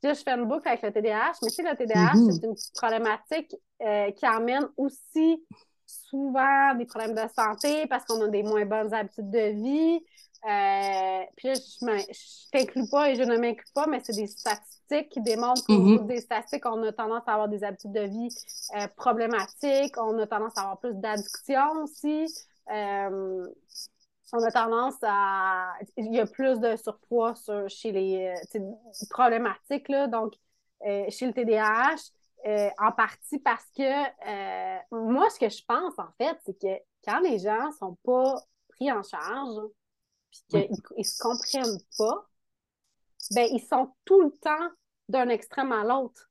je 0.04 0.14
fais 0.14 0.32
une 0.32 0.46
boucle 0.46 0.68
avec 0.68 0.82
le 0.82 0.92
TDAH, 0.92 1.34
mais 1.42 1.50
tu 1.50 1.56
sais, 1.56 1.64
le 1.64 1.76
TDAH, 1.76 2.14
mm-hmm. 2.14 2.32
c'est 2.32 2.48
une 2.48 2.56
problématique 2.76 3.56
euh, 3.82 4.12
qui 4.12 4.26
amène 4.26 4.68
aussi 4.78 5.44
souvent 5.86 6.76
des 6.76 6.86
problèmes 6.86 7.14
de 7.14 7.28
santé 7.36 7.88
parce 7.88 8.06
qu'on 8.06 8.22
a 8.22 8.28
des 8.28 8.44
moins 8.44 8.66
bonnes 8.66 8.94
habitudes 8.94 9.30
de 9.30 9.52
vie. 9.52 10.00
Euh, 10.44 11.24
puis 11.38 11.50
là, 11.50 11.54
je 11.54 11.86
ne 11.86 12.52
t'inclus 12.52 12.90
pas 12.90 13.12
et 13.12 13.16
je 13.16 13.24
ne 13.24 13.38
m'inclus 13.38 13.72
pas, 13.76 13.86
mais 13.88 14.00
c'est 14.04 14.16
des 14.16 14.28
statistiques 14.28 15.10
qui 15.10 15.22
démontrent 15.22 15.64
qu'au 15.66 15.74
mm-hmm. 15.74 16.08
des 16.08 16.22
statistiques, 16.22 16.66
on 16.66 16.82
a 16.84 16.92
tendance 16.92 17.24
à 17.28 17.34
avoir 17.34 17.48
des 17.48 17.64
habitudes 17.64 17.92
de 17.92 18.02
vie 18.02 18.30
euh, 18.76 18.88
problématiques, 18.96 19.96
on 19.98 20.18
a 20.18 20.26
tendance 20.26 20.58
à 20.58 20.62
avoir 20.62 20.80
plus 20.80 20.96
d'addiction 20.96 21.84
aussi 21.84 22.26
on 24.34 24.44
a 24.44 24.52
tendance 24.52 24.96
à. 25.04 25.74
Il 25.98 26.14
y 26.14 26.20
a 26.20 26.26
plus 26.26 26.60
de 26.60 26.76
surpoids 26.78 27.34
chez 27.68 27.92
les 27.92 28.34
euh, 28.56 28.60
problématiques, 29.10 29.90
là, 29.90 30.08
donc 30.08 30.34
euh, 30.86 31.06
chez 31.10 31.28
le 31.28 31.34
TDAH, 31.34 31.96
euh, 32.46 32.70
en 32.80 32.92
partie 32.92 33.40
parce 33.40 33.66
que 33.78 34.92
moi, 34.92 35.30
ce 35.30 35.40
que 35.40 35.50
je 35.50 35.64
pense, 35.66 35.98
en 35.98 36.12
fait, 36.18 36.38
c'est 36.46 36.60
que 36.60 36.82
quand 37.06 37.20
les 37.20 37.40
gens 37.40 37.68
ne 37.68 37.74
sont 37.74 37.98
pas 38.04 38.36
pris 38.70 38.92
en 38.92 39.04
charge, 39.04 39.62
puis 40.50 40.68
qu'ils 40.68 40.98
ne 40.98 41.04
se 41.04 41.22
comprennent 41.22 41.80
pas, 41.98 42.26
ben 43.32 43.48
ils 43.52 43.62
sont 43.62 43.94
tout 44.06 44.22
le 44.22 44.32
temps 44.38 44.70
d'un 45.10 45.30
extrême 45.30 45.72
à 45.72 45.84
l'autre. 45.84 46.30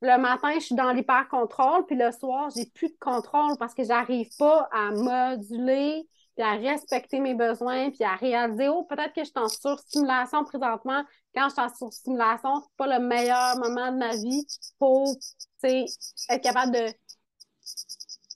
Le 0.00 0.16
matin, 0.16 0.52
je 0.54 0.60
suis 0.60 0.76
dans 0.76 0.92
l'hyper-contrôle, 0.92 1.84
puis 1.86 1.96
le 1.96 2.12
soir, 2.12 2.50
j'ai 2.54 2.66
plus 2.66 2.90
de 2.90 2.98
contrôle 3.00 3.58
parce 3.58 3.74
que 3.74 3.82
j'arrive 3.82 4.28
pas 4.38 4.68
à 4.70 4.92
moduler 4.92 6.08
puis 6.38 6.46
à 6.46 6.52
respecter 6.52 7.18
mes 7.18 7.34
besoins, 7.34 7.90
puis 7.90 8.04
à 8.04 8.14
réaliser, 8.14 8.68
oh, 8.68 8.84
peut-être 8.84 9.12
que 9.12 9.22
je 9.22 9.24
suis 9.24 9.32
en 9.34 9.48
surstimulation 9.48 10.44
présentement. 10.44 11.02
Quand 11.34 11.48
je 11.48 11.54
suis 11.54 11.62
en 11.62 11.74
surstimulation, 11.74 12.62
c'est 12.62 12.76
pas 12.76 12.98
le 12.98 13.04
meilleur 13.04 13.58
moment 13.58 13.90
de 13.90 13.98
ma 13.98 14.14
vie 14.14 14.46
pour, 14.78 15.16
être 15.64 16.40
capable 16.40 16.74
de, 16.74 16.92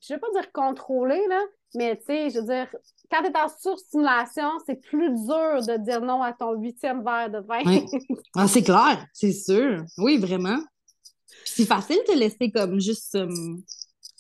je 0.03 0.15
vais 0.15 0.19
pas 0.19 0.27
dire 0.33 0.51
contrôler, 0.53 1.23
là, 1.29 1.41
mais 1.75 1.97
tu 1.97 2.07
sais, 2.07 2.31
je 2.31 2.41
veux 2.41 2.47
dire, 2.47 2.67
quand 3.09 3.23
tu 3.23 3.29
es 3.29 3.37
en 3.37 3.49
surstimulation, 3.49 4.51
c'est 4.67 4.81
plus 4.81 5.11
dur 5.11 5.65
de 5.65 5.85
dire 5.85 6.01
non 6.01 6.23
à 6.23 6.33
ton 6.33 6.55
huitième 6.55 7.05
verre 7.05 7.31
de 7.31 7.39
vin. 7.39 7.63
Ah, 8.35 8.49
c'est 8.49 8.65
clair, 8.65 9.07
c'est 9.13 9.33
sûr. 9.33 9.85
Oui, 9.99 10.19
vraiment. 10.19 10.59
c'est 11.45 11.67
facile 11.67 11.99
de 12.09 12.15
te 12.15 12.19
laisser 12.19 12.51
comme 12.51 12.81
juste 12.81 13.15
euh, 13.15 13.29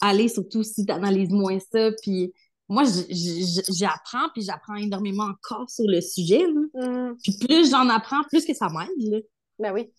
aller, 0.01 0.29
surtout 0.29 0.63
si 0.63 0.87
tu 0.87 0.93
analyses 0.93 1.31
moins 1.31 1.59
ça, 1.59 1.91
puis 2.01 2.33
moi, 2.73 2.85
j'apprends, 2.85 4.31
puis 4.33 4.43
j'apprends 4.43 4.77
énormément 4.77 5.25
encore 5.25 5.69
sur 5.69 5.85
le 5.87 6.01
sujet. 6.01 6.47
Mm. 6.47 7.17
Puis 7.23 7.37
plus 7.39 7.71
j'en 7.71 7.87
apprends, 7.91 8.23
plus 8.25 8.47
que 8.47 8.55
ça 8.55 8.69
m'aide. 8.71 9.25
Ben 9.59 9.73
oui. 9.73 9.93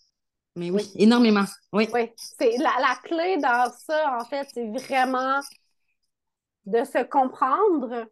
Mais 0.55 0.71
oui, 0.71 0.91
énormément. 0.95 1.45
Oui. 1.71 1.87
oui. 1.93 2.11
C'est 2.15 2.57
la, 2.57 2.73
la, 2.79 2.95
clé 3.03 3.37
dans 3.37 3.71
ça, 3.71 4.17
en 4.19 4.25
fait, 4.25 4.47
c'est 4.53 4.67
vraiment 4.69 5.39
de 6.65 6.83
se 6.83 7.03
comprendre, 7.03 8.07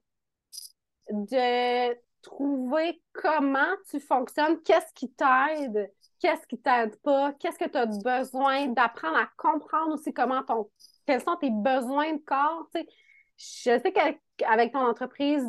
de 1.09 1.97
trouver 2.21 3.01
comment 3.13 3.73
tu 3.89 3.99
fonctionnes, 3.99 4.61
qu'est-ce 4.61 4.93
qui 4.93 5.11
t'aide, 5.11 5.91
qu'est-ce 6.19 6.45
qui 6.47 6.59
t'aide 6.59 6.95
pas, 6.97 7.33
qu'est-ce 7.39 7.57
que 7.57 7.69
tu 7.69 7.77
as 7.77 7.87
besoin, 7.87 8.67
d'apprendre 8.67 9.17
à 9.17 9.27
comprendre 9.37 9.93
aussi 9.93 10.13
comment 10.13 10.43
ton, 10.43 10.69
quels 11.07 11.23
sont 11.23 11.35
tes 11.37 11.49
besoins 11.49 12.13
de 12.13 12.21
corps. 12.23 12.67
sais 12.73 12.87
je 13.37 13.79
sais 13.79 13.93
qu'avec 14.37 14.71
ton 14.71 14.79
entreprise 14.79 15.45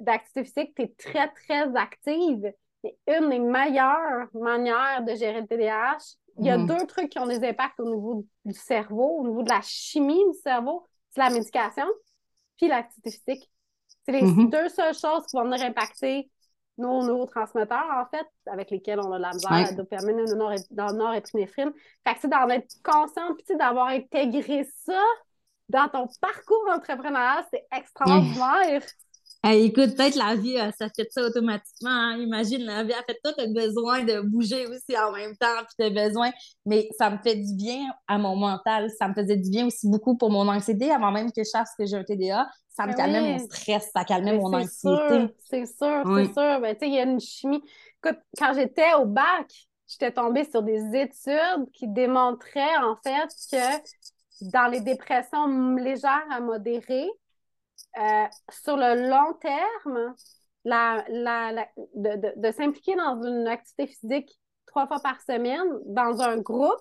d'activité 0.00 0.44
physique, 0.44 0.74
tu 0.74 0.82
es 0.82 0.94
très, 0.98 1.28
très 1.28 1.76
active. 1.76 2.52
C'est 2.82 2.96
une 3.08 3.28
des 3.28 3.38
meilleures 3.38 4.28
manières 4.34 5.04
de 5.06 5.14
gérer 5.14 5.42
le 5.42 5.46
TDAH. 5.46 5.98
Il 6.38 6.46
y 6.46 6.50
a 6.50 6.56
mm-hmm. 6.56 6.66
deux 6.66 6.86
trucs 6.86 7.10
qui 7.10 7.18
ont 7.18 7.26
des 7.26 7.46
impacts 7.46 7.78
au 7.80 7.88
niveau 7.88 8.24
du 8.44 8.54
cerveau, 8.54 9.18
au 9.18 9.28
niveau 9.28 9.42
de 9.42 9.50
la 9.50 9.60
chimie 9.62 10.24
du 10.32 10.38
cerveau. 10.38 10.86
C'est 11.10 11.20
la 11.20 11.30
médication 11.30 11.84
puis 12.56 12.68
l'activité 12.68 13.10
physique. 13.10 13.50
C'est 14.04 14.12
les 14.12 14.22
mm-hmm. 14.22 14.50
deux 14.50 14.68
seules 14.68 14.94
choses 14.94 15.26
qui 15.26 15.36
vont 15.36 15.44
venir 15.44 15.62
impacter 15.62 16.30
nos 16.78 17.02
neurotransmetteurs, 17.02 17.90
en 17.94 18.06
fait, 18.06 18.26
avec 18.46 18.70
lesquels 18.70 19.00
on 19.00 19.12
a 19.12 19.18
la 19.18 19.32
misère, 19.32 19.50
la 19.50 19.72
dopamine, 19.72 20.16
le 20.16 20.92
norépinéphrine. 20.96 21.72
Fait 22.06 22.14
que 22.14 22.20
c'est 22.22 22.28
d'en 22.28 22.48
être 22.48 22.74
conscient 22.82 23.34
puis 23.34 23.56
d'avoir 23.56 23.88
intégré 23.88 24.64
ça 24.84 25.02
dans 25.70 25.88
ton 25.88 26.06
parcours 26.20 26.68
entrepreneurial, 26.74 27.44
c'est 27.52 27.66
extraordinaire. 27.72 28.82
écoute, 29.48 29.96
peut-être 29.96 30.16
la 30.16 30.34
vie, 30.34 30.58
euh, 30.58 30.70
ça 30.78 30.88
fait 30.94 31.08
ça 31.10 31.22
automatiquement. 31.22 31.90
Hein. 31.90 32.18
Imagine, 32.18 32.62
la 32.64 32.84
vie 32.84 32.92
a 32.92 33.02
fait 33.02 33.18
tout, 33.24 33.32
tu 33.36 33.44
as 33.44 33.46
besoin 33.46 34.04
de 34.04 34.20
bouger 34.20 34.66
aussi 34.66 34.98
en 34.98 35.12
même 35.12 35.36
temps, 35.36 35.46
puis 35.58 35.74
tu 35.78 35.84
as 35.84 36.08
besoin. 36.08 36.30
Mais 36.66 36.88
ça 36.98 37.10
me 37.10 37.18
fait 37.18 37.36
du 37.36 37.54
bien 37.54 37.86
à 38.06 38.18
mon 38.18 38.36
mental. 38.36 38.90
Ça 38.98 39.08
me 39.08 39.14
faisait 39.14 39.36
du 39.36 39.50
bien 39.50 39.66
aussi 39.66 39.88
beaucoup 39.88 40.16
pour 40.16 40.30
mon 40.30 40.46
anxiété 40.48 40.90
avant 40.90 41.10
même 41.10 41.32
que 41.32 41.42
je 41.42 41.48
sache 41.48 41.68
que 41.78 41.86
j'ai 41.86 41.96
un 41.96 42.04
TDA. 42.04 42.48
Ça 42.68 42.84
me 42.84 42.92
ben 42.92 42.96
calmait 42.96 43.32
mon 43.32 43.38
stress, 43.38 43.90
ça 43.94 44.04
calmait 44.04 44.36
mon 44.36 44.52
anxiété. 44.52 45.34
C'est 45.50 45.66
sûr, 45.66 46.02
c'est 46.16 46.32
sûr. 46.32 46.60
Ben, 46.60 46.74
tu 46.74 46.80
sais, 46.80 46.88
il 46.88 46.94
y 46.94 46.98
a 46.98 47.04
une 47.04 47.20
chimie. 47.20 47.62
Écoute, 48.02 48.20
quand 48.38 48.54
j'étais 48.54 48.94
au 48.94 49.06
bac, 49.06 49.46
j'étais 49.90 50.12
tombée 50.12 50.44
sur 50.48 50.62
des 50.62 50.80
études 50.94 51.70
qui 51.72 51.88
démontraient 51.88 52.76
en 52.82 52.96
fait 53.02 53.28
que 53.50 53.82
dans 54.42 54.70
les 54.70 54.80
dépressions 54.80 55.74
légères 55.76 56.26
à 56.30 56.40
modérées, 56.40 57.10
euh, 57.98 58.24
sur 58.50 58.76
le 58.76 59.08
long 59.08 59.34
terme, 59.40 60.14
la, 60.64 61.04
la, 61.08 61.66
de, 61.94 62.32
de, 62.36 62.52
s'impliquer 62.52 62.94
dans 62.94 63.22
une 63.22 63.46
activité 63.46 63.86
physique 63.86 64.38
trois 64.66 64.86
fois 64.86 65.00
par 65.00 65.20
semaine 65.22 65.66
dans 65.86 66.20
un 66.20 66.36
groupe 66.38 66.80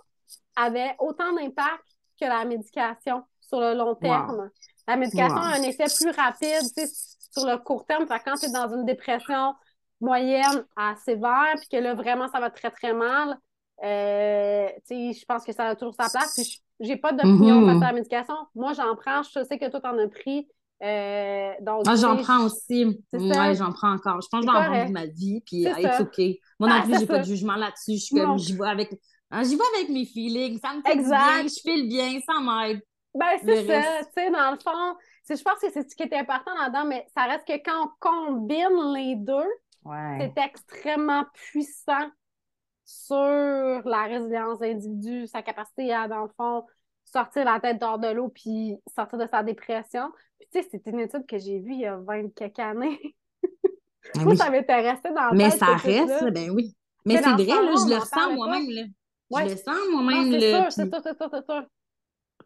avait 0.55 0.95
autant 0.99 1.33
d'impact 1.33 1.83
que 2.19 2.25
la 2.25 2.45
médication 2.45 3.23
sur 3.39 3.59
le 3.59 3.73
long 3.73 3.95
terme. 3.95 4.49
La 4.87 4.97
médication 4.97 5.37
a 5.37 5.55
un 5.55 5.63
effet 5.63 5.85
plus 5.85 6.11
rapide 6.11 6.87
sur 7.31 7.45
le 7.45 7.57
court 7.57 7.85
terme. 7.85 8.05
Quand 8.07 8.35
tu 8.35 8.47
es 8.47 8.51
dans 8.51 8.71
une 8.73 8.85
dépression 8.85 9.55
moyenne 10.01 10.65
à 10.75 10.95
sévère, 11.03 11.55
puis 11.57 11.67
que 11.71 11.77
là, 11.77 11.93
vraiment, 11.93 12.27
ça 12.29 12.39
va 12.39 12.49
très, 12.49 12.71
très 12.71 12.93
mal, 12.93 13.37
euh, 13.83 14.69
je 14.89 15.25
pense 15.25 15.45
que 15.45 15.53
ça 15.53 15.67
a 15.67 15.75
toujours 15.75 15.95
sa 15.95 16.09
place. 16.09 16.33
Puis 16.35 16.61
J'ai 16.79 16.97
pas 16.97 17.11
d'opinion 17.11 17.65
face 17.65 17.83
à 17.83 17.87
la 17.87 17.93
médication. 17.93 18.35
Moi, 18.55 18.73
j'en 18.73 18.95
prends. 18.95 19.21
Je 19.23 19.43
sais 19.43 19.57
que 19.57 19.69
toi, 19.69 19.81
t'en 19.81 19.97
as 19.97 20.07
pris. 20.07 20.47
Euh, 20.81 21.51
donc, 21.61 21.83
ah, 21.87 21.95
j'en 21.95 22.15
prends 22.17 22.45
aussi. 22.45 22.85
Oui, 23.13 23.55
j'en 23.55 23.71
prends 23.71 23.93
encore. 23.93 24.21
Je 24.21 24.27
pense 24.31 24.45
que 24.45 24.47
je 24.47 24.51
vais 24.51 24.57
en 24.57 24.71
prendre 24.71 24.91
ma 24.91 25.05
vie, 25.07 25.41
puis 25.45 25.63
it's 25.63 25.99
OK. 25.99 26.19
Moi 26.59 26.69
non 26.69 26.75
ah, 26.79 26.81
plus, 26.83 26.99
j'ai 26.99 27.05
pas 27.05 27.19
de 27.19 27.25
jugement 27.25 27.55
là-dessus. 27.55 27.93
Je 27.93 28.03
suis 28.05 28.15
comme, 28.15 28.37
j'y 28.37 28.55
vais 28.55 28.67
avec... 28.67 28.89
Hein, 29.31 29.43
j'y 29.43 29.55
vais 29.55 29.63
avec 29.77 29.89
mes 29.89 30.05
feelings. 30.05 30.59
Ça 30.59 30.73
me 30.73 30.81
fait 30.81 30.95
bien, 30.95 31.43
je 31.43 31.61
file 31.61 31.87
bien, 31.87 32.19
ça 32.25 32.39
m'aide. 32.39 32.81
Ben, 33.13 33.25
c'est 33.43 33.65
ça. 33.65 33.81
Tu 34.03 34.09
sais, 34.15 34.31
dans 34.31 34.51
le 34.51 34.57
fond, 34.57 34.95
je 35.29 35.43
pense 35.43 35.59
que 35.61 35.71
c'est 35.71 35.89
ce 35.89 35.95
qui 35.95 36.03
est 36.03 36.13
important 36.13 36.51
là-dedans, 36.59 36.85
mais 36.85 37.05
ça 37.15 37.25
reste 37.25 37.45
que 37.45 37.53
quand 37.63 37.85
on 37.85 37.89
combine 37.99 38.93
les 38.93 39.15
deux, 39.17 39.49
c'est 39.85 40.33
extrêmement 40.37 41.25
puissant 41.33 42.09
sur 42.89 43.87
la 43.87 44.05
résilience 44.05 44.59
individu, 44.63 45.27
sa 45.27 45.43
capacité 45.43 45.93
à, 45.93 46.07
dans 46.07 46.23
le 46.23 46.29
fond, 46.35 46.65
sortir 47.05 47.45
la 47.45 47.59
tête 47.59 47.83
hors 47.83 47.99
de 47.99 48.07
l'eau 48.07 48.29
puis 48.29 48.77
sortir 48.95 49.19
de 49.19 49.27
sa 49.27 49.43
dépression. 49.43 50.11
Puis, 50.39 50.49
tu 50.51 50.61
sais, 50.61 50.67
c'est 50.71 50.89
une 50.89 50.99
étude 50.99 51.25
que 51.27 51.37
j'ai 51.37 51.59
vue 51.59 51.73
il 51.73 51.81
y 51.81 51.85
a 51.85 51.97
20 51.97 52.33
quelques 52.33 52.57
années. 52.57 52.99
Moi, 54.15 54.35
ça 54.35 54.49
dans 54.49 55.29
le 55.31 55.37
Mais 55.37 55.51
ça 55.51 55.75
reste, 55.75 56.31
ben 56.31 56.49
oui. 56.49 56.75
Mais 57.05 57.17
c'est 57.17 57.29
vrai, 57.29 57.45
là, 57.45 57.73
je 57.75 57.89
le 57.93 57.99
ressens 57.99 58.33
moi-même. 58.33 58.91
Je 59.31 59.43
le 59.43 59.55
sens 59.55 59.77
moi-même. 59.91 60.31
C'est 60.31 60.49
sûr, 60.49 60.71
c'est 60.71 60.89
sûr, 60.89 61.01
c'est 61.03 61.17
sûr, 61.17 61.29
c'est 61.31 61.45
sûr. 61.45 61.65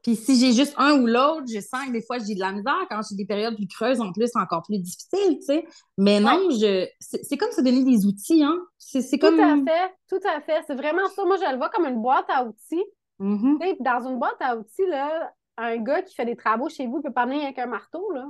Puis 0.04 0.18
si 0.18 0.38
j'ai 0.38 0.52
juste 0.52 0.74
un 0.78 1.00
ou 1.02 1.08
l'autre, 1.08 1.46
je 1.48 1.62
sens 1.62 1.86
que 1.88 1.92
des 1.92 2.02
fois, 2.02 2.18
j'ai 2.20 2.36
de 2.36 2.40
la 2.42 2.52
misère. 2.52 2.86
Quand 2.90 3.00
j'ai 3.10 3.16
des 3.16 3.26
périodes 3.26 3.56
plus 3.56 3.68
creuses, 3.68 4.02
en 4.02 4.12
plus, 4.12 4.28
c'est 4.28 4.40
encore 4.40 4.62
plus 4.64 4.78
difficile, 4.78 5.38
tu 5.38 5.44
sais. 5.44 5.66
Mais 5.98 6.20
non, 6.20 6.50
je... 6.50 6.86
c'est 7.00 7.38
comme 7.38 7.52
se 7.52 7.62
donner 7.62 7.86
des 7.86 8.06
outils, 8.06 8.44
hein. 8.44 8.60
C'est 8.78 9.18
comme... 9.18 9.38
Tout 9.38 9.42
à 9.42 9.56
fait, 9.66 9.94
tout 10.10 10.28
à 10.28 10.42
fait. 10.42 10.62
C'est 10.68 10.76
vraiment 10.76 11.08
ça. 11.16 11.24
Moi, 11.24 11.38
je 11.38 11.50
le 11.50 11.58
vois 11.58 11.70
comme 11.70 11.86
une 11.86 12.02
boîte 12.02 12.26
à 12.28 12.44
outils. 12.44 12.84
Mm-hmm. 13.22 13.78
Dans 13.80 14.10
une 14.10 14.20
boîte 14.20 14.42
à 14.42 14.58
outils, 14.58 14.86
là, 14.88 15.32
un 15.58 15.78
gars 15.78 16.02
qui 16.02 16.14
fait 16.14 16.26
des 16.26 16.36
travaux 16.36 16.68
chez 16.68 16.86
vous 16.86 16.98
ne 16.98 17.04
peut 17.04 17.14
pas 17.14 17.26
venir 17.26 17.44
avec 17.44 17.58
un 17.60 17.68
marteau, 17.68 18.12
là. 18.12 18.28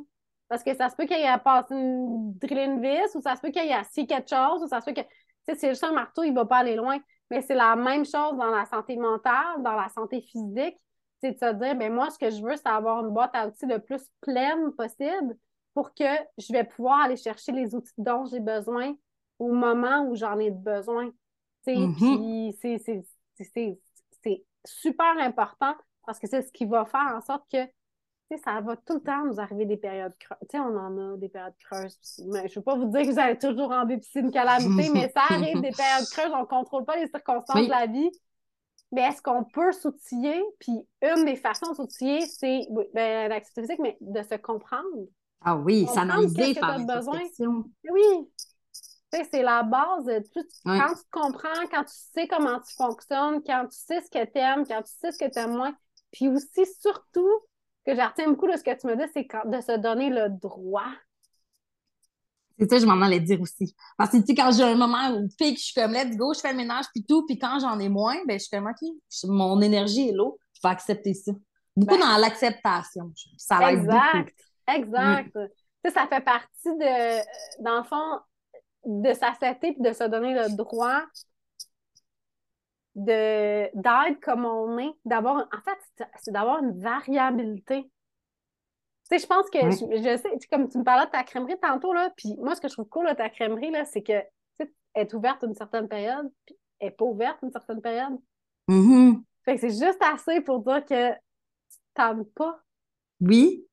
Parce 0.49 0.63
que 0.63 0.75
ça 0.75 0.89
se 0.89 0.95
peut 0.95 1.05
qu'il 1.05 1.17
ait 1.17 1.37
passé 1.43 1.73
une 1.73 2.37
driller 2.37 2.65
une 2.65 2.81
vis, 2.81 3.15
ou 3.15 3.21
ça 3.21 3.35
se 3.35 3.41
peut 3.41 3.49
qu'il 3.49 3.63
ait 3.63 3.73
assis 3.73 4.05
quelque 4.05 4.29
chose, 4.29 4.61
ou 4.61 4.67
ça 4.67 4.79
se 4.79 4.85
peut 4.85 4.93
que... 4.93 5.01
Tu 5.01 5.07
sais, 5.45 5.55
c'est 5.55 5.69
juste 5.69 5.83
un 5.83 5.91
marteau, 5.91 6.21
il 6.23 6.29
ne 6.29 6.35
va 6.35 6.45
pas 6.45 6.57
aller 6.57 6.75
loin. 6.75 6.99
Mais 7.31 7.41
c'est 7.41 7.55
la 7.55 7.75
même 7.75 8.05
chose 8.05 8.37
dans 8.37 8.51
la 8.51 8.65
santé 8.65 8.95
mentale, 8.95 9.63
dans 9.63 9.75
la 9.75 9.89
santé 9.89 10.21
physique 10.21 10.77
c'est 11.23 11.31
de 11.31 11.37
se 11.37 11.53
dire, 11.53 11.75
ben 11.75 11.93
moi, 11.93 12.09
ce 12.09 12.19
que 12.19 12.29
je 12.29 12.41
veux, 12.43 12.55
c'est 12.57 12.67
avoir 12.67 13.05
une 13.05 13.13
boîte 13.13 13.31
à 13.33 13.47
outils 13.47 13.65
le 13.65 13.79
plus 13.79 14.01
pleine 14.19 14.73
possible 14.73 15.37
pour 15.73 15.93
que 15.93 16.03
je 16.37 16.51
vais 16.51 16.65
pouvoir 16.65 17.01
aller 17.01 17.15
chercher 17.15 17.53
les 17.53 17.73
outils 17.73 17.93
dont 17.97 18.25
j'ai 18.25 18.41
besoin 18.41 18.93
au 19.39 19.53
moment 19.53 20.05
où 20.05 20.15
j'en 20.15 20.37
ai 20.37 20.51
besoin. 20.51 21.11
Mm-hmm. 21.65 21.95
Puis 22.59 22.77
c'est 23.39 23.77
super 24.65 25.17
important 25.19 25.73
parce 26.05 26.19
que 26.19 26.27
c'est 26.27 26.41
ce 26.41 26.51
qui 26.51 26.65
va 26.65 26.83
faire 26.85 27.13
en 27.15 27.21
sorte 27.21 27.45
que 27.49 27.65
ça 28.43 28.59
va 28.61 28.75
tout 28.75 28.95
le 28.95 29.01
temps 29.01 29.25
nous 29.25 29.39
arriver 29.39 29.65
des 29.65 29.77
périodes 29.77 30.15
creuses. 30.17 30.39
on 30.55 30.75
en 30.75 31.13
a 31.13 31.17
des 31.17 31.29
périodes 31.29 31.55
creuses. 31.59 31.97
Mais 32.25 32.47
je 32.47 32.53
ne 32.53 32.55
veux 32.55 32.63
pas 32.63 32.75
vous 32.75 32.85
dire 32.85 33.01
que 33.01 33.11
vous 33.11 33.19
allez 33.19 33.37
toujours 33.37 33.71
en 33.71 33.87
une 33.87 34.31
calamité, 34.31 34.89
mais 34.93 35.11
ça 35.15 35.21
arrive 35.29 35.61
des 35.61 35.71
périodes 35.71 36.07
creuses. 36.11 36.31
On 36.33 36.41
ne 36.41 36.45
contrôle 36.45 36.83
pas 36.83 36.97
les 36.97 37.07
circonstances 37.07 37.63
de 37.63 37.69
la 37.69 37.85
vie 37.85 38.11
mais 38.93 39.01
est-ce 39.01 39.21
qu'on 39.21 39.43
peut 39.43 39.71
s'outiller? 39.71 40.41
Puis 40.59 40.73
une 41.01 41.25
des 41.25 41.35
façons 41.35 41.71
de 41.71 41.75
s'outiller, 41.75 42.25
c'est 42.27 42.61
ben, 42.93 43.27
l'activité 43.27 43.61
physique, 43.61 43.79
mais 43.79 43.97
de 43.99 44.21
se 44.21 44.35
comprendre. 44.35 45.07
Ah 45.41 45.57
oui, 45.57 45.87
s'analyser, 45.87 46.53
faire 46.53 46.77
des 46.77 46.85
besoin. 46.85 47.19
Oui. 47.89 48.29
c'est 49.11 49.41
la 49.41 49.63
base. 49.63 50.05
Quand 50.63 50.89
tu 50.89 51.03
te 51.03 51.09
comprends, 51.11 51.67
quand 51.71 51.83
tu 51.83 51.95
sais 52.13 52.27
comment 52.27 52.59
tu 52.59 52.73
fonctionnes, 52.75 53.41
quand 53.43 53.67
tu 53.67 53.77
sais 53.77 54.01
ce 54.01 54.09
que 54.11 54.23
tu 54.25 54.37
aimes, 54.37 54.65
quand 54.65 54.83
tu 54.83 54.91
sais 54.99 55.11
ce 55.11 55.17
que 55.17 55.29
tu 55.29 55.39
aimes 55.39 55.57
moins, 55.57 55.75
puis 56.11 56.29
aussi, 56.29 56.65
surtout, 56.79 57.41
que 57.85 57.95
je 57.95 58.01
retiens 58.01 58.29
beaucoup 58.29 58.47
de 58.47 58.55
ce 58.55 58.63
que 58.63 58.79
tu 58.79 58.87
me 58.87 58.95
dis, 58.95 59.11
c'est 59.11 59.27
de 59.45 59.61
se 59.61 59.77
donner 59.77 60.09
le 60.11 60.29
droit 60.29 60.91
c'est 62.59 62.69
ça, 62.69 62.77
je 62.77 62.85
m'en 62.85 63.01
allais 63.01 63.19
dire 63.19 63.41
aussi. 63.41 63.75
Parce 63.97 64.11
que, 64.11 64.17
tu 64.17 64.25
sais, 64.27 64.35
quand 64.35 64.51
j'ai 64.51 64.63
un 64.63 64.75
moment 64.75 65.09
où 65.11 65.27
pique, 65.37 65.57
je 65.57 65.63
suis 65.63 65.73
comme, 65.73 65.93
let's 65.93 66.15
go, 66.15 66.33
je 66.33 66.39
fais 66.39 66.51
le 66.51 66.57
ménage, 66.57 66.85
puis 66.93 67.03
tout, 67.03 67.25
puis 67.25 67.37
quand 67.37 67.59
j'en 67.59 67.79
ai 67.79 67.89
moins, 67.89 68.17
ben, 68.27 68.39
je 68.39 68.45
suis 68.45 68.55
comme, 68.55 68.67
OK, 68.67 68.89
mon 69.25 69.61
énergie 69.61 70.09
est 70.09 70.13
l'eau, 70.13 70.39
je 70.53 70.59
vais 70.63 70.71
accepter 70.71 71.13
ça. 71.13 71.31
Beaucoup 71.75 71.97
ben 71.97 72.05
dans 72.05 72.17
l'acceptation. 72.17 73.11
Ça 73.37 73.71
Exact, 73.71 74.35
exact. 74.67 75.35
Mm. 75.35 75.47
Tu 75.83 75.91
sais, 75.91 75.91
ça 75.91 76.07
fait 76.07 76.23
partie 76.23 76.77
de, 76.77 77.63
dans 77.63 77.77
le 77.77 77.83
fond, 77.83 78.19
de 78.85 79.13
s'accepter 79.13 79.73
puis 79.73 79.81
de 79.81 79.93
se 79.93 80.03
donner 80.03 80.33
le 80.33 80.55
droit 80.55 81.01
de 82.95 83.69
d'être 83.75 84.19
comme 84.21 84.45
on 84.45 84.77
est, 84.77 84.93
d'avoir, 85.05 85.37
en 85.37 85.61
fait, 85.63 86.07
c'est 86.21 86.31
d'avoir 86.31 86.61
une 86.63 86.79
variabilité 86.79 87.89
sais, 89.17 89.19
je 89.19 89.27
pense 89.27 89.49
que, 89.49 89.59
je, 89.59 90.17
sais, 90.17 90.47
comme 90.51 90.69
tu 90.69 90.77
me 90.77 90.83
parlais 90.83 91.05
de 91.05 91.11
ta 91.11 91.23
crèmerie 91.23 91.59
tantôt, 91.61 91.93
là, 91.93 92.11
puis 92.15 92.35
moi, 92.37 92.55
ce 92.55 92.61
que 92.61 92.67
je 92.67 92.73
trouve 92.73 92.87
cool 92.89 93.07
de 93.07 93.13
ta 93.13 93.29
crèmerie, 93.29 93.71
là, 93.71 93.85
c'est 93.85 94.01
que, 94.01 94.19
tu 94.59 94.67
est 94.95 95.13
ouverte 95.13 95.43
une 95.43 95.55
certaine 95.55 95.87
période, 95.87 96.29
puis 96.45 96.55
elle 96.79 96.89
n'est 96.89 96.93
pas 96.93 97.05
ouverte 97.05 97.39
une 97.41 97.51
certaine 97.51 97.81
période. 97.81 98.17
Mm-hmm. 98.69 99.21
Fait 99.45 99.55
que 99.55 99.61
c'est 99.61 99.85
juste 99.85 100.01
assez 100.01 100.41
pour 100.41 100.59
dire 100.59 100.85
que 100.85 101.11
tu 101.11 101.77
t'aimes 101.95 102.25
pas. 102.35 102.59
Oui. 103.21 103.65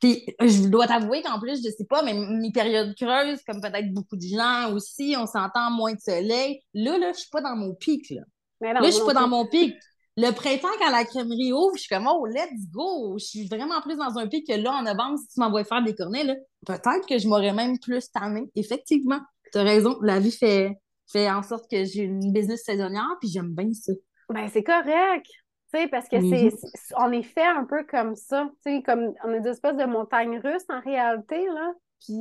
Puis, 0.00 0.24
je 0.40 0.68
dois 0.68 0.86
t'avouer 0.86 1.22
qu'en 1.22 1.38
plus, 1.38 1.62
je 1.64 1.70
sais 1.70 1.84
pas, 1.84 2.02
mais 2.02 2.14
mes 2.14 2.50
périodes 2.50 2.94
creuses, 2.96 3.42
comme 3.44 3.60
peut-être 3.60 3.92
beaucoup 3.92 4.16
de 4.16 4.26
gens 4.26 4.72
aussi, 4.74 5.14
on 5.18 5.26
s'entend 5.26 5.70
moins 5.70 5.92
de 5.92 6.00
soleil. 6.00 6.62
Là, 6.74 6.98
là, 6.98 7.12
je 7.12 7.18
suis 7.18 7.30
pas 7.30 7.42
dans 7.42 7.56
mon 7.56 7.74
pic, 7.74 8.10
là. 8.10 8.22
là, 8.60 8.80
je 8.82 8.90
suis 8.90 9.04
pas 9.04 9.14
dans 9.14 9.28
mon 9.28 9.46
pic. 9.46 9.76
Le 10.18 10.30
printemps, 10.30 10.68
quand 10.78 10.90
la 10.90 11.04
crèmerie 11.04 11.52
ouvre, 11.52 11.76
je 11.76 11.82
suis 11.82 11.94
comme, 11.94 12.06
oh, 12.06 12.24
let's 12.26 12.70
go! 12.70 13.18
Je 13.18 13.24
suis 13.24 13.48
vraiment 13.48 13.80
plus 13.82 13.96
dans 13.96 14.16
un 14.16 14.26
pic 14.26 14.46
que 14.46 14.54
là, 14.54 14.72
en 14.72 14.82
novembre, 14.82 15.18
si 15.18 15.28
tu 15.28 15.40
m'envoies 15.40 15.64
faire 15.64 15.82
des 15.82 15.94
cornets, 15.94 16.24
là, 16.24 16.34
peut-être 16.66 17.06
que 17.06 17.18
je 17.18 17.28
m'aurais 17.28 17.52
même 17.52 17.78
plus 17.78 18.10
tanné. 18.10 18.50
Effectivement, 18.54 19.20
tu 19.52 19.58
as 19.58 19.62
raison. 19.62 19.98
La 20.00 20.18
vie 20.18 20.32
fait, 20.32 20.78
fait 21.06 21.30
en 21.30 21.42
sorte 21.42 21.70
que 21.70 21.84
j'ai 21.84 22.02
une 22.02 22.32
business 22.32 22.64
saisonnière, 22.64 23.16
puis 23.20 23.28
j'aime 23.28 23.54
bien 23.54 23.72
ça. 23.74 23.92
Ben, 24.30 24.48
c'est 24.48 24.64
correct. 24.64 25.26
sais, 25.74 25.86
parce 25.88 26.08
que 26.08 26.16
c'est, 26.20 26.50
on 26.96 27.12
est 27.12 27.22
fait 27.22 27.44
un 27.44 27.64
peu 27.64 27.84
comme 27.84 28.16
ça. 28.16 28.48
sais, 28.62 28.82
comme 28.82 29.12
on 29.22 29.34
est 29.34 29.40
des 29.40 29.50
espèces 29.50 29.76
de 29.76 29.84
montagnes 29.84 30.38
russes 30.38 30.64
en 30.70 30.80
réalité. 30.80 31.44
Là. 31.46 31.72
Puis 32.00 32.20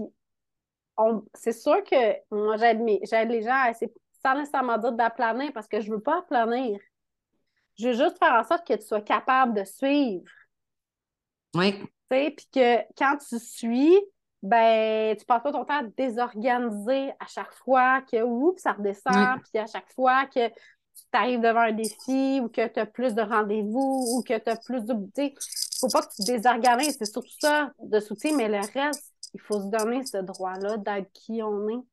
c'est 1.33 1.53
sûr 1.53 1.83
que 1.83 2.13
moi, 2.29 2.57
j'aide, 2.57 2.81
les 2.81 3.41
gens 3.41 3.55
à 3.55 3.71
essayer, 3.71 3.93
sans 4.21 4.35
nécessairement 4.37 4.77
dire 4.77 4.93
d'aplanir 4.93 5.51
parce 5.53 5.67
que 5.67 5.79
je 5.79 5.91
veux 5.91 6.01
pas 6.01 6.21
planir. 6.23 6.77
Je 7.78 7.89
veux 7.89 7.93
juste 7.93 8.17
faire 8.17 8.34
en 8.34 8.43
sorte 8.43 8.65
que 8.65 8.73
tu 8.73 8.86
sois 8.86 9.01
capable 9.01 9.53
de 9.53 9.63
suivre. 9.63 10.26
Oui. 11.55 11.73
Puis 12.09 12.36
que 12.53 12.78
quand 12.97 13.17
tu 13.17 13.39
suis, 13.39 13.93
ben, 14.41 15.15
tu 15.17 15.26
passes 15.26 15.43
pas 15.43 15.51
ton 15.51 15.65
temps 15.65 15.80
à 15.80 15.84
désorganiser 15.84 17.11
à 17.19 17.28
chaque 17.28 17.53
fois 17.53 18.01
que 18.01 18.21
oups, 18.21 18.61
ça 18.61 18.73
redescend, 18.73 19.41
puis 19.41 19.59
à 19.59 19.65
chaque 19.65 19.91
fois 19.93 20.26
que 20.28 20.47
tu 20.49 21.03
t'arrives 21.11 21.41
devant 21.41 21.61
un 21.61 21.71
défi 21.71 22.39
ou 22.41 22.47
que 22.47 22.67
tu 22.67 22.80
as 22.80 22.86
plus 22.86 23.15
de 23.15 23.21
rendez-vous 23.21 24.05
ou 24.15 24.23
que 24.23 24.38
tu 24.38 24.49
as 24.49 24.55
plus 24.55 24.84
de. 24.86 24.93
Il 25.17 25.34
faut 25.80 25.89
pas 25.89 26.03
que 26.03 26.13
tu 26.15 26.23
désorganises. 26.23 26.95
C'est 26.97 27.11
surtout 27.11 27.38
ça 27.39 27.71
de 27.80 27.99
soutien, 27.99 28.36
mais 28.36 28.47
le 28.47 28.59
reste, 28.73 29.13
il 29.34 29.41
faut 29.41 29.59
se 29.59 29.67
donner 29.67 30.05
ce 30.05 30.17
droit-là 30.17 30.78
d'être 30.78 31.11
qui 31.11 31.41
on 31.41 31.67
est. 31.69 31.84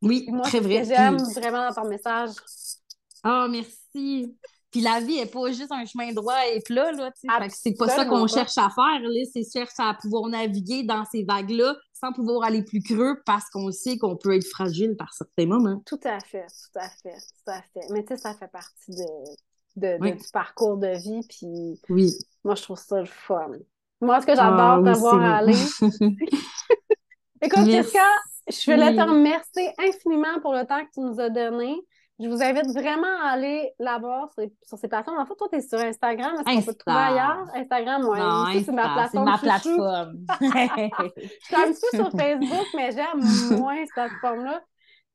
Oui, 0.00 0.26
très 0.42 0.58
vrai. 0.58 0.84
J'aime 0.84 1.16
vraiment 1.34 1.68
dans 1.68 1.82
ton 1.82 1.88
message. 1.88 2.30
Oh, 3.24 3.46
merci. 3.48 4.36
Puis 4.72 4.80
la 4.80 5.00
vie 5.00 5.16
n'est 5.16 5.26
pas 5.26 5.48
juste 5.48 5.70
un 5.70 5.84
chemin 5.84 6.12
droit 6.12 6.46
et 6.50 6.60
plat, 6.60 6.90
là, 6.92 7.12
C'est 7.50 7.76
pas 7.76 7.88
ça 7.88 8.06
qu'on 8.06 8.26
cherche 8.26 8.56
à 8.56 8.70
faire, 8.70 9.00
là. 9.00 9.24
C'est 9.32 9.44
chercher 9.44 9.82
à 9.82 9.94
pouvoir 9.94 10.28
naviguer 10.28 10.82
dans 10.82 11.04
ces 11.04 11.24
vagues-là 11.24 11.76
sans 11.92 12.12
pouvoir 12.12 12.44
aller 12.44 12.64
plus 12.64 12.82
creux 12.82 13.20
parce 13.26 13.48
qu'on 13.50 13.70
sait 13.70 13.98
qu'on 13.98 14.16
peut 14.16 14.34
être 14.34 14.46
fragile 14.46 14.96
par 14.96 15.12
certains 15.12 15.46
moments. 15.46 15.82
Tout 15.86 16.00
à 16.04 16.18
fait, 16.20 16.46
tout 16.46 16.78
à 16.78 16.88
fait, 16.88 17.18
tout 17.18 17.50
à 17.52 17.62
fait. 17.74 17.86
Mais 17.90 18.02
tu 18.02 18.08
sais, 18.08 18.16
ça 18.16 18.34
fait 18.34 18.50
partie 18.50 18.90
de, 18.90 19.98
de, 19.98 20.16
du 20.16 20.24
parcours 20.32 20.78
de 20.78 20.88
vie, 20.88 21.20
puis 21.28 21.80
oui. 21.90 22.12
moi, 22.42 22.54
je 22.54 22.62
trouve 22.62 22.78
ça 22.78 22.98
le 22.98 23.06
fun. 23.06 23.52
Moi, 24.00 24.20
ce 24.20 24.26
que 24.26 24.34
j'adore 24.34 24.84
ah, 24.84 24.92
voir 24.94 25.20
aller... 25.20 25.52
Écoute, 27.42 27.66
Jessica, 27.66 28.00
je 28.48 28.70
voulais 28.70 28.96
te 28.96 29.00
remercier 29.00 29.70
infiniment 29.78 30.40
pour 30.40 30.54
le 30.54 30.64
temps 30.64 30.84
que 30.84 30.90
tu 30.94 31.00
nous 31.00 31.20
as 31.20 31.28
donné. 31.28 31.76
Je 32.22 32.28
vous 32.28 32.40
invite 32.40 32.66
vraiment 32.68 33.20
à 33.24 33.32
aller 33.32 33.72
la 33.80 33.98
voir 33.98 34.32
sur, 34.32 34.46
sur 34.62 34.78
ces 34.78 34.86
plateformes. 34.86 35.18
En 35.18 35.26
fait, 35.26 35.34
toi, 35.34 35.48
tu 35.50 35.58
es 35.58 35.60
sur 35.60 35.78
Instagram. 35.78 36.34
Est-ce 36.34 36.56
qu'on 36.56 36.62
peut 36.62 36.74
te 36.74 36.78
trouver 36.78 36.96
ailleurs? 36.96 37.48
Instagram, 37.54 38.02
moi. 38.02 38.46
c'est 38.52 38.72
ma 38.72 38.94
plateforme. 38.94 39.24
ma 39.24 39.38
plateforme. 39.38 40.26
je 40.40 40.46
suis 41.42 41.56
un 41.56 41.72
petit 41.72 41.80
peu 41.90 41.96
sur 41.98 42.10
Facebook, 42.12 42.66
mais 42.76 42.92
j'aime 42.92 43.58
moins 43.58 43.76
cette 43.84 43.94
plateforme-là. 43.94 44.62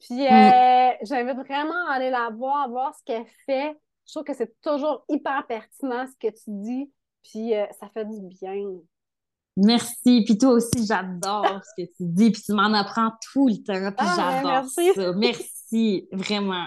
Puis, 0.01 0.19
mm. 0.19 0.33
euh, 0.33 0.91
j'invite 1.03 1.37
vraiment 1.47 1.87
à 1.89 1.93
aller 1.93 2.09
la 2.09 2.29
voir, 2.35 2.65
à 2.65 2.67
voir 2.67 2.93
ce 2.93 3.03
qu'elle 3.05 3.25
fait. 3.45 3.77
Je 4.05 4.13
trouve 4.13 4.23
que 4.23 4.33
c'est 4.33 4.53
toujours 4.61 5.05
hyper 5.07 5.45
pertinent 5.47 6.05
ce 6.07 6.27
que 6.27 6.33
tu 6.33 6.43
dis. 6.47 6.91
Puis, 7.23 7.55
euh, 7.55 7.65
ça 7.79 7.87
fait 7.93 8.05
du 8.05 8.19
bien. 8.21 8.65
Merci. 9.55 10.23
Puis 10.25 10.37
toi 10.37 10.51
aussi, 10.51 10.85
j'adore 10.85 11.61
ce 11.63 11.81
que 11.81 11.87
tu 11.87 12.03
dis. 12.03 12.31
Puis 12.31 12.41
tu 12.41 12.53
m'en 12.53 12.73
apprends 12.73 13.11
tout 13.31 13.47
le 13.47 13.55
temps. 13.55 13.91
Puis 13.97 14.07
ah, 14.07 14.41
j'adore 14.43 14.69
ça. 14.69 15.13
Merci, 15.13 16.07
vraiment. 16.11 16.65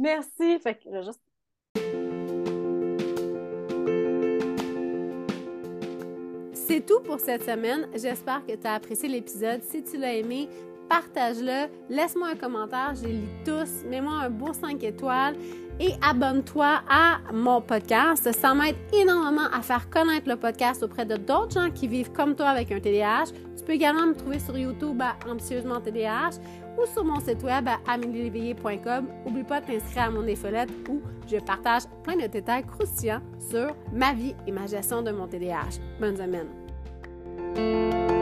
Merci. 0.00 0.58
Fait 0.58 0.74
que 0.76 0.88
C'est 6.54 6.86
tout 6.86 7.00
pour 7.00 7.20
cette 7.20 7.44
semaine. 7.44 7.86
J'espère 7.94 8.46
que 8.46 8.54
tu 8.56 8.66
as 8.66 8.74
apprécié 8.74 9.10
l'épisode. 9.10 9.62
Si 9.62 9.82
tu 9.84 9.98
l'as 9.98 10.14
aimé, 10.14 10.48
partage-le, 10.88 11.68
laisse-moi 11.94 12.28
un 12.28 12.36
commentaire, 12.36 12.94
je 12.96 13.08
les 13.08 13.12
lis 13.12 13.28
tous, 13.44 13.84
mets-moi 13.88 14.12
un 14.24 14.30
beau 14.30 14.52
5 14.52 14.82
étoiles 14.82 15.36
et 15.78 15.92
abonne-toi 16.02 16.80
à 16.88 17.18
mon 17.32 17.60
podcast. 17.60 18.32
Ça 18.32 18.54
m'aide 18.54 18.76
énormément 18.92 19.48
à 19.52 19.60
faire 19.60 19.90
connaître 19.90 20.28
le 20.28 20.36
podcast 20.36 20.82
auprès 20.82 21.04
de 21.04 21.16
d'autres 21.16 21.60
gens 21.60 21.70
qui 21.70 21.88
vivent 21.88 22.12
comme 22.12 22.34
toi 22.34 22.48
avec 22.48 22.72
un 22.72 22.80
TDAH. 22.80 23.32
Tu 23.56 23.64
peux 23.64 23.72
également 23.72 24.06
me 24.06 24.14
trouver 24.14 24.38
sur 24.38 24.56
YouTube 24.56 25.00
à 25.02 25.16
Ambitieusement 25.30 25.80
TDAH 25.80 26.38
ou 26.80 26.86
sur 26.86 27.04
mon 27.04 27.20
site 27.20 27.42
web 27.42 27.68
à 27.68 27.92
amélieléveillé.com. 27.92 29.06
N'oublie 29.26 29.44
pas 29.44 29.60
de 29.60 29.66
t'inscrire 29.66 30.04
à 30.04 30.10
mon 30.10 30.26
infolette 30.26 30.70
où 30.88 31.00
je 31.30 31.36
partage 31.38 31.82
plein 32.02 32.16
de 32.16 32.26
détails 32.26 32.64
croustillants 32.64 33.20
sur 33.38 33.74
ma 33.92 34.12
vie 34.12 34.34
et 34.46 34.52
ma 34.52 34.66
gestion 34.66 35.02
de 35.02 35.10
mon 35.10 35.26
TDAH. 35.26 35.80
Bonne 36.00 36.16
semaine! 36.16 38.19